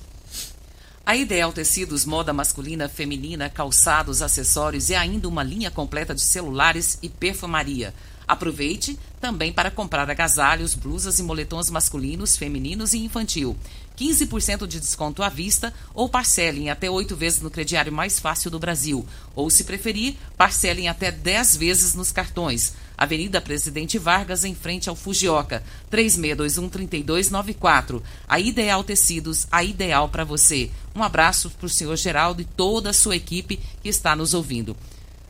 A 1.04 1.16
Ideal 1.16 1.52
Tecidos, 1.52 2.04
moda 2.04 2.32
masculina, 2.32 2.88
feminina, 2.88 3.50
calçados, 3.50 4.22
acessórios 4.22 4.90
e 4.90 4.94
ainda 4.94 5.26
uma 5.26 5.42
linha 5.42 5.72
completa 5.72 6.14
de 6.14 6.20
celulares 6.20 7.00
e 7.02 7.08
perfumaria. 7.08 7.92
Aproveite 8.26 8.98
também 9.20 9.52
para 9.52 9.70
comprar 9.70 10.10
agasalhos, 10.10 10.74
blusas 10.74 11.18
e 11.18 11.22
moletons 11.22 11.70
masculinos, 11.70 12.36
femininos 12.36 12.92
e 12.92 12.98
infantil. 12.98 13.56
15% 13.96 14.66
de 14.66 14.80
desconto 14.80 15.22
à 15.22 15.28
vista 15.28 15.72
ou 15.94 16.08
parcelem 16.08 16.70
até 16.70 16.90
oito 16.90 17.14
vezes 17.14 17.40
no 17.40 17.50
crediário 17.50 17.92
mais 17.92 18.18
fácil 18.18 18.50
do 18.50 18.58
Brasil. 18.58 19.06
Ou, 19.34 19.50
se 19.50 19.64
preferir, 19.64 20.16
parcelem 20.36 20.88
até 20.88 21.12
10 21.12 21.56
vezes 21.56 21.94
nos 21.94 22.10
cartões. 22.10 22.72
Avenida 22.96 23.38
Presidente 23.40 23.98
Vargas, 23.98 24.44
em 24.44 24.54
frente 24.54 24.88
ao 24.88 24.96
Fujioka, 24.96 25.62
3621-3294. 25.90 28.00
A 28.28 28.40
Ideal 28.40 28.84
Tecidos, 28.84 29.46
a 29.50 29.64
ideal 29.64 30.08
para 30.08 30.24
você. 30.24 30.70
Um 30.94 31.02
abraço 31.02 31.50
para 31.50 31.66
o 31.66 31.70
senhor 31.70 31.96
Geraldo 31.96 32.40
e 32.42 32.44
toda 32.44 32.90
a 32.90 32.94
sua 32.94 33.16
equipe 33.16 33.58
que 33.82 33.88
está 33.88 34.14
nos 34.14 34.34
ouvindo. 34.34 34.76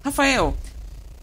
Rafael, 0.04 0.56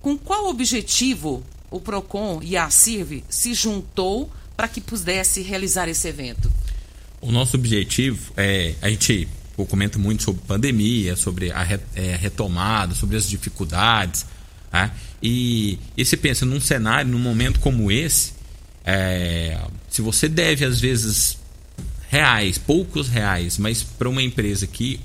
com 0.01 0.17
qual 0.17 0.49
objetivo 0.49 1.43
o 1.71 1.79
PROCON 1.79 2.41
e 2.43 2.57
a 2.57 2.69
CIRV 2.69 3.23
se 3.29 3.53
juntou 3.53 4.31
para 4.55 4.67
que 4.67 4.81
pudesse 4.81 5.41
realizar 5.41 5.87
esse 5.87 6.07
evento? 6.07 6.51
O 7.21 7.31
nosso 7.31 7.57
objetivo 7.57 8.33
é. 8.35 8.75
A 8.81 8.89
gente 8.89 9.27
comenta 9.67 9.99
muito 9.99 10.23
sobre 10.23 10.41
pandemia, 10.47 11.15
sobre 11.15 11.51
a 11.51 11.67
é, 11.95 12.15
retomada, 12.15 12.95
sobre 12.95 13.17
as 13.17 13.29
dificuldades. 13.29 14.25
Né? 14.71 14.91
E, 15.21 15.77
e 15.97 16.05
você 16.05 16.15
pensa 16.15 16.45
num 16.45 16.61
cenário, 16.61 17.11
num 17.11 17.19
momento 17.19 17.59
como 17.59 17.91
esse, 17.91 18.33
é, 18.85 19.59
se 19.89 20.01
você 20.01 20.29
deve 20.29 20.63
às 20.63 20.79
vezes 20.79 21.37
reais, 22.09 22.57
poucos 22.57 23.07
reais, 23.07 23.57
mas 23.57 23.83
para 23.83 24.09
uma 24.09 24.23
empresa 24.23 24.65
que, 24.65 24.99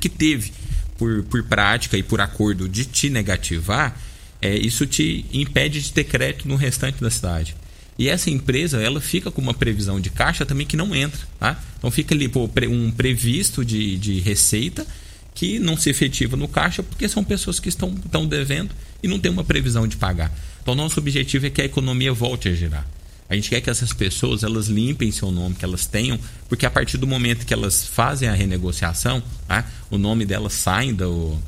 que 0.00 0.08
teve 0.08 0.52
por, 0.98 1.22
por 1.24 1.42
prática 1.44 1.96
e 1.96 2.02
por 2.02 2.20
acordo 2.20 2.68
de 2.68 2.84
te 2.84 3.08
negativar, 3.08 3.96
é, 4.42 4.56
isso 4.56 4.86
te 4.86 5.24
impede 5.32 5.80
de 5.82 5.92
ter 5.92 6.04
crédito 6.04 6.48
no 6.48 6.56
restante 6.56 7.00
da 7.00 7.10
cidade. 7.10 7.54
E 7.98 8.08
essa 8.08 8.30
empresa, 8.30 8.80
ela 8.80 9.00
fica 9.00 9.30
com 9.30 9.42
uma 9.42 9.52
previsão 9.52 10.00
de 10.00 10.08
caixa 10.08 10.46
também 10.46 10.66
que 10.66 10.76
não 10.76 10.94
entra. 10.94 11.20
Tá? 11.38 11.60
Então 11.78 11.90
fica 11.90 12.14
ali 12.14 12.28
pô, 12.28 12.48
um 12.68 12.90
previsto 12.90 13.62
de, 13.64 13.98
de 13.98 14.20
receita 14.20 14.86
que 15.34 15.58
não 15.58 15.76
se 15.76 15.90
efetiva 15.90 16.36
no 16.36 16.48
caixa 16.48 16.82
porque 16.82 17.08
são 17.08 17.22
pessoas 17.22 17.60
que 17.60 17.68
estão, 17.68 17.94
estão 18.04 18.26
devendo 18.26 18.74
e 19.02 19.08
não 19.08 19.18
tem 19.18 19.30
uma 19.30 19.44
previsão 19.44 19.86
de 19.86 19.96
pagar. 19.96 20.32
Então 20.62 20.74
nosso 20.74 20.98
objetivo 20.98 21.46
é 21.46 21.50
que 21.50 21.60
a 21.60 21.64
economia 21.64 22.12
volte 22.12 22.48
a 22.48 22.54
girar. 22.54 22.86
A 23.28 23.34
gente 23.34 23.50
quer 23.50 23.60
que 23.60 23.70
essas 23.70 23.92
pessoas 23.92 24.42
elas 24.42 24.66
limpem 24.66 25.12
seu 25.12 25.30
nome, 25.30 25.54
que 25.54 25.64
elas 25.64 25.86
tenham, 25.86 26.18
porque 26.48 26.66
a 26.66 26.70
partir 26.70 26.96
do 26.96 27.06
momento 27.06 27.46
que 27.46 27.54
elas 27.54 27.86
fazem 27.86 28.28
a 28.28 28.32
renegociação, 28.32 29.22
tá? 29.46 29.64
o 29.90 29.98
nome 29.98 30.24
delas 30.24 30.54
sai 30.54 30.92
do, 30.92 31.38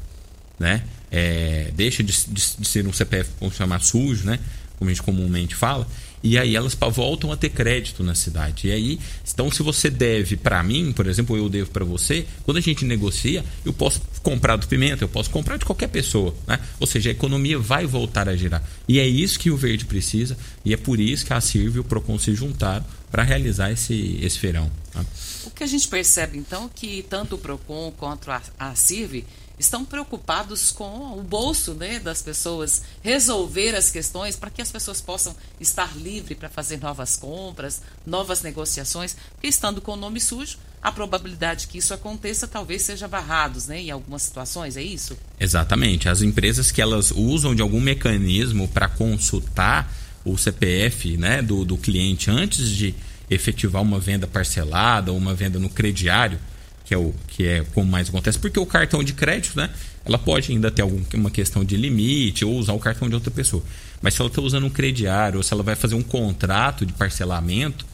né? 0.62 0.84
É, 1.10 1.70
deixa 1.74 2.02
de, 2.02 2.12
de, 2.12 2.56
de, 2.58 2.68
ser 2.68 2.86
um 2.86 2.92
CPF, 2.92 3.30
vamos 3.40 3.56
chamar 3.56 3.80
sujo, 3.80 4.24
né? 4.24 4.38
Como 4.78 4.88
a 4.88 4.94
gente 4.94 5.02
comumente 5.02 5.54
fala, 5.54 5.86
e 6.22 6.38
aí 6.38 6.54
elas 6.54 6.76
voltam 6.92 7.32
a 7.32 7.36
ter 7.36 7.50
crédito 7.50 8.02
na 8.02 8.14
cidade. 8.14 8.68
E 8.68 8.72
aí, 8.72 9.00
então 9.30 9.50
se 9.50 9.62
você 9.62 9.90
deve 9.90 10.36
para 10.36 10.62
mim, 10.62 10.92
por 10.92 11.06
exemplo, 11.06 11.36
eu 11.36 11.48
devo 11.48 11.70
para 11.70 11.84
você, 11.84 12.24
quando 12.44 12.58
a 12.58 12.60
gente 12.60 12.84
negocia, 12.84 13.44
eu 13.64 13.72
posso 13.72 14.00
comprar 14.22 14.56
do 14.56 14.66
Pimenta, 14.66 15.04
eu 15.04 15.08
posso 15.08 15.30
comprar 15.30 15.56
de 15.56 15.64
qualquer 15.64 15.88
pessoa, 15.88 16.34
né? 16.46 16.60
Ou 16.78 16.86
seja, 16.86 17.10
a 17.10 17.12
economia 17.12 17.58
vai 17.58 17.86
voltar 17.86 18.28
a 18.28 18.36
girar. 18.36 18.62
E 18.88 19.00
é 19.00 19.06
isso 19.06 19.38
que 19.38 19.50
o 19.50 19.56
Verde 19.56 19.84
precisa, 19.84 20.36
e 20.64 20.72
é 20.72 20.76
por 20.76 21.00
isso 21.00 21.26
que 21.26 21.32
a 21.32 21.40
Sirve 21.40 21.78
e 21.78 21.80
o 21.80 21.84
Procon 21.84 22.18
se 22.18 22.34
juntaram 22.34 22.84
para 23.10 23.24
realizar 23.24 23.72
esse, 23.72 24.18
esse 24.22 24.38
feirão. 24.38 24.70
Tá? 24.92 25.04
O 25.44 25.50
que 25.50 25.64
a 25.64 25.66
gente 25.66 25.86
percebe 25.88 26.38
então 26.38 26.70
que 26.72 27.04
tanto 27.10 27.34
o 27.34 27.38
Procon 27.38 27.92
quanto 27.96 28.30
a, 28.30 28.40
a 28.58 28.74
Sirve 28.74 29.24
estão 29.62 29.84
preocupados 29.84 30.70
com 30.70 31.18
o 31.18 31.22
bolso 31.22 31.72
né, 31.74 31.98
das 31.98 32.20
pessoas, 32.20 32.82
resolver 33.02 33.74
as 33.74 33.90
questões 33.90 34.36
para 34.36 34.50
que 34.50 34.60
as 34.60 34.70
pessoas 34.70 35.00
possam 35.00 35.34
estar 35.60 35.96
livres 35.96 36.36
para 36.36 36.48
fazer 36.48 36.80
novas 36.80 37.16
compras, 37.16 37.80
novas 38.04 38.42
negociações, 38.42 39.16
porque 39.32 39.46
estando 39.46 39.80
com 39.80 39.92
o 39.92 39.96
nome 39.96 40.20
sujo, 40.20 40.58
a 40.82 40.90
probabilidade 40.90 41.68
que 41.68 41.78
isso 41.78 41.94
aconteça 41.94 42.48
talvez 42.48 42.82
seja 42.82 43.06
barrados, 43.06 43.68
né, 43.68 43.80
em 43.80 43.90
algumas 43.90 44.22
situações, 44.22 44.76
é 44.76 44.82
isso? 44.82 45.16
Exatamente. 45.38 46.08
As 46.08 46.22
empresas 46.22 46.72
que 46.72 46.82
elas 46.82 47.12
usam 47.12 47.54
de 47.54 47.62
algum 47.62 47.80
mecanismo 47.80 48.66
para 48.66 48.88
consultar 48.88 49.92
o 50.24 50.36
CPF 50.36 51.16
né, 51.16 51.40
do, 51.40 51.64
do 51.64 51.76
cliente 51.76 52.30
antes 52.30 52.68
de 52.68 52.94
efetivar 53.30 53.80
uma 53.80 53.98
venda 53.98 54.26
parcelada 54.26 55.12
ou 55.12 55.18
uma 55.18 55.34
venda 55.34 55.58
no 55.58 55.70
crediário, 55.70 56.38
que 56.84 56.94
é 56.94 56.98
o 56.98 57.14
que 57.28 57.46
é 57.46 57.64
como 57.74 57.90
mais 57.90 58.08
acontece, 58.08 58.38
porque 58.38 58.58
o 58.58 58.66
cartão 58.66 59.02
de 59.02 59.12
crédito, 59.12 59.56
né? 59.56 59.70
Ela 60.04 60.18
pode 60.18 60.50
ainda 60.50 60.70
ter 60.70 60.82
alguma 60.82 61.30
questão 61.30 61.64
de 61.64 61.76
limite 61.76 62.44
ou 62.44 62.56
usar 62.56 62.72
o 62.72 62.78
cartão 62.78 63.08
de 63.08 63.14
outra 63.14 63.30
pessoa. 63.30 63.62
Mas 64.00 64.14
se 64.14 64.20
ela 64.20 64.28
está 64.28 64.42
usando 64.42 64.66
um 64.66 64.70
crediário 64.70 65.36
ou 65.36 65.42
se 65.42 65.52
ela 65.54 65.62
vai 65.62 65.76
fazer 65.76 65.94
um 65.94 66.02
contrato 66.02 66.84
de 66.84 66.92
parcelamento, 66.92 67.86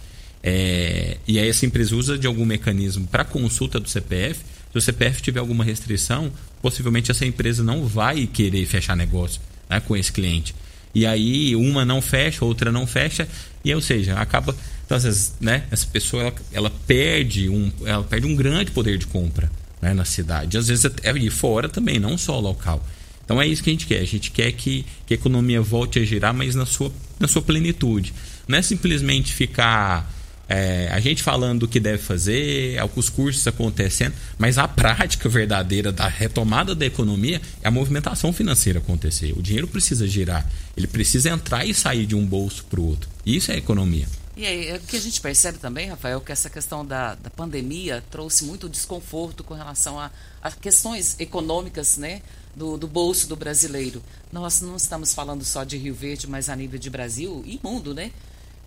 é, 0.42 1.18
e 1.26 1.38
aí 1.38 1.48
essa 1.48 1.66
empresa 1.66 1.94
usa 1.94 2.16
de 2.16 2.26
algum 2.26 2.44
mecanismo 2.44 3.06
para 3.06 3.24
consulta 3.24 3.78
do 3.78 3.88
CPF, 3.88 4.40
se 4.72 4.78
o 4.78 4.80
CPF 4.80 5.20
tiver 5.20 5.40
alguma 5.40 5.64
restrição, 5.64 6.32
possivelmente 6.62 7.10
essa 7.10 7.26
empresa 7.26 7.62
não 7.62 7.86
vai 7.86 8.26
querer 8.26 8.64
fechar 8.66 8.96
negócio 8.96 9.40
né, 9.68 9.80
com 9.80 9.96
esse 9.96 10.12
cliente. 10.12 10.54
E 10.94 11.06
aí 11.06 11.54
uma 11.54 11.84
não 11.84 12.00
fecha, 12.00 12.44
outra 12.44 12.72
não 12.72 12.86
fecha, 12.86 13.28
e 13.64 13.74
ou 13.74 13.80
seja, 13.80 14.14
acaba. 14.14 14.56
Então, 14.88 14.96
às 14.96 15.04
vezes, 15.04 15.34
né, 15.38 15.64
essa 15.70 15.86
pessoa 15.86 16.22
ela, 16.22 16.34
ela, 16.50 16.72
perde 16.86 17.50
um, 17.50 17.70
ela 17.84 18.02
perde 18.02 18.26
um 18.26 18.34
grande 18.34 18.70
poder 18.70 18.96
de 18.96 19.06
compra 19.06 19.52
né, 19.82 19.92
na 19.92 20.06
cidade. 20.06 20.56
Às 20.56 20.68
vezes 20.68 20.90
é 21.02 21.12
e 21.12 21.28
fora 21.28 21.68
também, 21.68 21.98
não 21.98 22.16
só 22.16 22.40
local. 22.40 22.82
Então 23.22 23.38
é 23.38 23.46
isso 23.46 23.62
que 23.62 23.68
a 23.68 23.72
gente 23.74 23.86
quer. 23.86 24.00
A 24.00 24.06
gente 24.06 24.30
quer 24.30 24.50
que, 24.52 24.86
que 25.06 25.12
a 25.12 25.16
economia 25.16 25.60
volte 25.60 25.98
a 25.98 26.04
girar, 26.06 26.32
mas 26.32 26.54
na 26.54 26.64
sua, 26.64 26.90
na 27.20 27.28
sua 27.28 27.42
plenitude. 27.42 28.14
Não 28.48 28.56
é 28.56 28.62
simplesmente 28.62 29.34
ficar 29.34 30.10
é, 30.48 30.88
a 30.90 31.00
gente 31.00 31.22
falando 31.22 31.60
do 31.60 31.68
que 31.68 31.78
deve 31.78 31.98
fazer, 31.98 32.78
os 32.96 33.10
cursos 33.10 33.46
acontecendo, 33.46 34.14
mas 34.38 34.56
a 34.56 34.66
prática 34.66 35.28
verdadeira 35.28 35.92
da 35.92 36.08
retomada 36.08 36.74
da 36.74 36.86
economia 36.86 37.42
é 37.62 37.68
a 37.68 37.70
movimentação 37.70 38.32
financeira 38.32 38.78
acontecer. 38.78 39.34
O 39.36 39.42
dinheiro 39.42 39.68
precisa 39.68 40.08
girar, 40.08 40.50
ele 40.74 40.86
precisa 40.86 41.28
entrar 41.28 41.66
e 41.66 41.74
sair 41.74 42.06
de 42.06 42.16
um 42.16 42.24
bolso 42.24 42.64
para 42.64 42.80
o 42.80 42.86
outro. 42.86 43.10
Isso 43.26 43.52
é 43.52 43.56
economia. 43.58 44.06
E 44.38 44.46
aí, 44.46 44.72
o 44.76 44.78
que 44.78 44.96
a 44.96 45.00
gente 45.00 45.20
percebe 45.20 45.58
também, 45.58 45.88
Rafael, 45.88 46.20
que 46.20 46.30
essa 46.30 46.48
questão 46.48 46.86
da, 46.86 47.16
da 47.16 47.28
pandemia 47.28 48.04
trouxe 48.08 48.44
muito 48.44 48.68
desconforto 48.68 49.42
com 49.42 49.52
relação 49.52 49.98
a, 49.98 50.12
a 50.40 50.48
questões 50.52 51.18
econômicas, 51.18 51.96
né? 51.96 52.22
Do, 52.54 52.78
do, 52.78 52.86
bolso 52.86 53.26
do 53.28 53.34
brasileiro. 53.34 54.00
Nós 54.32 54.60
não 54.60 54.76
estamos 54.76 55.12
falando 55.12 55.44
só 55.44 55.64
de 55.64 55.76
Rio 55.76 55.92
Verde, 55.92 56.28
mas 56.28 56.48
a 56.48 56.54
nível 56.54 56.78
de 56.78 56.88
Brasil 56.88 57.42
e 57.44 57.58
mundo, 57.64 57.92
né? 57.92 58.12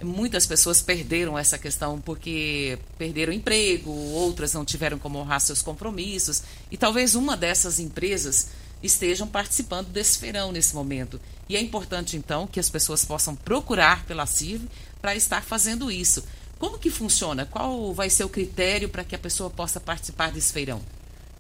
Muitas 0.04 0.46
pessoas 0.46 0.82
perderam 0.82 1.38
essa 1.38 1.58
questão 1.58 2.02
porque 2.02 2.78
perderam 2.98 3.32
emprego, 3.32 3.92
outras 3.92 4.52
não 4.52 4.66
tiveram 4.66 5.00
como 5.00 5.20
honrar 5.20 5.40
seus 5.40 5.62
compromissos. 5.62 6.44
E 6.70 6.76
talvez 6.76 7.16
uma 7.16 7.38
dessas 7.38 7.80
empresas 7.80 8.50
estejam 8.84 9.28
participando 9.28 9.88
desse 9.88 10.18
feirão 10.18 10.52
nesse 10.52 10.76
momento. 10.76 11.20
E 11.48 11.56
é 11.56 11.62
importante, 11.62 12.18
então, 12.18 12.48
que 12.48 12.60
as 12.60 12.70
pessoas 12.70 13.06
possam 13.06 13.36
procurar 13.36 14.06
pela 14.06 14.26
CIV 14.26 14.68
para 15.02 15.16
estar 15.16 15.44
fazendo 15.44 15.92
isso. 15.92 16.24
Como 16.60 16.78
que 16.78 16.90
funciona? 16.90 17.46
Qual 17.46 17.94
vai 17.94 18.10
ser 18.10 18.24
o 18.24 18.30
critério 18.30 18.88
para 18.88 19.04
que 19.04 19.16
a 19.16 19.20
pessoa 19.20 19.50
possa 19.50 19.80
participar 19.80 20.32
desse 20.32 20.54
feirão? 20.54 20.82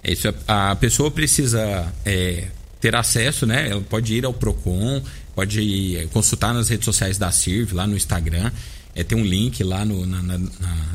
Isso, 0.03 0.33
a 0.47 0.75
pessoa 0.75 1.11
precisa 1.11 1.93
é, 2.03 2.47
ter 2.79 2.95
acesso, 2.95 3.45
né? 3.45 3.69
Ela 3.69 3.81
pode 3.81 4.15
ir 4.15 4.25
ao 4.25 4.33
Procon, 4.33 5.03
pode 5.35 5.95
eh, 5.95 6.07
consultar 6.11 6.53
nas 6.53 6.69
redes 6.69 6.85
sociais 6.85 7.19
da 7.19 7.31
CIRV, 7.31 7.75
lá 7.75 7.85
no 7.85 7.95
Instagram. 7.95 8.51
É, 8.95 9.03
tem 9.03 9.15
um 9.15 9.23
link 9.23 9.63
lá 9.63 9.85
no, 9.85 10.05
na, 10.07 10.21
na, 10.23 10.39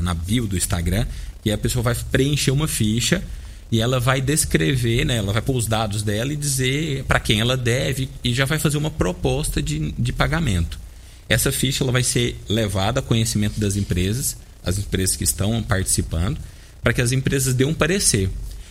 na 0.01 0.13
bio 0.13 0.45
do 0.45 0.57
Instagram, 0.57 1.07
e 1.45 1.51
a 1.51 1.57
pessoa 1.57 1.81
vai 1.81 1.95
preencher 2.11 2.51
uma 2.51 2.67
ficha 2.67 3.23
e 3.71 3.79
ela 3.79 3.99
vai 3.99 4.21
descrever, 4.21 5.05
né, 5.05 5.17
ela 5.17 5.33
vai 5.33 5.41
pôr 5.41 5.55
os 5.55 5.67
dados 5.67 6.03
dela 6.03 6.31
e 6.31 6.35
dizer 6.35 7.03
para 7.03 7.19
quem 7.19 7.39
ela 7.39 7.57
deve 7.57 8.09
e 8.23 8.33
já 8.33 8.45
vai 8.45 8.59
fazer 8.59 8.77
uma 8.77 8.91
proposta 8.91 9.61
de, 9.61 9.91
de 9.91 10.13
pagamento. 10.13 10.79
Essa 11.29 11.51
ficha 11.51 11.83
ela 11.83 11.91
vai 11.91 12.03
ser 12.03 12.39
levada 12.47 12.99
a 12.99 13.03
conhecimento 13.03 13.59
das 13.59 13.75
empresas, 13.75 14.37
as 14.63 14.77
empresas 14.77 15.15
que 15.15 15.23
estão 15.23 15.61
participando, 15.61 16.39
para 16.81 16.93
que 16.93 17.01
as 17.01 17.11
empresas 17.11 17.53
dêem 17.53 17.69
um 17.69 17.73
parecer. 17.73 18.29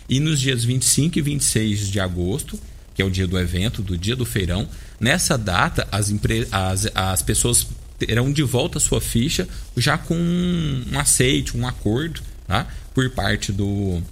E 0.08 0.20
nos 0.20 0.40
dias 0.40 0.64
25 0.64 1.18
e 1.18 1.22
26 1.22 1.88
de 1.88 2.00
agosto, 2.00 2.58
que 2.94 3.02
é 3.02 3.04
o 3.04 3.10
dia 3.10 3.26
do 3.26 3.38
evento, 3.38 3.82
do 3.82 3.96
dia 3.98 4.16
do 4.16 4.24
feirão. 4.24 4.68
Nessa 4.98 5.36
data, 5.36 5.86
as, 5.92 6.12
as, 6.50 6.88
as 6.94 7.22
pessoas 7.22 7.66
terão 7.98 8.32
de 8.32 8.42
volta 8.42 8.78
a 8.78 8.80
sua 8.80 9.00
ficha 9.00 9.48
já 9.76 9.98
com 9.98 10.14
um 10.14 10.98
aceite, 10.98 11.56
um 11.56 11.66
acordo 11.66 12.22
tá? 12.46 12.66
por 12.94 13.10
parte 13.10 13.52
do, 13.52 14.02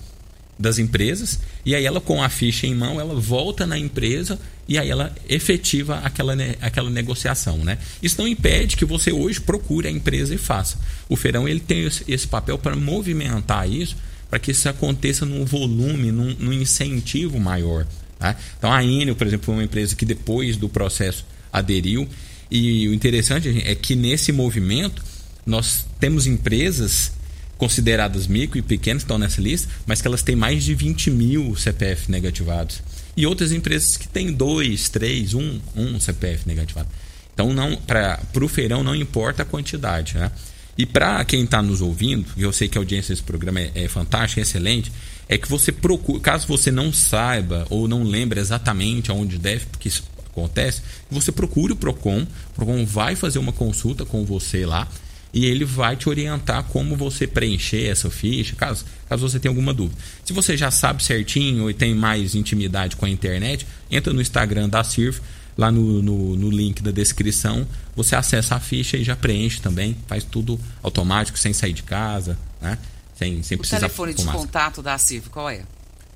das 0.59 0.79
empresas. 0.79 1.41
E 1.65 1.75
aí 1.75 1.85
ela, 1.85 2.01
com 2.01 2.23
a 2.23 2.29
ficha 2.29 2.67
em 2.67 2.75
mão, 2.75 3.01
ela 3.01 3.15
volta 3.15 3.67
na 3.67 3.79
empresa 3.79 4.39
e 4.67 4.79
aí 4.79 4.89
ela 4.89 5.15
efetiva 5.29 5.99
aquela, 5.99 6.35
aquela 6.61 6.91
negociação. 6.91 7.59
Né? 7.59 7.79
Isso 8.03 8.17
não 8.19 8.29
impede 8.29 8.77
que 8.77 8.85
você 8.85 9.13
hoje 9.13 9.41
procure 9.41 9.89
a 9.89 9.91
empresa 9.91 10.35
e 10.35 10.39
faça. 10.39 10.79
O 11.09 11.17
feirão 11.17 11.49
ele 11.49 11.61
tem 11.61 11.85
esse, 11.85 12.05
esse 12.09 12.27
papel 12.27 12.59
para 12.59 12.77
movimentar 12.77 13.69
isso, 13.69 13.97
para 14.31 14.39
que 14.39 14.51
isso 14.51 14.69
aconteça 14.69 15.27
num 15.27 15.45
volume, 15.45 16.11
num, 16.11 16.35
num 16.39 16.53
incentivo 16.53 17.39
maior. 17.39 17.87
Tá? 18.19 18.37
Então 18.59 18.73
a 18.73 18.83
Enel, 18.83 19.17
por 19.17 19.27
exemplo, 19.27 19.47
foi 19.47 19.55
uma 19.55 19.65
empresa 19.65 19.95
que 19.95 20.05
depois 20.05 20.57
do 20.57 20.69
processo 20.69 21.27
aderiu. 21.53 22.09
E 22.51 22.89
o 22.89 22.95
interessante 22.95 23.63
é 23.65 23.75
que 23.75 23.95
nesse 23.95 24.33
movimento 24.33 25.03
nós 25.45 25.85
temos 26.01 26.27
empresas 26.27 27.13
consideradas 27.57 28.27
micro 28.27 28.59
e 28.59 28.63
pequenas 28.63 29.03
que 29.03 29.07
estão 29.07 29.19
nessa 29.19 29.41
lista, 29.41 29.69
mas 29.87 30.01
que 30.01 30.09
elas 30.09 30.23
têm 30.23 30.37
mais 30.37 30.65
de 30.65 30.75
20 30.75 31.11
mil 31.11 31.57
CPF 31.57 32.11
negativados. 32.11 32.83
E 33.17 33.27
outras 33.27 33.53
empresas 33.53 33.97
que 33.97 34.09
têm 34.09 34.33
dois, 34.33 34.89
três, 34.89 35.35
um, 35.35 35.61
um 35.77 36.01
CPF 36.01 36.47
negativado. 36.47 36.89
Então, 37.33 37.53
não 37.53 37.77
para 37.77 38.21
o 38.41 38.49
feirão 38.49 38.83
não 38.83 38.95
importa 38.95 39.43
a 39.43 39.47
quantidade. 39.47 40.15
Né? 40.15 40.31
E 40.77 40.85
para 40.85 41.25
quem 41.25 41.45
está 41.45 41.63
nos 41.63 41.81
ouvindo, 41.81 42.27
eu 42.37 42.53
sei 42.53 42.69
que 42.69 42.77
a 42.77 42.81
audiência 42.81 43.15
desse 43.15 43.23
programa 43.23 43.61
é, 43.61 43.71
é 43.75 43.89
fantástica, 43.89 44.41
é 44.41 44.43
excelente, 44.43 44.91
é 45.29 45.39
que 45.39 45.49
você 45.49 45.71
procure, 45.73 46.21
caso 46.21 46.47
você 46.47 46.71
não 46.71 46.93
saiba 46.93 47.67
ou 47.71 47.89
não 47.89 48.03
lembre 48.03 48.41
exatamente 48.41 49.11
aonde 49.11 49.39
deve, 49.39 49.67
porque 49.67 49.89
isso 49.89 50.05
acontece, 50.31 50.83
você 51.11 51.31
procure 51.31 51.73
o 51.73 51.77
Procon, 51.77 52.23
o 52.23 52.55
Procon 52.55 52.85
vai 52.85 53.15
fazer 53.15 53.39
uma 53.39 53.53
consulta 53.53 54.05
com 54.05 54.25
você 54.25 54.67
lá 54.67 54.89
e 55.35 55.47
ele 55.47 55.65
vai 55.65 55.97
te 55.97 56.09
orientar 56.09 56.63
como 56.63 56.95
você 56.95 57.27
preencher 57.27 57.91
essa 57.91 58.09
ficha, 58.09 58.55
caso, 58.55 58.85
caso 59.09 59.29
você 59.29 59.41
tenha 59.41 59.51
alguma 59.51 59.75
dúvida. 59.75 60.01
Se 60.25 60.33
você 60.33 60.57
já 60.57 60.71
sabe 60.71 61.03
certinho 61.03 61.69
e 61.69 61.75
tem 61.75 61.93
mais 61.93 62.37
intimidade 62.37 62.95
com 62.95 63.05
a 63.05 63.11
internet, 63.11 63.67
entra 63.91 64.13
no 64.13 64.23
Instagram 64.23 64.69
da 64.69 64.85
Sirf, 64.85 65.21
lá 65.59 65.73
no, 65.73 66.01
no, 66.01 66.37
no, 66.37 66.51
link 66.51 66.81
da 66.81 66.93
descrição, 66.93 67.67
você 67.97 68.15
acessa 68.15 68.55
a 68.55 68.61
ficha 68.61 68.97
e 68.97 69.03
já 69.03 69.17
preenche 69.17 69.61
também, 69.61 69.97
faz 70.07 70.23
tudo 70.23 70.59
automático, 70.81 71.37
sem 71.37 71.53
sair 71.53 71.73
de 71.73 71.83
casa, 71.83 72.39
né? 72.61 72.79
Sem, 73.17 73.43
sem 73.43 73.57
o 73.57 73.59
precisar. 73.59 73.79
O 73.79 73.81
telefone 73.81 74.15
de 74.15 74.25
contato 74.25 74.83
da 74.83 74.97
CIRV, 74.97 75.31
qual 75.31 75.51
é? 75.51 75.63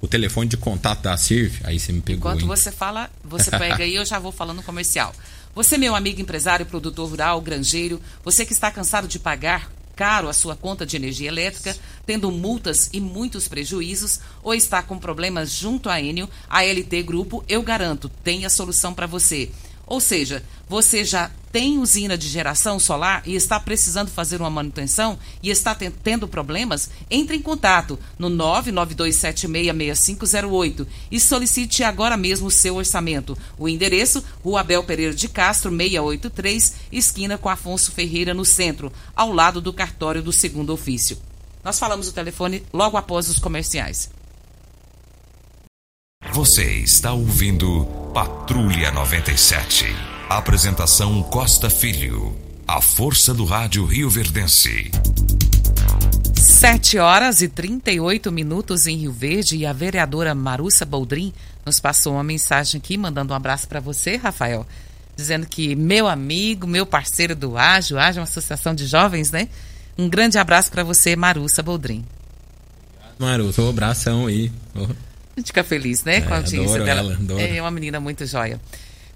O 0.00 0.06
telefone 0.06 0.48
de 0.48 0.56
contato 0.56 1.02
da 1.02 1.16
CIRV, 1.16 1.60
aí 1.64 1.80
você 1.80 1.92
me 1.92 2.00
pegou. 2.00 2.30
Enquanto 2.30 2.42
hein? 2.42 2.46
você 2.46 2.70
fala, 2.70 3.10
você 3.24 3.50
pega 3.50 3.82
aí, 3.82 3.96
eu 3.96 4.04
já 4.04 4.20
vou 4.20 4.30
falando 4.30 4.62
comercial. 4.62 5.12
Você, 5.58 5.76
meu 5.76 5.96
amigo 5.96 6.20
empresário, 6.20 6.64
produtor 6.64 7.10
rural, 7.10 7.40
granjeiro, 7.40 8.00
você 8.22 8.46
que 8.46 8.52
está 8.52 8.70
cansado 8.70 9.08
de 9.08 9.18
pagar 9.18 9.68
caro 9.96 10.28
a 10.28 10.32
sua 10.32 10.54
conta 10.54 10.86
de 10.86 10.94
energia 10.94 11.26
elétrica, 11.26 11.76
tendo 12.06 12.30
multas 12.30 12.88
e 12.92 13.00
muitos 13.00 13.48
prejuízos, 13.48 14.20
ou 14.40 14.54
está 14.54 14.84
com 14.84 14.96
problemas 15.00 15.50
junto 15.50 15.90
à 15.90 16.00
Enio, 16.00 16.30
a 16.48 16.62
LT 16.62 17.02
Grupo, 17.02 17.44
eu 17.48 17.60
garanto, 17.60 18.08
tem 18.08 18.46
a 18.46 18.50
solução 18.50 18.94
para 18.94 19.08
você. 19.08 19.50
Ou 19.88 20.00
seja, 20.00 20.44
você 20.68 21.02
já 21.02 21.30
tem 21.50 21.78
usina 21.78 22.18
de 22.18 22.28
geração 22.28 22.78
solar 22.78 23.22
e 23.24 23.34
está 23.34 23.58
precisando 23.58 24.10
fazer 24.10 24.38
uma 24.38 24.50
manutenção 24.50 25.18
e 25.42 25.48
está 25.48 25.74
tendo 25.74 26.28
problemas, 26.28 26.90
entre 27.10 27.36
em 27.36 27.42
contato 27.42 27.98
no 28.18 28.28
992766508 28.28 30.86
e 31.10 31.18
solicite 31.18 31.82
agora 31.82 32.18
mesmo 32.18 32.48
o 32.48 32.50
seu 32.50 32.76
orçamento. 32.76 33.34
O 33.56 33.66
endereço, 33.66 34.22
Rua 34.44 34.60
Abel 34.60 34.84
Pereira 34.84 35.14
de 35.14 35.26
Castro, 35.26 35.74
683, 35.74 36.74
esquina 36.92 37.38
com 37.38 37.48
Afonso 37.48 37.90
Ferreira, 37.90 38.34
no 38.34 38.44
centro, 38.44 38.92
ao 39.16 39.32
lado 39.32 39.62
do 39.62 39.72
cartório 39.72 40.22
do 40.22 40.32
segundo 40.32 40.70
ofício. 40.70 41.16
Nós 41.64 41.78
falamos 41.78 42.08
o 42.08 42.12
telefone 42.12 42.62
logo 42.72 42.96
após 42.98 43.30
os 43.30 43.38
comerciais. 43.38 44.17
Você 46.38 46.62
está 46.62 47.12
ouvindo 47.12 47.84
Patrulha 48.14 48.92
97. 48.92 49.86
Apresentação 50.28 51.20
Costa 51.24 51.68
Filho. 51.68 52.32
A 52.64 52.80
força 52.80 53.34
do 53.34 53.44
rádio 53.44 53.84
Rio 53.84 54.08
Verdense. 54.08 54.88
7 56.36 56.98
horas 56.98 57.42
e 57.42 57.48
38 57.48 58.30
minutos 58.30 58.86
em 58.86 58.98
Rio 58.98 59.10
Verde 59.10 59.56
e 59.56 59.66
a 59.66 59.72
vereadora 59.72 60.32
Marussa 60.32 60.84
Boldrin 60.84 61.32
nos 61.66 61.80
passou 61.80 62.12
uma 62.12 62.22
mensagem 62.22 62.78
aqui, 62.78 62.96
mandando 62.96 63.32
um 63.32 63.36
abraço 63.36 63.66
para 63.66 63.80
você, 63.80 64.14
Rafael, 64.14 64.64
dizendo 65.16 65.44
que 65.44 65.74
meu 65.74 66.06
amigo, 66.06 66.68
meu 66.68 66.86
parceiro 66.86 67.34
do 67.34 67.58
Ágio, 67.58 67.98
Ágio 67.98 68.20
é 68.20 68.22
uma 68.22 68.28
associação 68.28 68.76
de 68.76 68.86
jovens, 68.86 69.32
né? 69.32 69.48
Um 69.98 70.08
grande 70.08 70.38
abraço 70.38 70.70
para 70.70 70.84
você, 70.84 71.16
Marussa 71.16 71.64
Boldrin. 71.64 72.06
Marussa, 73.18 73.60
um 73.60 73.70
abração 73.70 74.28
aí. 74.28 74.52
A 75.38 75.40
gente 75.40 75.46
fica 75.48 75.62
feliz, 75.62 76.02
né? 76.02 76.16
É, 76.16 76.20
com 76.20 76.34
a 76.34 76.38
audiência 76.38 76.82
dela. 76.82 77.16
Ela, 77.28 77.42
é 77.42 77.60
uma 77.62 77.70
menina 77.70 78.00
muito 78.00 78.26
joia. 78.26 78.60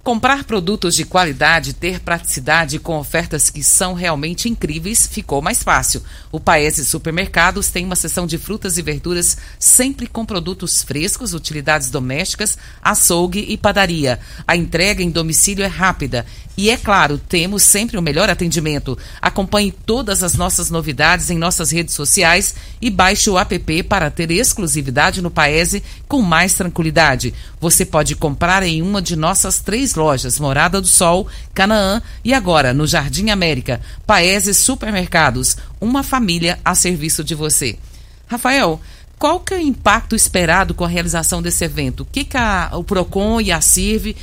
Comprar 0.05 0.43
produtos 0.43 0.97
de 0.97 1.05
qualidade, 1.05 1.75
ter 1.75 2.01
praticidade 2.01 2.81
com 2.81 2.99
ofertas 2.99 3.49
que 3.49 3.63
são 3.63 3.95
realmente 3.95 4.49
incríveis, 4.49 5.07
ficou 5.07 5.41
mais 5.41 5.63
fácil. 5.63 6.03
O 6.33 6.41
Paese 6.41 6.85
Supermercados 6.85 7.71
tem 7.71 7.85
uma 7.85 7.95
seção 7.95 8.27
de 8.27 8.37
frutas 8.37 8.77
e 8.77 8.83
verduras 8.83 9.37
sempre 9.61 10.09
com 10.09 10.27
produtos 10.27 10.83
frescos, 10.83 11.35
utilidades 11.35 11.89
domésticas, 11.89 12.59
açougue 12.83 13.47
e 13.49 13.57
padaria. 13.57 14.19
A 14.45 14.57
entrega 14.57 15.05
em 15.05 15.11
domicílio 15.11 15.65
é 15.65 15.69
rápida 15.69 16.27
e 16.57 16.69
é 16.69 16.77
claro, 16.77 17.17
temos 17.17 17.63
sempre 17.63 17.97
o 17.97 18.03
melhor 18.03 18.29
atendimento. 18.29 18.99
Acompanhe 19.23 19.73
todas 19.73 20.23
as 20.23 20.35
nossas 20.35 20.69
novidades 20.69 21.31
em 21.31 21.39
nossas 21.39 21.71
redes 21.71 21.95
sociais 21.95 22.55
e 22.81 22.91
baixe 22.91 23.31
o 23.31 23.39
app 23.39 23.83
para 23.85 24.11
ter 24.11 24.31
exclusividade 24.31 25.23
no 25.23 25.31
Paese 25.31 25.83
com 26.07 26.21
mais 26.21 26.55
tranquilidade. 26.55 27.33
Você 27.59 27.87
pode 27.87 28.15
comprar 28.17 28.63
em 28.63 28.83
uma 28.83 29.01
de 29.01 29.17
nossas 29.17 29.61
três 29.61 29.92
lojas, 29.95 30.39
Morada 30.39 30.81
do 30.81 30.87
Sol, 30.87 31.27
Canaã 31.55 32.03
e 32.25 32.33
agora 32.33 32.73
no 32.73 32.87
Jardim 32.87 33.31
América. 33.31 33.81
Paese 34.07 34.55
Supermercados, 34.55 35.57
uma 35.81 36.03
família 36.03 36.59
a 36.65 36.75
serviço 36.75 37.23
de 37.25 37.35
você. 37.35 37.79
Rafael, 38.27 38.81
qual 39.23 39.39
que 39.39 39.55
é 39.55 39.59
o 39.59 39.61
impacto 39.61 40.17
esperado 40.17 40.75
com 40.75 40.85
a 40.85 40.89
realização 40.89 41.41
desse 41.41 41.65
evento? 41.65 42.01
O 42.01 42.05
que, 42.07 42.25
que 42.25 42.37
a, 42.37 42.71
o 42.73 42.83
PROCON 42.83 43.41
e 43.41 43.53
a 43.53 43.61
CIRV, 43.61 44.17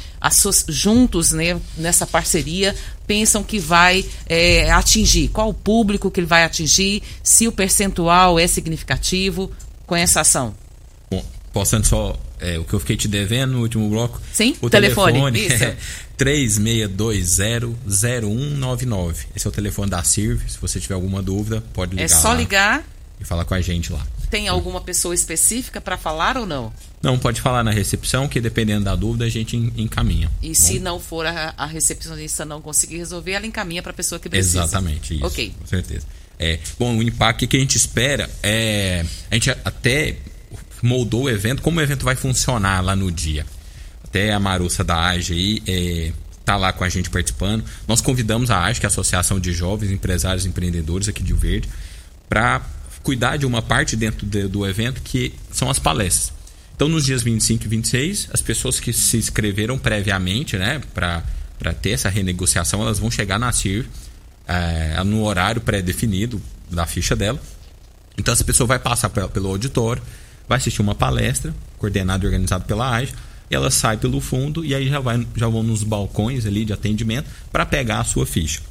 juntos 0.68 1.32
né, 1.32 1.58
nessa 1.78 2.06
parceria, 2.06 2.76
pensam 3.08 3.42
que 3.42 3.60
vai 3.60 4.04
é, 4.26 4.70
atingir? 4.72 5.30
Qual 5.30 5.48
o 5.48 5.54
público 5.54 6.12
que 6.12 6.20
ele 6.20 6.28
vai 6.28 6.44
atingir? 6.44 7.02
Se 7.24 7.48
o 7.48 7.52
percentual 7.54 8.38
é 8.38 8.46
significativo 8.46 9.50
com 9.88 9.96
essa 9.96 10.20
ação? 10.20 10.54
Bom, 11.10 11.24
posso 11.54 11.82
só 11.86 12.14
é, 12.39 12.58
o 12.58 12.63
que 12.63 12.73
eu 12.73 12.80
fiquei 12.80 12.97
te 12.97 13.08
devendo 13.08 13.54
no 13.54 13.62
último 13.62 13.88
bloco? 13.89 14.21
Sim, 14.32 14.56
o 14.62 14.69
telefone. 14.69 15.32
telefone 15.32 15.47
é 15.47 15.75
3620-0199. 16.17 19.15
Esse 19.36 19.47
é 19.47 19.49
o 19.49 19.52
telefone 19.52 19.89
da 19.89 20.02
CIRV. 20.04 20.49
Se 20.49 20.60
você 20.60 20.80
tiver 20.80 20.93
alguma 20.95 21.21
dúvida, 21.21 21.62
pode 21.73 21.91
ligar. 21.91 22.06
É 22.06 22.08
só 22.08 22.34
ligar. 22.34 22.84
E 23.19 23.25
falar 23.25 23.45
com 23.45 23.54
a 23.54 23.62
gente 23.62 23.91
lá. 23.91 24.08
Tem 24.30 24.47
alguma 24.47 24.80
pessoa 24.80 25.13
específica 25.13 25.82
para 25.82 25.97
falar 25.97 26.38
ou 26.38 26.45
não? 26.45 26.71
Não, 27.02 27.19
pode 27.19 27.41
falar 27.41 27.63
na 27.63 27.71
recepção, 27.71 28.30
que 28.30 28.39
dependendo 28.39 28.86
da 28.86 28.95
dúvida 28.95 29.25
a 29.25 29.30
gente 29.30 29.58
encaminha. 29.58 30.32
E 30.41 30.56
se 30.56 30.80
não 30.80 30.99
for 30.99 31.25
a, 31.25 31.54
a, 31.58 31.65
recepcionista 31.65 32.45
não 32.45 32.62
conseguir 32.62 32.97
resolver, 32.97 33.34
ela 33.34 33.45
encaminha 33.45 33.82
para 33.82 33.91
a 33.91 33.95
pessoa 33.95 34.19
que 34.19 34.30
precisa. 34.30 34.60
Exatamente, 34.60 35.15
isso. 35.15 35.25
Ok. 35.25 35.54
Com 35.60 35.67
certeza. 35.67 36.06
É, 36.38 36.60
bom, 36.80 36.97
o 36.97 37.04
impacto 37.04 37.45
que 37.45 37.58
a 37.58 37.60
gente 37.60 37.75
espera 37.75 38.30
é. 38.41 39.04
A 39.30 39.36
gente 39.36 39.49
até 39.49 40.15
moldou 40.86 41.24
o 41.24 41.30
evento, 41.30 41.62
como 41.62 41.80
o 41.80 41.82
evento 41.82 42.06
vai 42.06 42.15
funcionar 42.15 42.82
lá 42.82 42.96
no 42.96 43.12
dia. 43.12 43.46
Até 44.04 44.34
a 44.34 44.39
Marussa 44.39 44.84
da 44.84 45.10
AGE 45.10 45.34
aí 45.34 45.63
é, 45.68 46.12
tá 46.44 46.58
lá 46.58 46.74
com 46.74 46.84
a 46.84 46.89
gente 46.89 47.10
participando. 47.10 47.63
Nós 47.88 48.02
convidamos 48.02 48.50
a 48.50 48.63
AGE, 48.63 48.80
que 48.80 48.86
é 48.86 48.88
a 48.88 48.92
Associação 48.92 49.39
de 49.39 49.54
Jovens 49.54 49.92
Empresários 49.92 50.46
e 50.46 50.48
Empreendedores 50.50 51.08
aqui 51.08 51.22
de 51.22 51.30
Rio 51.30 51.38
Verde, 51.38 51.70
para 52.28 52.62
cuidar 53.04 53.38
de 53.38 53.46
uma 53.46 53.62
parte 53.62 53.96
dentro 53.96 54.26
de, 54.26 54.48
do 54.48 54.65
evento 54.68 55.02
que 55.02 55.34
são 55.52 55.70
as 55.70 55.80
palestras. 55.80 56.34
Então, 56.76 56.88
nos 56.88 57.06
dias 57.06 57.22
25 57.22 57.65
e 57.65 57.68
26, 57.68 58.30
as 58.32 58.42
pessoas 58.42 58.80
que 58.80 58.94
se 58.94 59.18
inscreveram 59.18 59.78
previamente, 59.78 60.58
né, 60.58 60.82
para 60.94 61.74
ter 61.82 61.92
essa 61.92 62.08
renegociação, 62.08 62.82
elas 62.82 63.00
vão 63.00 63.12
chegar 63.12 63.38
na 63.38 63.52
CIR 63.52 63.86
é, 64.48 65.04
no 65.04 65.24
horário 65.24 65.60
pré-definido 65.60 66.42
da 66.72 66.86
ficha 66.86 67.15
dela. 67.15 67.39
Então, 68.18 68.34
essa 68.34 68.44
pessoa 68.44 68.65
vai 68.65 68.80
passar 68.80 69.10
pelo 69.10 69.50
auditório, 69.50 70.02
vai 70.50 70.58
assistir 70.58 70.82
uma 70.82 70.96
palestra, 70.96 71.54
coordenada 71.78 72.26
e 72.26 72.28
organizada 72.28 72.66
pela 72.66 72.98
AGE, 72.98 73.14
ela 73.52 73.70
sai 73.70 73.98
pelo 73.98 74.20
fundo 74.20 74.66
e 74.66 74.74
aí 74.74 74.90
já, 74.90 75.00
vai, 75.00 75.26
já 75.36 75.48
vão 75.48 75.62
nos 75.62 75.84
balcões 75.84 76.46
ali 76.46 76.66
de 76.66 76.74
atendimento 76.74 77.30
para 77.52 77.66
pegar 77.66 78.00
a 78.00 78.04
sua 78.04 78.26
ficha. 78.26 78.62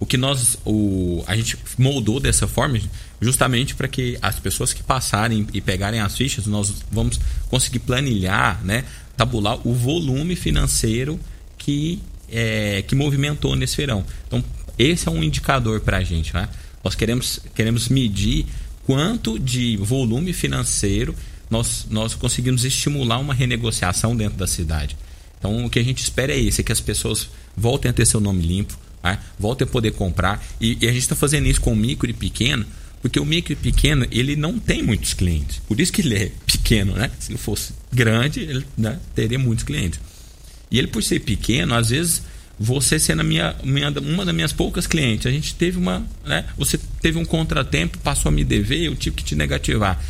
O 0.00 0.06
que 0.06 0.16
nós, 0.16 0.58
o, 0.64 1.22
a 1.26 1.36
gente 1.36 1.56
moldou 1.78 2.18
dessa 2.18 2.48
forma 2.48 2.80
justamente 3.20 3.74
para 3.74 3.86
que 3.86 4.18
as 4.20 4.40
pessoas 4.40 4.72
que 4.72 4.82
passarem 4.82 5.46
e 5.52 5.60
pegarem 5.60 6.00
as 6.00 6.16
fichas, 6.16 6.46
nós 6.46 6.82
vamos 6.90 7.20
conseguir 7.48 7.78
planilhar, 7.78 8.60
né, 8.64 8.84
tabular 9.16 9.60
o 9.66 9.72
volume 9.74 10.34
financeiro 10.34 11.20
que, 11.56 12.00
é, 12.28 12.82
que 12.82 12.96
movimentou 12.96 13.54
nesse 13.54 13.76
verão. 13.76 14.04
Então, 14.26 14.42
esse 14.76 15.06
é 15.06 15.10
um 15.10 15.22
indicador 15.22 15.80
para 15.80 15.98
a 15.98 16.02
gente. 16.02 16.34
Né? 16.34 16.48
Nós 16.82 16.94
queremos, 16.96 17.38
queremos 17.54 17.88
medir 17.88 18.46
quanto 18.84 19.38
de 19.38 19.76
volume 19.76 20.32
financeiro 20.32 21.14
nós, 21.50 21.86
nós 21.90 22.14
conseguimos 22.14 22.64
estimular 22.64 23.18
uma 23.18 23.34
renegociação 23.34 24.16
dentro 24.16 24.38
da 24.38 24.46
cidade. 24.46 24.96
Então, 25.38 25.64
o 25.64 25.70
que 25.70 25.78
a 25.78 25.82
gente 25.82 26.02
espera 26.02 26.32
é 26.32 26.38
isso, 26.38 26.60
é 26.60 26.64
que 26.64 26.72
as 26.72 26.80
pessoas 26.80 27.28
voltem 27.56 27.90
a 27.90 27.92
ter 27.92 28.06
seu 28.06 28.20
nome 28.20 28.42
limpo, 28.42 28.78
né? 29.02 29.18
voltem 29.38 29.66
a 29.66 29.70
poder 29.70 29.90
comprar. 29.92 30.42
E, 30.60 30.78
e 30.80 30.88
a 30.88 30.92
gente 30.92 31.02
está 31.02 31.16
fazendo 31.16 31.46
isso 31.46 31.60
com 31.60 31.72
o 31.72 31.76
micro 31.76 32.08
e 32.08 32.12
pequeno, 32.12 32.64
porque 33.02 33.18
o 33.18 33.24
micro 33.24 33.52
e 33.52 33.56
pequeno, 33.56 34.06
ele 34.10 34.36
não 34.36 34.58
tem 34.58 34.82
muitos 34.82 35.12
clientes. 35.12 35.60
Por 35.66 35.80
isso 35.80 35.92
que 35.92 36.00
ele 36.00 36.14
é 36.14 36.32
pequeno, 36.46 36.94
né? 36.94 37.10
Se 37.18 37.36
fosse 37.36 37.74
grande, 37.92 38.40
ele 38.40 38.64
né, 38.78 38.98
teria 39.14 39.38
muitos 39.38 39.64
clientes. 39.64 40.00
E 40.70 40.78
ele, 40.78 40.86
por 40.86 41.02
ser 41.02 41.20
pequeno, 41.20 41.74
às 41.74 41.90
vezes 41.90 42.22
você 42.58 42.98
sendo 42.98 43.24
minha, 43.24 43.56
minha, 43.64 43.90
uma 43.90 44.24
das 44.24 44.34
minhas 44.34 44.52
poucas 44.52 44.86
clientes, 44.86 45.26
a 45.26 45.30
gente 45.30 45.54
teve 45.54 45.78
uma, 45.78 46.04
né? 46.24 46.44
Você 46.56 46.78
teve 47.00 47.18
um 47.18 47.24
contratempo, 47.24 47.98
passou 47.98 48.28
a 48.28 48.32
me 48.32 48.44
dever, 48.44 48.84
eu 48.84 48.94
tive 48.94 49.16
que 49.16 49.24
te 49.24 49.34
negativar. 49.34 50.00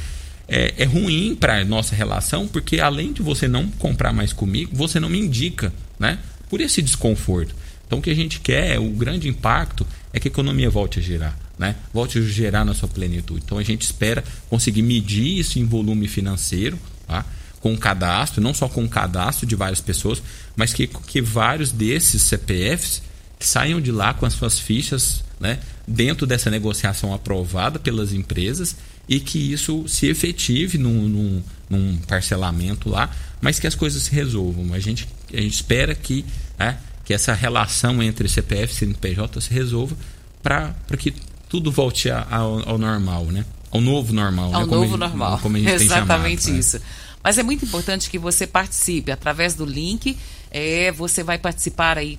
É, 0.49 0.75
é 0.77 0.85
ruim 0.85 1.35
para 1.35 1.65
nossa 1.65 1.95
relação, 1.95 2.47
porque 2.47 2.81
além 2.81 3.13
de 3.13 3.23
você 3.23 3.49
não 3.49 3.69
comprar 3.69 4.13
mais 4.13 4.33
comigo, 4.33 4.77
você 4.77 5.01
não 5.01 5.09
me 5.09 5.19
indica, 5.19 5.73
né? 5.99 6.19
Por 6.51 6.61
esse 6.61 6.83
desconforto. 6.83 7.55
Então 7.87 7.99
o 8.01 8.03
que 8.03 8.11
a 8.11 8.15
gente 8.15 8.41
quer, 8.41 8.79
o 8.79 8.89
grande 8.91 9.29
impacto 9.29 9.87
é 10.13 10.21
que 10.21 10.29
a 10.29 10.31
economia 10.31 10.69
volte 10.69 10.99
a 10.99 11.03
girar, 11.03 11.39
né? 11.59 11.77
Volte 11.93 12.19
a 12.19 12.23
gerar 12.23 12.65
na 12.65 12.75
sua 12.75 12.89
plenitude. 12.89 13.43
Então 13.45 13.59
a 13.59 13.63
gente 13.63 13.83
espera 13.83 14.23
conseguir 14.49 14.83
medir 14.83 15.39
isso 15.39 15.59
em 15.59 15.65
volume 15.65 16.09
financeiro, 16.09 16.79
tá? 17.07 17.25
Com 17.63 17.77
cadastro, 17.77 18.43
não 18.43 18.53
só 18.53 18.69
com 18.69 18.87
cadastro 18.89 19.47
de 19.47 19.55
várias 19.55 19.81
pessoas, 19.81 20.21
mas 20.57 20.75
que, 20.75 20.89
que 20.89 21.23
vários 21.23 21.71
desses 21.71 22.21
CPFs 22.23 23.01
saiam 23.39 23.81
de 23.81 23.93
lá 23.93 24.13
com 24.13 24.27
as 24.27 24.35
suas 24.35 24.59
fichas 24.59 25.23
né, 25.39 25.61
dentro 25.87 26.27
dessa 26.27 26.51
negociação 26.51 27.15
aprovada 27.15 27.79
pelas 27.79 28.13
empresas 28.13 28.77
e 29.09 29.21
que 29.21 29.53
isso 29.53 29.87
se 29.89 30.07
efetive 30.07 30.77
num, 30.77 31.09
num, 31.09 31.43
num 31.71 31.97
parcelamento 31.99 32.89
lá, 32.89 33.09
mas 33.41 33.61
que 33.61 33.67
as 33.67 33.77
coisas 33.77 34.03
se 34.03 34.13
resolvam. 34.13 34.75
A 34.75 34.81
gente, 34.81 35.09
a 35.33 35.41
gente 35.41 35.55
espera 35.55 35.95
que, 35.95 36.25
né, 36.59 36.79
que 37.05 37.15
essa 37.15 37.33
relação 37.33 38.03
entre 38.03 38.29
CPF 38.29 38.73
e 38.73 38.77
CNPJ 38.77 39.41
se 39.41 39.55
resolva 39.55 39.97
para 40.43 40.75
que 40.99 41.15
tudo 41.49 41.71
volte 41.71 42.11
ao, 42.11 42.69
ao, 42.69 42.79
normal, 42.79 43.27
né? 43.27 43.45
Ao 43.71 43.81
novo 43.81 44.13
normal. 44.13 44.55
Ao 44.55 44.67
né? 44.67 44.67
novo 44.67 44.85
como 44.85 44.97
normal. 44.97 45.39
Como 45.39 45.57
Exatamente 45.63 46.43
chamado, 46.43 46.55
né? 46.55 46.59
isso. 46.59 46.79
Né? 46.79 46.85
Mas 47.23 47.39
é 47.39 47.43
muito 47.43 47.65
importante 47.65 48.11
que 48.11 48.19
você 48.19 48.47
participe 48.47 49.13
através 49.13 49.55
do 49.55 49.65
link. 49.65 50.17
É, 50.51 50.93
você 50.93 51.23
vai 51.23 51.39
participar 51.39 51.97
aí 51.97 52.19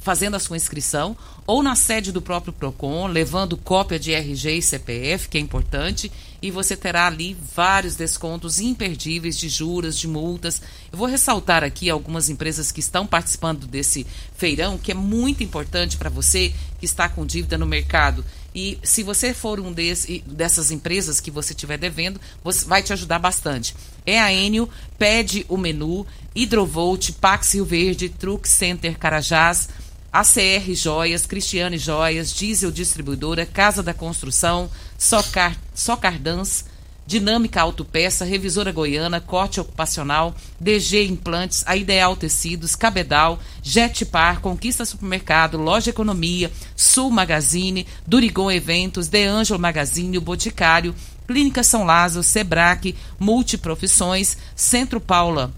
fazendo 0.00 0.34
a 0.34 0.40
sua 0.40 0.56
inscrição 0.56 1.16
ou 1.46 1.62
na 1.62 1.76
sede 1.76 2.12
do 2.12 2.22
próprio 2.22 2.52
Procon, 2.52 3.06
levando 3.06 3.56
cópia 3.56 3.98
de 3.98 4.12
RG 4.12 4.58
e 4.58 4.62
CPF, 4.62 5.28
que 5.28 5.38
é 5.38 5.40
importante, 5.40 6.10
e 6.42 6.50
você 6.50 6.76
terá 6.76 7.06
ali 7.06 7.36
vários 7.54 7.96
descontos 7.96 8.60
imperdíveis 8.60 9.36
de 9.36 9.48
juros, 9.48 9.98
de 9.98 10.08
multas. 10.08 10.60
Eu 10.92 10.98
vou 10.98 11.06
ressaltar 11.06 11.62
aqui 11.62 11.90
algumas 11.90 12.28
empresas 12.28 12.72
que 12.72 12.80
estão 12.80 13.06
participando 13.06 13.66
desse 13.66 14.06
feirão, 14.36 14.78
que 14.78 14.92
é 14.92 14.94
muito 14.94 15.42
importante 15.42 15.96
para 15.96 16.10
você 16.10 16.52
que 16.78 16.84
está 16.84 17.08
com 17.08 17.26
dívida 17.26 17.58
no 17.58 17.66
mercado. 17.66 18.24
E 18.54 18.78
se 18.82 19.02
você 19.02 19.32
for 19.32 19.60
um 19.60 19.72
desse, 19.72 20.24
dessas 20.26 20.70
empresas 20.70 21.20
que 21.20 21.30
você 21.30 21.52
estiver 21.52 21.78
devendo, 21.78 22.20
você 22.42 22.64
vai 22.64 22.82
te 22.82 22.92
ajudar 22.92 23.18
bastante. 23.18 23.74
É 24.04 24.20
a 24.20 24.32
Enio, 24.32 24.68
pede 24.98 25.46
o 25.48 25.56
menu, 25.56 26.06
Hidrovolt, 26.34 27.12
Pax 27.12 27.54
Rio 27.54 27.64
Verde, 27.64 28.08
Truck 28.08 28.48
Center 28.48 28.98
Carajás, 28.98 29.68
ACR 30.12 30.74
Joias, 30.74 31.26
Cristiane 31.26 31.78
Joias, 31.78 32.32
Diesel 32.32 32.72
Distribuidora, 32.72 33.46
Casa 33.46 33.82
da 33.82 33.94
Construção, 33.94 34.68
Socar, 34.98 35.56
Socardans, 35.72 36.64
Dinâmica 37.06 37.60
Autopeça, 37.60 38.24
Revisora 38.24 38.70
Goiana, 38.70 39.20
Corte 39.20 39.60
Ocupacional, 39.60 40.34
DG 40.60 41.06
Implantes, 41.06 41.64
A 41.66 41.76
Ideal 41.76 42.14
Tecidos, 42.14 42.76
Cabedal, 42.76 43.38
Jetpar, 43.62 44.40
Conquista 44.40 44.84
Supermercado, 44.84 45.58
Loja 45.58 45.90
Economia, 45.90 46.50
Sul 46.76 47.10
Magazine, 47.10 47.86
Durigon 48.06 48.50
Eventos, 48.50 49.08
De 49.08 49.24
Angelo 49.24 49.58
Magazine, 49.58 50.18
o 50.18 50.20
Boticário, 50.20 50.94
Clínica 51.26 51.62
São 51.62 51.84
Lázaro, 51.84 52.22
Sebrac, 52.22 52.94
Multiprofissões, 53.18 54.36
Centro 54.54 55.00
Paula 55.00 55.52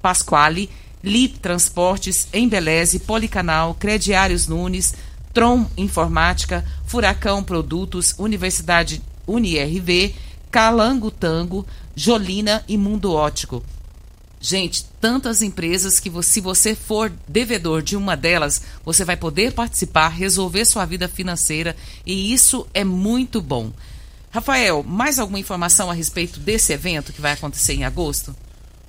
Pasquale, 0.00 0.68
Lip 1.02 1.38
Transportes, 1.38 2.28
Embeleze, 2.32 3.00
Policanal, 3.00 3.74
Crediários 3.74 4.46
Nunes, 4.46 4.94
Tron 5.32 5.66
Informática, 5.76 6.64
Furacão 6.86 7.42
Produtos, 7.42 8.14
Universidade 8.18 9.02
UniRV, 9.26 10.14
Calango 10.52 11.10
Tango, 11.10 11.66
Jolina 11.96 12.62
e 12.68 12.76
Mundo 12.76 13.14
Ótico. 13.14 13.64
Gente, 14.38 14.84
tantas 15.00 15.40
empresas 15.40 15.98
que 15.98 16.10
se 16.22 16.40
você 16.40 16.74
for 16.74 17.10
devedor 17.26 17.80
de 17.80 17.96
uma 17.96 18.14
delas, 18.16 18.60
você 18.84 19.02
vai 19.02 19.16
poder 19.16 19.52
participar, 19.52 20.08
resolver 20.08 20.64
sua 20.66 20.84
vida 20.84 21.08
financeira 21.08 21.74
e 22.04 22.34
isso 22.34 22.66
é 22.74 22.84
muito 22.84 23.40
bom. 23.40 23.72
Rafael, 24.30 24.82
mais 24.82 25.18
alguma 25.18 25.38
informação 25.38 25.90
a 25.90 25.94
respeito 25.94 26.38
desse 26.38 26.72
evento 26.72 27.12
que 27.12 27.20
vai 27.20 27.32
acontecer 27.32 27.72
em 27.72 27.84
agosto? 27.84 28.36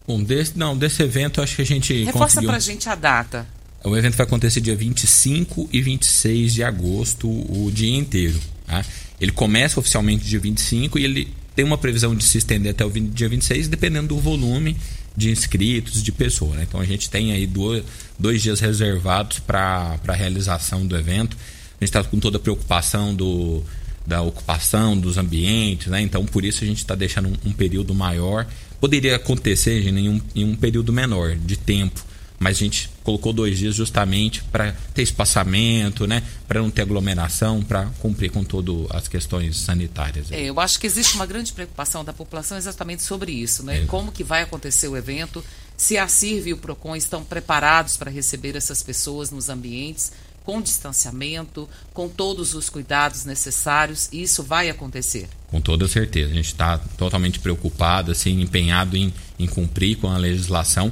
Bom, 0.06 0.22
desse, 0.22 0.58
não, 0.58 0.78
desse 0.78 1.02
evento 1.02 1.42
acho 1.42 1.56
que 1.56 1.62
a 1.62 1.66
gente 1.66 2.04
Reforça 2.04 2.42
conseguiu... 2.42 2.50
pra 2.50 2.60
gente 2.60 2.90
a 2.90 2.96
data. 2.96 3.48
O 3.86 3.96
evento 3.96 4.18
vai 4.18 4.26
acontecer 4.26 4.60
dia 4.60 4.76
25 4.76 5.70
e 5.72 5.82
26 5.82 6.54
de 6.54 6.64
agosto, 6.64 7.30
o 7.30 7.72
dia 7.72 7.96
inteiro. 7.96 8.40
Tá? 8.66 8.84
Ele 9.20 9.32
começa 9.32 9.80
oficialmente 9.80 10.26
dia 10.26 10.40
25 10.40 10.98
e 10.98 11.04
ele 11.06 11.43
tem 11.56 11.64
uma 11.64 11.78
previsão 11.78 12.16
de 12.16 12.24
se 12.24 12.38
estender 12.38 12.72
até 12.72 12.86
o 12.86 12.90
dia 12.90 13.30
26, 13.30 13.68
dependendo 13.68 14.10
do 14.10 14.20
volume 14.20 14.76
de 15.16 15.30
inscritos, 15.30 16.02
de 16.02 16.12
pessoas. 16.12 16.56
Né? 16.56 16.66
Então 16.68 16.80
a 16.80 16.86
gente 16.86 17.10
tem 17.10 17.32
aí 17.32 17.46
dois, 17.46 17.84
dois 18.18 18.42
dias 18.42 18.60
reservados 18.60 19.40
para 19.40 20.00
a 20.08 20.14
realização 20.14 20.86
do 20.86 20.98
evento. 20.98 21.38
A 21.80 21.86
gente 21.86 21.90
está 21.90 22.04
com 22.04 22.20
toda 22.20 22.38
a 22.38 22.40
preocupação 22.40 23.14
do, 23.14 23.64
da 24.06 24.22
ocupação 24.22 24.98
dos 24.98 25.18
ambientes, 25.18 25.88
né? 25.88 26.02
então 26.02 26.26
por 26.26 26.44
isso 26.44 26.64
a 26.64 26.68
gente 26.68 26.80
está 26.80 26.96
deixando 26.96 27.30
um, 27.30 27.50
um, 27.50 27.54
período 27.54 27.94
maior. 27.94 28.48
Poderia 28.80 29.16
acontecer 29.16 29.88
em 29.88 30.10
um, 30.10 30.22
em 30.36 30.44
um 30.44 30.56
período 30.56 30.92
menor 30.92 31.36
de 31.36 31.56
tempo, 31.56 32.04
mas 32.44 32.58
a 32.58 32.60
gente 32.60 32.90
colocou 33.04 33.32
dois 33.32 33.58
dias 33.58 33.74
justamente 33.74 34.44
para 34.44 34.74
ter 34.94 35.02
espaçamento, 35.02 36.06
né? 36.06 36.22
Para 36.46 36.62
não 36.62 36.70
ter 36.70 36.82
aglomeração, 36.82 37.64
para 37.64 37.86
cumprir 38.00 38.30
com 38.32 38.44
todas 38.44 38.92
as 38.92 39.08
questões 39.08 39.58
sanitárias. 39.58 40.30
É, 40.30 40.44
eu 40.44 40.60
acho 40.60 40.78
que 40.78 40.86
existe 40.86 41.16
uma 41.16 41.26
grande 41.26 41.54
preocupação 41.54 42.04
da 42.04 42.12
população 42.12 42.58
exatamente 42.58 43.02
sobre 43.02 43.32
isso, 43.32 43.64
né? 43.64 43.84
É. 43.84 43.86
Como 43.86 44.12
que 44.12 44.24
vai 44.24 44.42
acontecer 44.42 44.90
o 44.90 44.98
evento? 44.98 45.44
Se 45.78 45.98
a 45.98 46.08
CIRV 46.08 46.50
e 46.50 46.54
o 46.54 46.58
PROCON 46.58 46.96
estão 46.98 47.24
preparados 47.24 47.96
para 47.96 48.12
receber 48.12 48.56
essas 48.56 48.84
pessoas 48.84 49.32
nos 49.32 49.48
ambientes, 49.50 50.12
com 50.46 50.62
distanciamento, 50.62 51.68
com 51.94 52.10
todos 52.10 52.54
os 52.54 52.70
cuidados 52.70 53.26
necessários, 53.26 54.10
e 54.12 54.22
isso 54.22 54.44
vai 54.44 54.70
acontecer. 54.70 55.28
Com 55.48 55.62
toda 55.62 55.88
certeza. 55.88 56.32
A 56.32 56.36
gente 56.36 56.48
está 56.48 56.78
totalmente 56.98 57.40
preocupado, 57.40 58.12
assim, 58.12 58.42
empenhado 58.42 58.98
em, 58.98 59.14
em 59.40 59.48
cumprir 59.48 59.98
com 59.98 60.10
a 60.10 60.18
legislação, 60.18 60.92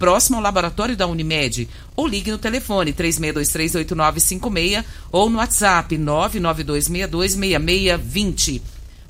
próximo 0.00 0.38
ao 0.38 0.42
laboratório 0.42 0.96
da 0.96 1.06
Unimed, 1.06 1.68
ou 1.94 2.08
ligue 2.08 2.30
no 2.30 2.38
telefone 2.38 2.94
36238956 2.94 4.82
ou 5.12 5.28
no 5.28 5.36
WhatsApp 5.36 5.98
992626620. 5.98 8.62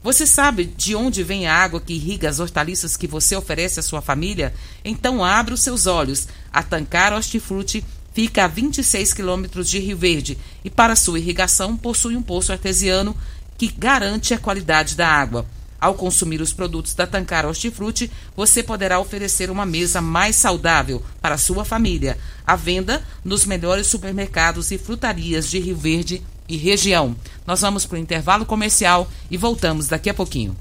Você 0.02 0.26
sabe 0.26 0.64
de 0.64 0.96
onde 0.96 1.22
vem 1.22 1.46
a 1.46 1.54
água 1.54 1.80
que 1.80 1.94
irriga 1.94 2.28
as 2.28 2.40
hortaliças 2.40 2.96
que 2.96 3.06
você 3.06 3.36
oferece 3.36 3.78
à 3.78 3.84
sua 3.84 4.02
família? 4.02 4.52
Então 4.84 5.24
abra 5.24 5.54
os 5.54 5.60
seus 5.60 5.86
olhos. 5.86 6.26
A 6.52 6.60
Tancar 6.60 7.12
Hortifruti 7.12 7.84
fica 8.12 8.44
a 8.44 8.48
26 8.48 9.12
quilômetros 9.12 9.70
de 9.70 9.78
Rio 9.78 9.96
Verde 9.96 10.36
e 10.64 10.70
para 10.70 10.96
sua 10.96 11.20
irrigação 11.20 11.76
possui 11.76 12.16
um 12.16 12.22
poço 12.22 12.50
artesiano 12.50 13.16
que 13.56 13.68
garante 13.68 14.34
a 14.34 14.38
qualidade 14.38 14.96
da 14.96 15.06
água. 15.06 15.46
Ao 15.80 15.94
consumir 15.94 16.40
os 16.42 16.52
produtos 16.52 16.94
da 16.94 17.06
Tancar 17.06 17.46
Hortifruti, 17.46 18.10
você 18.36 18.62
poderá 18.62 19.00
oferecer 19.00 19.50
uma 19.50 19.64
mesa 19.64 20.00
mais 20.00 20.36
saudável 20.36 21.02
para 21.22 21.38
sua 21.38 21.64
família. 21.64 22.18
À 22.46 22.54
venda 22.54 23.02
nos 23.24 23.44
melhores 23.46 23.86
supermercados 23.86 24.70
e 24.70 24.78
frutarias 24.78 25.48
de 25.48 25.58
Rio 25.58 25.76
Verde 25.76 26.22
e 26.48 26.56
região. 26.56 27.16
Nós 27.46 27.62
vamos 27.62 27.86
para 27.86 27.96
o 27.96 28.00
intervalo 28.00 28.44
comercial 28.44 29.08
e 29.30 29.36
voltamos 29.36 29.86
daqui 29.88 30.10
a 30.10 30.14
pouquinho. 30.14 30.56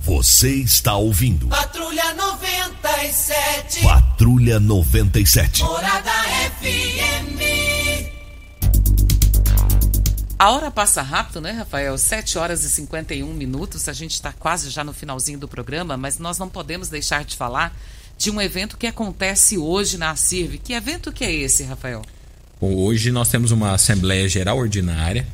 Você 0.00 0.50
está 0.50 0.96
ouvindo. 0.96 1.48
Patrulha 1.48 2.12
97. 2.12 3.82
Patrulha 3.82 4.60
97. 4.60 5.62
Morada 5.62 6.12
FM. 6.60 7.63
A 10.36 10.50
hora 10.50 10.68
passa 10.70 11.00
rápido, 11.00 11.40
né, 11.40 11.52
Rafael? 11.52 11.96
7 11.96 12.38
horas 12.38 12.64
e 12.64 12.70
51 12.70 13.32
minutos. 13.32 13.88
A 13.88 13.92
gente 13.92 14.12
está 14.12 14.32
quase 14.32 14.68
já 14.68 14.82
no 14.82 14.92
finalzinho 14.92 15.38
do 15.38 15.46
programa, 15.46 15.96
mas 15.96 16.18
nós 16.18 16.38
não 16.38 16.48
podemos 16.48 16.88
deixar 16.88 17.24
de 17.24 17.36
falar 17.36 17.76
de 18.18 18.30
um 18.30 18.40
evento 18.40 18.76
que 18.76 18.86
acontece 18.86 19.56
hoje 19.56 19.96
na 19.96 20.14
CIRV. 20.16 20.58
Que 20.58 20.72
evento 20.72 21.12
que 21.12 21.24
é 21.24 21.32
esse, 21.32 21.62
Rafael? 21.62 22.02
Bom, 22.60 22.74
hoje 22.74 23.12
nós 23.12 23.28
temos 23.28 23.52
uma 23.52 23.74
Assembleia 23.74 24.28
Geral 24.28 24.58
Ordinária, 24.58 25.26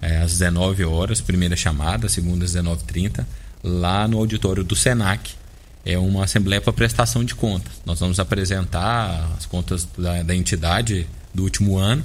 é, 0.00 0.18
às 0.18 0.32
19 0.32 0.84
horas, 0.84 1.20
primeira 1.20 1.56
chamada, 1.56 2.08
segunda 2.08 2.44
às 2.44 2.52
19h30, 2.52 3.26
lá 3.62 4.06
no 4.06 4.18
auditório 4.18 4.62
do 4.62 4.76
SENAC. 4.76 5.32
É 5.84 5.98
uma 5.98 6.24
assembleia 6.24 6.60
para 6.60 6.72
prestação 6.72 7.24
de 7.24 7.34
contas. 7.34 7.72
Nós 7.84 7.98
vamos 7.98 8.20
apresentar 8.20 9.32
as 9.36 9.46
contas 9.46 9.86
da, 9.98 10.22
da 10.22 10.34
entidade 10.34 11.06
do 11.34 11.42
último 11.42 11.76
ano 11.76 12.04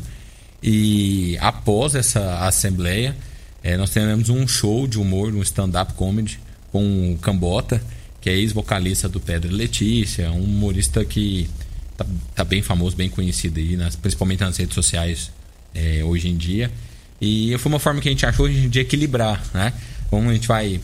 e 0.62 1.38
após 1.40 1.96
essa 1.96 2.46
assembleia, 2.46 3.16
é, 3.64 3.78
nós 3.78 3.90
teremos 3.90 4.30
um 4.30 4.48
show 4.48 4.88
de 4.88 5.00
humor, 5.00 5.34
um 5.34 5.42
stand-up 5.42 5.94
comedy 5.94 6.40
com 6.72 7.14
o 7.14 7.18
Cambota, 7.18 7.82
que 8.22 8.30
é 8.30 8.34
ex-vocalista 8.34 9.08
do 9.08 9.20
Pedro 9.20 9.54
Letícia, 9.54 10.32
um 10.32 10.44
humorista 10.44 11.04
que 11.06 11.50
tá, 11.98 12.06
tá, 12.36 12.44
bem 12.44 12.62
famoso, 12.62 12.96
bem 12.96 13.10
conhecido 13.10 13.60
aí, 13.60 13.76
nas, 13.76 13.96
principalmente 13.96 14.42
nas 14.42 14.58
redes 14.58 14.76
sociais 14.76 15.32
é, 15.74 16.04
hoje 16.04 16.28
em 16.28 16.36
dia. 16.36 16.72
E 17.22 17.58
foi 17.58 17.72
uma 17.72 17.80
forma 17.80 18.02
que 18.02 18.10
a 18.10 18.12
gente 18.12 18.26
achou 18.26 18.48
de 18.48 18.80
equilibrar, 18.80 19.44
né? 19.54 19.74
Como 20.10 20.30
a 20.30 20.34
gente 20.34 20.48
vai 20.48 20.80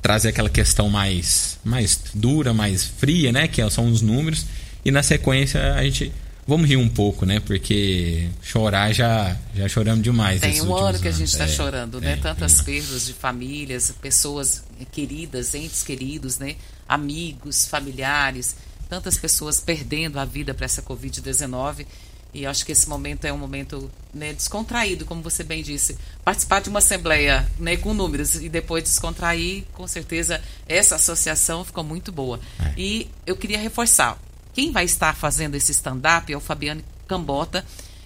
trazer 0.00 0.28
aquela 0.28 0.48
questão 0.48 0.88
mais, 0.88 1.58
mais 1.64 2.00
dura, 2.14 2.54
mais 2.54 2.84
fria, 2.84 3.32
né? 3.32 3.48
Que 3.48 3.68
são 3.70 3.90
os 3.90 4.00
números. 4.00 4.46
E 4.84 4.90
na 4.90 5.02
sequência 5.02 5.74
a 5.74 5.82
gente 5.82 6.12
vamos 6.50 6.68
rir 6.68 6.76
um 6.76 6.88
pouco, 6.88 7.24
né? 7.24 7.38
Porque 7.38 8.28
chorar 8.42 8.92
já, 8.92 9.36
já 9.54 9.68
choramos 9.68 10.02
demais. 10.02 10.40
Tem 10.40 10.60
um 10.62 10.74
ano 10.74 10.98
que 10.98 11.06
a 11.06 11.12
gente 11.12 11.28
está 11.28 11.44
é, 11.44 11.48
chorando, 11.48 12.00
né? 12.00 12.14
É, 12.14 12.16
Tantas 12.16 12.58
é. 12.58 12.62
perdas 12.64 13.06
de 13.06 13.12
famílias, 13.12 13.94
pessoas 14.02 14.64
queridas, 14.90 15.54
entes 15.54 15.84
queridos, 15.84 16.40
né? 16.40 16.56
Amigos, 16.88 17.66
familiares, 17.66 18.56
tantas 18.88 19.16
pessoas 19.16 19.60
perdendo 19.60 20.18
a 20.18 20.24
vida 20.24 20.52
para 20.52 20.64
essa 20.64 20.82
Covid-19. 20.82 21.86
E 22.34 22.44
acho 22.44 22.66
que 22.66 22.72
esse 22.72 22.88
momento 22.88 23.24
é 23.24 23.32
um 23.32 23.38
momento 23.38 23.88
né, 24.12 24.32
descontraído, 24.32 25.04
como 25.04 25.22
você 25.22 25.44
bem 25.44 25.62
disse. 25.62 25.96
Participar 26.24 26.60
de 26.60 26.68
uma 26.68 26.80
assembleia 26.80 27.48
né, 27.60 27.76
com 27.76 27.94
números 27.94 28.36
e 28.36 28.48
depois 28.48 28.82
descontrair, 28.82 29.64
com 29.72 29.86
certeza 29.86 30.40
essa 30.68 30.96
associação 30.96 31.64
ficou 31.64 31.84
muito 31.84 32.10
boa. 32.10 32.40
É. 32.60 32.74
E 32.76 33.08
eu 33.24 33.36
queria 33.36 33.58
reforçar: 33.58 34.18
quem 34.54 34.72
vai 34.72 34.84
estar 34.84 35.14
fazendo 35.14 35.54
esse 35.54 35.72
stand-up 35.72 36.32
é 36.32 36.36
o 36.36 36.40
Fabiano 36.40 36.82
Cambota. 37.06 37.64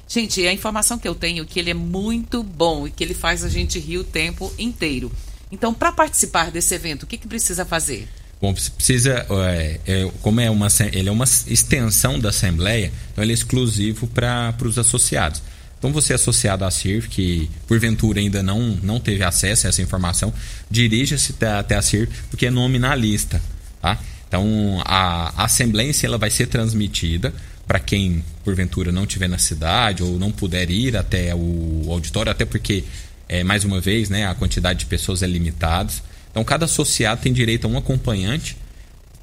Gente, 0.09 0.47
a 0.47 0.53
informação 0.53 0.99
que 0.99 1.09
eu 1.09 1.14
tenho 1.14 1.42
é 1.42 1.47
que 1.47 1.59
ele 1.59 1.70
é 1.70 1.74
muito 1.74 2.42
bom 2.42 2.86
e 2.86 2.90
que 2.90 3.03
ele 3.03 3.14
faz 3.14 3.45
a 3.45 3.49
gente 3.49 3.78
rir 3.78 3.99
o 3.99 4.05
tempo 4.05 4.53
inteiro. 4.59 5.11
Então, 5.51 5.72
para 5.72 5.92
participar 5.92 6.51
desse 6.51 6.74
evento, 6.74 7.05
o 7.05 7.07
que, 7.07 7.16
que 7.16 7.28
precisa 7.28 7.64
fazer? 7.64 8.09
Bom, 8.40 8.53
precisa, 8.53 9.26
é, 9.30 9.80
é, 9.86 10.12
como 10.20 10.40
é 10.40 10.51
uma, 10.51 10.68
ele 10.92 11.09
é 11.09 11.12
uma 11.12 11.24
extensão 11.24 12.18
da 12.18 12.28
Assembleia, 12.28 12.92
então 13.12 13.24
ele 13.24 13.32
é 13.32 13.34
exclusivo 13.34 14.07
para 14.07 14.55
os 14.62 14.78
associados. 14.78 15.42
Então 15.78 15.92
você 15.92 16.12
é 16.12 16.16
associado 16.16 16.64
à 16.64 16.70
CIRF, 16.70 17.09
que 17.09 17.51
porventura 17.66 18.18
ainda 18.18 18.42
não, 18.42 18.78
não 18.82 18.99
teve 18.99 19.22
acesso 19.22 19.66
a 19.66 19.70
essa 19.70 19.82
informação, 19.82 20.32
dirija-se 20.70 21.34
até 21.45 21.76
a 21.76 21.82
CIRF, 21.82 22.11
porque 22.30 22.47
é 22.47 22.51
nome 22.51 22.78
na 22.78 22.95
lista. 22.95 23.40
Tá? 23.80 23.99
Então, 24.35 24.82
a, 24.85 25.45
assembleia 25.45 25.93
ela 26.03 26.18
vai 26.18 26.28
ser 26.28 26.49
transmitida 26.49 27.32
para 27.68 27.78
quem, 27.78 28.24
porventura, 28.43 28.91
não 28.91 29.05
estiver 29.05 29.28
na 29.28 29.39
cidade 29.39 30.03
ou 30.03 30.18
não 30.18 30.32
puder 30.32 30.68
ir 30.70 30.97
até 30.97 31.32
o 31.32 31.87
auditório, 31.89 32.32
até 32.32 32.45
porque, 32.45 32.82
é, 33.28 33.45
mais 33.45 33.64
uma 33.64 33.80
vez, 33.80 34.11
né, 34.11 34.26
a 34.26 34.35
quantidade 34.35 34.80
de 34.80 34.87
pessoas 34.87 35.22
é 35.22 35.26
limitada. 35.28 35.93
Então, 36.32 36.43
cada 36.43 36.64
associado 36.64 37.20
tem 37.20 37.32
direito 37.32 37.68
a 37.68 37.70
um 37.70 37.78
acompanhante 37.78 38.57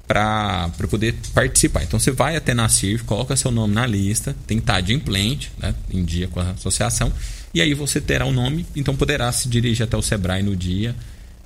para 0.08 0.72
poder 0.90 1.14
participar. 1.34 1.84
Então, 1.84 2.00
você 2.00 2.12
vai 2.12 2.38
até 2.38 2.54
na 2.54 2.70
CIRF, 2.70 3.04
coloca 3.04 3.36
seu 3.36 3.52
nome 3.52 3.76
na 3.76 3.86
lista, 3.86 4.34
tem 4.48 4.60
que 4.60 4.64
estar 4.64 4.78
adimplente, 4.78 5.52
né, 5.58 5.76
em 5.90 6.06
dia 6.06 6.30
com 6.30 6.40
a 6.40 6.52
associação, 6.52 7.12
e 7.54 7.60
aí 7.60 7.74
você 7.74 8.00
terá 8.00 8.26
o 8.26 8.30
um 8.30 8.32
nome, 8.32 8.66
então 8.78 8.96
poderá 8.96 9.30
se 9.34 9.50
dirigir 9.50 9.84
até 9.84 9.98
o 9.98 10.02
Sebrae 10.02 10.42
no 10.42 10.56
dia 10.56 10.96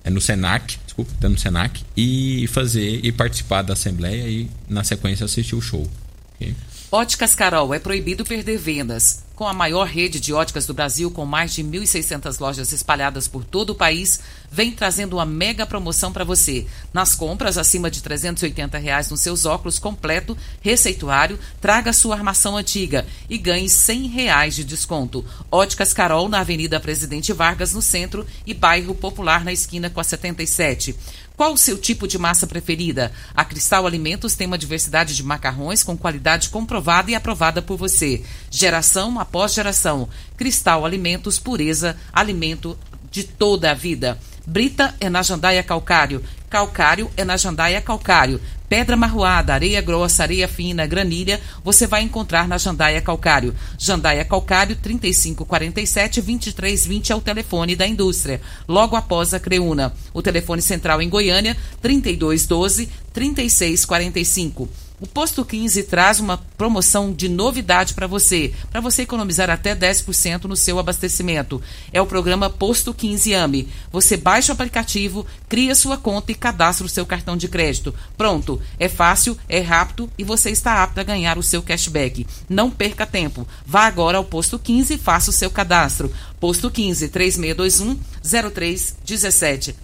no 0.09 0.21
Senac, 0.21 0.77
desculpa, 0.85 1.11
tá 1.19 1.27
no 1.27 1.37
Senac, 1.37 1.83
e 1.95 2.47
fazer 2.47 2.99
e 3.03 3.11
participar 3.11 3.61
da 3.61 3.73
assembleia 3.73 4.27
e 4.27 4.49
na 4.69 4.83
sequência 4.83 5.25
assistir 5.25 5.55
o 5.55 5.61
show. 5.61 5.89
Okay? 6.35 6.53
Óticas 6.91 7.33
Carol, 7.33 7.73
é 7.73 7.79
proibido 7.79 8.23
perder 8.23 8.57
vendas. 8.57 9.23
Com 9.35 9.45
a 9.45 9.53
maior 9.53 9.85
rede 9.85 10.17
de 10.17 10.31
óticas 10.31 10.65
do 10.65 10.73
Brasil, 10.73 11.11
com 11.11 11.25
mais 11.25 11.53
de 11.53 11.61
1.600 11.61 12.39
lojas 12.39 12.71
espalhadas 12.71 13.27
por 13.27 13.43
todo 13.43 13.71
o 13.71 13.75
país, 13.75 14.21
vem 14.49 14.71
trazendo 14.71 15.17
uma 15.17 15.25
mega 15.25 15.65
promoção 15.65 16.13
para 16.13 16.23
você. 16.23 16.65
Nas 16.93 17.13
compras 17.15 17.57
acima 17.57 17.91
de 17.91 18.01
380 18.01 18.77
reais 18.77 19.09
nos 19.09 19.19
seus 19.19 19.45
óculos 19.45 19.77
completo, 19.77 20.37
receituário, 20.61 21.37
traga 21.59 21.91
sua 21.91 22.15
armação 22.15 22.55
antiga 22.55 23.05
e 23.29 23.37
ganhe 23.37 23.67
100 23.67 24.07
reais 24.07 24.55
de 24.55 24.63
desconto. 24.63 25.25
Óticas 25.51 25.91
Carol, 25.91 26.29
na 26.29 26.39
Avenida 26.39 26.79
Presidente 26.79 27.33
Vargas, 27.33 27.73
no 27.73 27.81
centro, 27.81 28.25
e 28.45 28.53
Bairro 28.53 28.95
Popular, 28.95 29.43
na 29.43 29.51
esquina 29.51 29.89
com 29.89 29.99
a 29.99 30.03
77. 30.03 30.95
Qual 31.35 31.53
o 31.53 31.57
seu 31.57 31.77
tipo 31.77 32.07
de 32.07 32.17
massa 32.17 32.47
preferida? 32.47 33.11
A 33.35 33.43
Cristal 33.43 33.85
Alimentos 33.85 34.35
tem 34.35 34.47
uma 34.47 34.57
diversidade 34.57 35.15
de 35.15 35.23
macarrões 35.23 35.83
com 35.83 35.97
qualidade 35.97 36.49
comprovada 36.49 37.11
e 37.11 37.15
aprovada 37.15 37.61
por 37.61 37.77
você. 37.77 38.23
Geração 38.49 39.19
após 39.19 39.53
geração. 39.53 40.07
Cristal 40.37 40.85
Alimentos, 40.85 41.37
pureza, 41.37 41.97
alimento 42.13 42.77
de 43.11 43.23
toda 43.23 43.71
a 43.71 43.73
vida. 43.73 44.17
Brita 44.45 44.95
é 44.99 45.09
na 45.09 45.21
Jandaia 45.23 45.63
Calcário. 45.63 46.23
Calcário 46.49 47.11
é 47.17 47.25
na 47.25 47.35
Jandaia 47.35 47.81
Calcário. 47.81 48.39
Pedra 48.67 48.95
marroada, 48.95 49.53
areia 49.53 49.81
grossa, 49.81 50.23
areia 50.23 50.47
fina, 50.47 50.87
granilha, 50.87 51.39
você 51.63 51.85
vai 51.85 52.01
encontrar 52.01 52.47
na 52.47 52.57
Jandaia 52.57 53.01
Calcário. 53.01 53.55
Jandaia 53.77 54.25
Calcário 54.25 54.75
3547 54.75 56.21
2320 56.21 57.11
é 57.11 57.15
o 57.15 57.21
telefone 57.21 57.75
da 57.75 57.87
indústria. 57.87 58.41
Logo 58.67 58.95
após 58.95 59.33
a 59.33 59.39
Creuna. 59.39 59.93
O 60.13 60.21
telefone 60.21 60.61
central 60.61 61.01
em 61.01 61.09
Goiânia 61.09 61.55
3212 61.81 62.89
3645. 63.13 64.84
O 64.97 65.05
Posto 65.05 65.43
15 65.43 65.83
traz 65.83 66.21
uma 66.21 66.37
promoção 66.37 67.11
de 67.11 67.27
novidade 67.27 67.93
para 67.93 68.07
você, 68.07 68.53
para 68.71 68.79
você 68.79 69.01
economizar 69.01 69.49
até 69.49 69.75
10% 69.75 70.45
no 70.45 70.55
seu 70.55 70.79
abastecimento. 70.79 71.61
É 71.91 72.01
o 72.01 72.05
programa 72.05 72.49
Posto 72.49 72.93
15 72.93 73.33
AME. 73.33 73.67
Você 73.91 74.15
baixa 74.15 74.53
o 74.53 74.55
aplicativo, 74.55 75.27
cria 75.49 75.75
sua 75.75 75.97
conta 75.97 76.31
e 76.31 76.35
cadastra 76.35 76.85
o 76.85 76.89
seu 76.89 77.05
cartão 77.05 77.35
de 77.35 77.49
crédito. 77.49 77.93
Pronto, 78.17 78.61
é 78.79 78.87
fácil, 78.87 79.37
é 79.49 79.59
rápido 79.59 80.09
e 80.17 80.23
você 80.23 80.49
está 80.49 80.81
apto 80.81 81.01
a 81.01 81.03
ganhar 81.03 81.37
o 81.37 81.43
seu 81.43 81.61
cashback. 81.61 82.25
Não 82.47 82.71
perca 82.71 83.05
tempo. 83.05 83.45
Vá 83.65 83.87
agora 83.87 84.17
ao 84.17 84.23
Posto 84.23 84.57
15 84.57 84.93
e 84.93 84.97
faça 84.97 85.29
o 85.29 85.33
seu 85.33 85.51
cadastro. 85.51 86.09
Posto 86.39 86.71
15 86.71 87.09
3621 87.09 87.99
0317. 88.23 89.75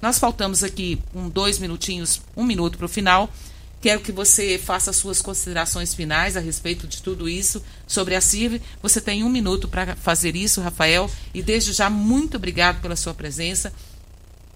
Nós 0.00 0.18
faltamos 0.18 0.64
aqui 0.64 0.98
um 1.14 1.28
dois 1.28 1.58
minutinhos, 1.58 2.22
um 2.34 2.44
minuto 2.44 2.78
para 2.78 2.86
o 2.86 2.88
final. 2.88 3.30
Quero 3.84 4.00
que 4.00 4.12
você 4.12 4.56
faça 4.56 4.94
suas 4.94 5.20
considerações 5.20 5.92
finais 5.92 6.38
a 6.38 6.40
respeito 6.40 6.86
de 6.86 7.02
tudo 7.02 7.28
isso 7.28 7.62
sobre 7.86 8.14
a 8.14 8.20
CIRV. 8.22 8.58
Você 8.80 8.98
tem 8.98 9.22
um 9.22 9.28
minuto 9.28 9.68
para 9.68 9.94
fazer 9.94 10.34
isso, 10.34 10.62
Rafael, 10.62 11.10
e 11.34 11.42
desde 11.42 11.70
já 11.74 11.90
muito 11.90 12.38
obrigado 12.38 12.80
pela 12.80 12.96
sua 12.96 13.12
presença. 13.12 13.70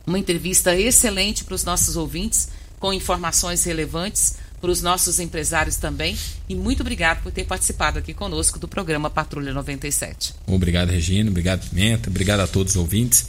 Uma 0.07 0.19
entrevista 0.19 0.75
excelente 0.75 1.45
para 1.45 1.55
os 1.55 1.63
nossos 1.63 1.95
ouvintes, 1.95 2.49
com 2.79 2.91
informações 2.91 3.63
relevantes 3.65 4.37
para 4.63 4.71
os 4.71 4.81
nossos 4.81 5.21
empresários 5.21 5.77
também. 5.77 6.17
E 6.49 6.55
muito 6.55 6.81
obrigado 6.81 7.23
por 7.23 7.31
ter 7.31 7.45
participado 7.45 7.99
aqui 7.99 8.15
conosco 8.15 8.59
do 8.59 8.67
programa 8.67 9.11
Patrulha 9.11 9.53
97. 9.53 10.37
Obrigado, 10.47 10.89
Regina. 10.89 11.29
Obrigado, 11.31 11.69
Pimenta. 11.69 12.09
Obrigado 12.09 12.41
a 12.41 12.47
todos 12.47 12.77
os 12.77 12.77
ouvintes. 12.79 13.27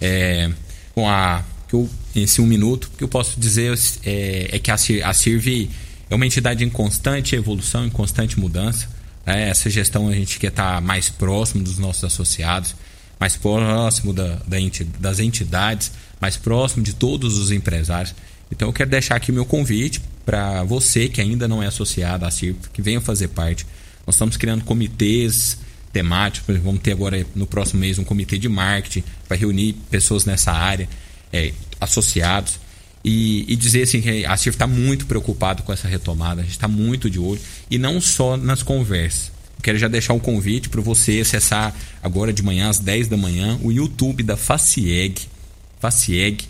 É, 0.00 0.50
com 0.94 1.06
a 1.06 1.44
que 1.74 1.76
eu, 1.76 1.90
esse 2.14 2.40
um 2.40 2.46
minuto, 2.46 2.90
que 2.96 3.02
eu 3.02 3.08
posso 3.08 3.38
dizer 3.38 3.76
é, 4.04 4.48
é 4.52 4.58
que 4.58 4.70
a, 4.70 4.74
a 4.74 5.12
CIRV 5.12 5.68
é 6.08 6.14
uma 6.14 6.24
entidade 6.24 6.64
em 6.64 6.70
constante 6.70 7.34
evolução, 7.34 7.84
em 7.84 7.90
constante 7.90 8.38
mudança. 8.38 8.88
Né? 9.26 9.48
Essa 9.48 9.68
gestão 9.68 10.08
a 10.08 10.14
gente 10.14 10.38
quer 10.38 10.48
estar 10.48 10.80
mais 10.80 11.10
próximo 11.10 11.64
dos 11.64 11.78
nossos 11.78 12.04
associados, 12.04 12.76
mais 13.18 13.36
próximo 13.36 14.12
da, 14.12 14.36
da 14.46 14.60
enti, 14.60 14.84
das 14.84 15.18
entidades, 15.18 15.90
mais 16.20 16.36
próximo 16.36 16.82
de 16.82 16.94
todos 16.94 17.38
os 17.38 17.50
empresários. 17.50 18.14
Então 18.52 18.68
eu 18.68 18.72
quero 18.72 18.90
deixar 18.90 19.16
aqui 19.16 19.32
meu 19.32 19.44
convite 19.44 20.00
para 20.24 20.62
você 20.62 21.08
que 21.08 21.20
ainda 21.20 21.48
não 21.48 21.62
é 21.62 21.66
associado 21.66 22.24
à 22.24 22.30
CIRV, 22.30 22.58
que 22.72 22.82
venha 22.82 23.00
fazer 23.00 23.28
parte. 23.28 23.66
Nós 24.06 24.14
estamos 24.14 24.36
criando 24.36 24.62
comitês 24.64 25.58
temáticos, 25.92 26.56
vamos 26.58 26.82
ter 26.82 26.92
agora 26.92 27.24
no 27.34 27.46
próximo 27.46 27.80
mês 27.80 27.98
um 27.98 28.04
comitê 28.04 28.38
de 28.38 28.48
marketing 28.48 29.02
para 29.26 29.36
reunir 29.36 29.74
pessoas 29.90 30.24
nessa 30.24 30.52
área 30.52 30.88
é, 31.34 31.52
associados. 31.80 32.60
E, 33.04 33.44
e, 33.52 33.56
dizer 33.56 33.82
assim 33.82 34.00
que 34.00 34.24
a 34.24 34.34
CIRF 34.34 34.54
está 34.54 34.66
muito 34.66 35.04
preocupado 35.04 35.62
com 35.62 35.72
essa 35.72 35.86
retomada, 35.86 36.40
a 36.40 36.44
gente 36.44 36.54
está 36.54 36.68
muito 36.68 37.10
de 37.10 37.18
olho, 37.18 37.40
e 37.70 37.76
não 37.76 38.00
só 38.00 38.34
nas 38.34 38.62
conversas. 38.62 39.30
Quero 39.62 39.76
já 39.76 39.88
deixar 39.88 40.14
um 40.14 40.18
convite 40.18 40.70
para 40.70 40.80
você 40.80 41.20
acessar 41.20 41.74
agora 42.02 42.32
de 42.32 42.42
manhã, 42.42 42.70
às 42.70 42.78
10 42.78 43.08
da 43.08 43.16
manhã, 43.16 43.58
o 43.62 43.70
YouTube 43.70 44.22
da 44.22 44.38
Facieg, 44.38 45.20
Facieg 45.80 46.44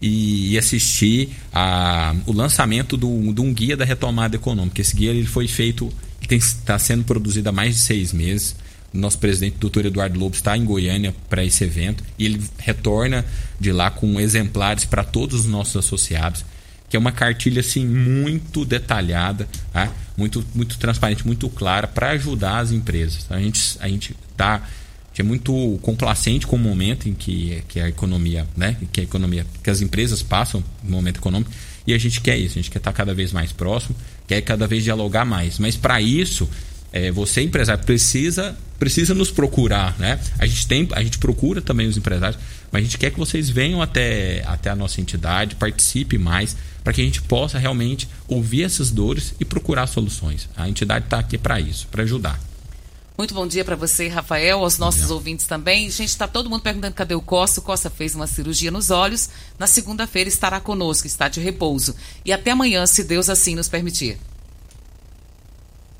e, 0.00 0.52
e 0.52 0.58
assistir 0.58 1.30
a, 1.52 2.14
o 2.26 2.32
lançamento 2.32 2.96
do, 2.96 3.32
de 3.32 3.40
um 3.40 3.54
guia 3.54 3.76
da 3.76 3.84
retomada 3.84 4.34
econômica. 4.34 4.80
Esse 4.80 4.96
guia 4.96 5.10
ele 5.10 5.26
foi 5.26 5.46
feito, 5.46 5.92
está 6.28 6.78
sendo 6.80 7.04
produzido 7.04 7.48
há 7.48 7.52
mais 7.52 7.76
de 7.76 7.80
seis 7.80 8.12
meses 8.12 8.56
nosso 8.92 9.18
presidente, 9.18 9.56
doutor 9.58 9.86
Eduardo 9.86 10.18
Lobo, 10.18 10.34
está 10.34 10.56
em 10.56 10.64
Goiânia 10.64 11.14
para 11.28 11.44
esse 11.44 11.64
evento 11.64 12.04
e 12.18 12.26
ele 12.26 12.42
retorna 12.58 13.24
de 13.58 13.72
lá 13.72 13.90
com 13.90 14.20
exemplares 14.20 14.84
para 14.84 15.02
todos 15.02 15.40
os 15.40 15.46
nossos 15.46 15.76
associados, 15.76 16.44
que 16.88 16.96
é 16.96 16.98
uma 16.98 17.12
cartilha 17.12 17.60
assim 17.60 17.86
muito 17.86 18.64
detalhada, 18.64 19.48
tá? 19.72 19.90
muito, 20.16 20.44
muito 20.54 20.76
transparente, 20.78 21.26
muito 21.26 21.48
clara 21.48 21.86
para 21.86 22.10
ajudar 22.10 22.58
as 22.58 22.70
empresas. 22.70 23.26
A 23.30 23.38
gente 23.38 23.76
a 23.80 23.88
gente 23.88 24.14
está 24.30 24.62
é 25.20 25.22
muito 25.22 25.78
complacente 25.82 26.46
com 26.46 26.56
o 26.56 26.58
momento 26.58 27.08
em 27.08 27.14
que, 27.14 27.62
que 27.68 27.78
a 27.78 27.88
economia, 27.88 28.46
né, 28.56 28.76
que 28.90 29.00
a 29.00 29.04
economia, 29.04 29.46
que 29.62 29.70
as 29.70 29.80
empresas 29.80 30.22
passam 30.22 30.64
no 30.82 30.90
momento 30.90 31.18
econômico 31.18 31.50
e 31.86 31.92
a 31.92 31.98
gente 31.98 32.20
quer 32.20 32.36
isso, 32.38 32.58
a 32.58 32.62
gente 32.62 32.70
quer 32.70 32.78
estar 32.78 32.92
cada 32.92 33.12
vez 33.12 33.32
mais 33.32 33.52
próximo, 33.52 33.94
quer 34.26 34.40
cada 34.40 34.66
vez 34.66 34.82
dialogar 34.82 35.24
mais. 35.24 35.58
Mas 35.58 35.76
para 35.76 36.00
isso 36.00 36.48
é, 36.92 37.10
você 37.10 37.42
empresário 37.42 37.84
precisa 37.84 38.56
precisa 38.78 39.14
nos 39.14 39.30
procurar, 39.30 39.96
né? 39.96 40.18
A 40.40 40.44
gente 40.44 40.66
tem, 40.66 40.88
a 40.90 41.04
gente 41.04 41.16
procura 41.18 41.62
também 41.62 41.86
os 41.86 41.96
empresários, 41.96 42.36
mas 42.72 42.80
a 42.80 42.84
gente 42.84 42.98
quer 42.98 43.12
que 43.12 43.18
vocês 43.18 43.48
venham 43.48 43.80
até, 43.80 44.42
até 44.44 44.70
a 44.70 44.74
nossa 44.74 45.00
entidade, 45.00 45.54
participe 45.54 46.18
mais, 46.18 46.56
para 46.82 46.92
que 46.92 47.00
a 47.00 47.04
gente 47.04 47.22
possa 47.22 47.60
realmente 47.60 48.08
ouvir 48.26 48.64
essas 48.64 48.90
dores 48.90 49.34
e 49.38 49.44
procurar 49.44 49.86
soluções. 49.86 50.48
A 50.56 50.68
entidade 50.68 51.04
está 51.04 51.20
aqui 51.20 51.38
para 51.38 51.60
isso, 51.60 51.86
para 51.92 52.02
ajudar. 52.02 52.40
Muito 53.16 53.34
bom 53.34 53.46
dia 53.46 53.64
para 53.64 53.76
você, 53.76 54.08
Rafael, 54.08 54.58
aos 54.58 54.78
nossos 54.78 55.12
ouvintes 55.12 55.46
também. 55.46 55.88
Gente, 55.88 56.08
está 56.08 56.26
todo 56.26 56.50
mundo 56.50 56.62
perguntando 56.62 56.94
cadê 56.94 57.14
o 57.14 57.20
Costa. 57.20 57.60
O 57.60 57.62
Costa 57.62 57.88
fez 57.88 58.16
uma 58.16 58.26
cirurgia 58.26 58.72
nos 58.72 58.90
olhos. 58.90 59.28
Na 59.56 59.68
segunda-feira 59.68 60.28
estará 60.28 60.58
conosco, 60.58 61.06
está 61.06 61.28
de 61.28 61.38
repouso. 61.38 61.94
E 62.24 62.32
até 62.32 62.50
amanhã, 62.50 62.84
se 62.84 63.04
Deus 63.04 63.28
assim 63.28 63.54
nos 63.54 63.68
permitir. 63.68 64.18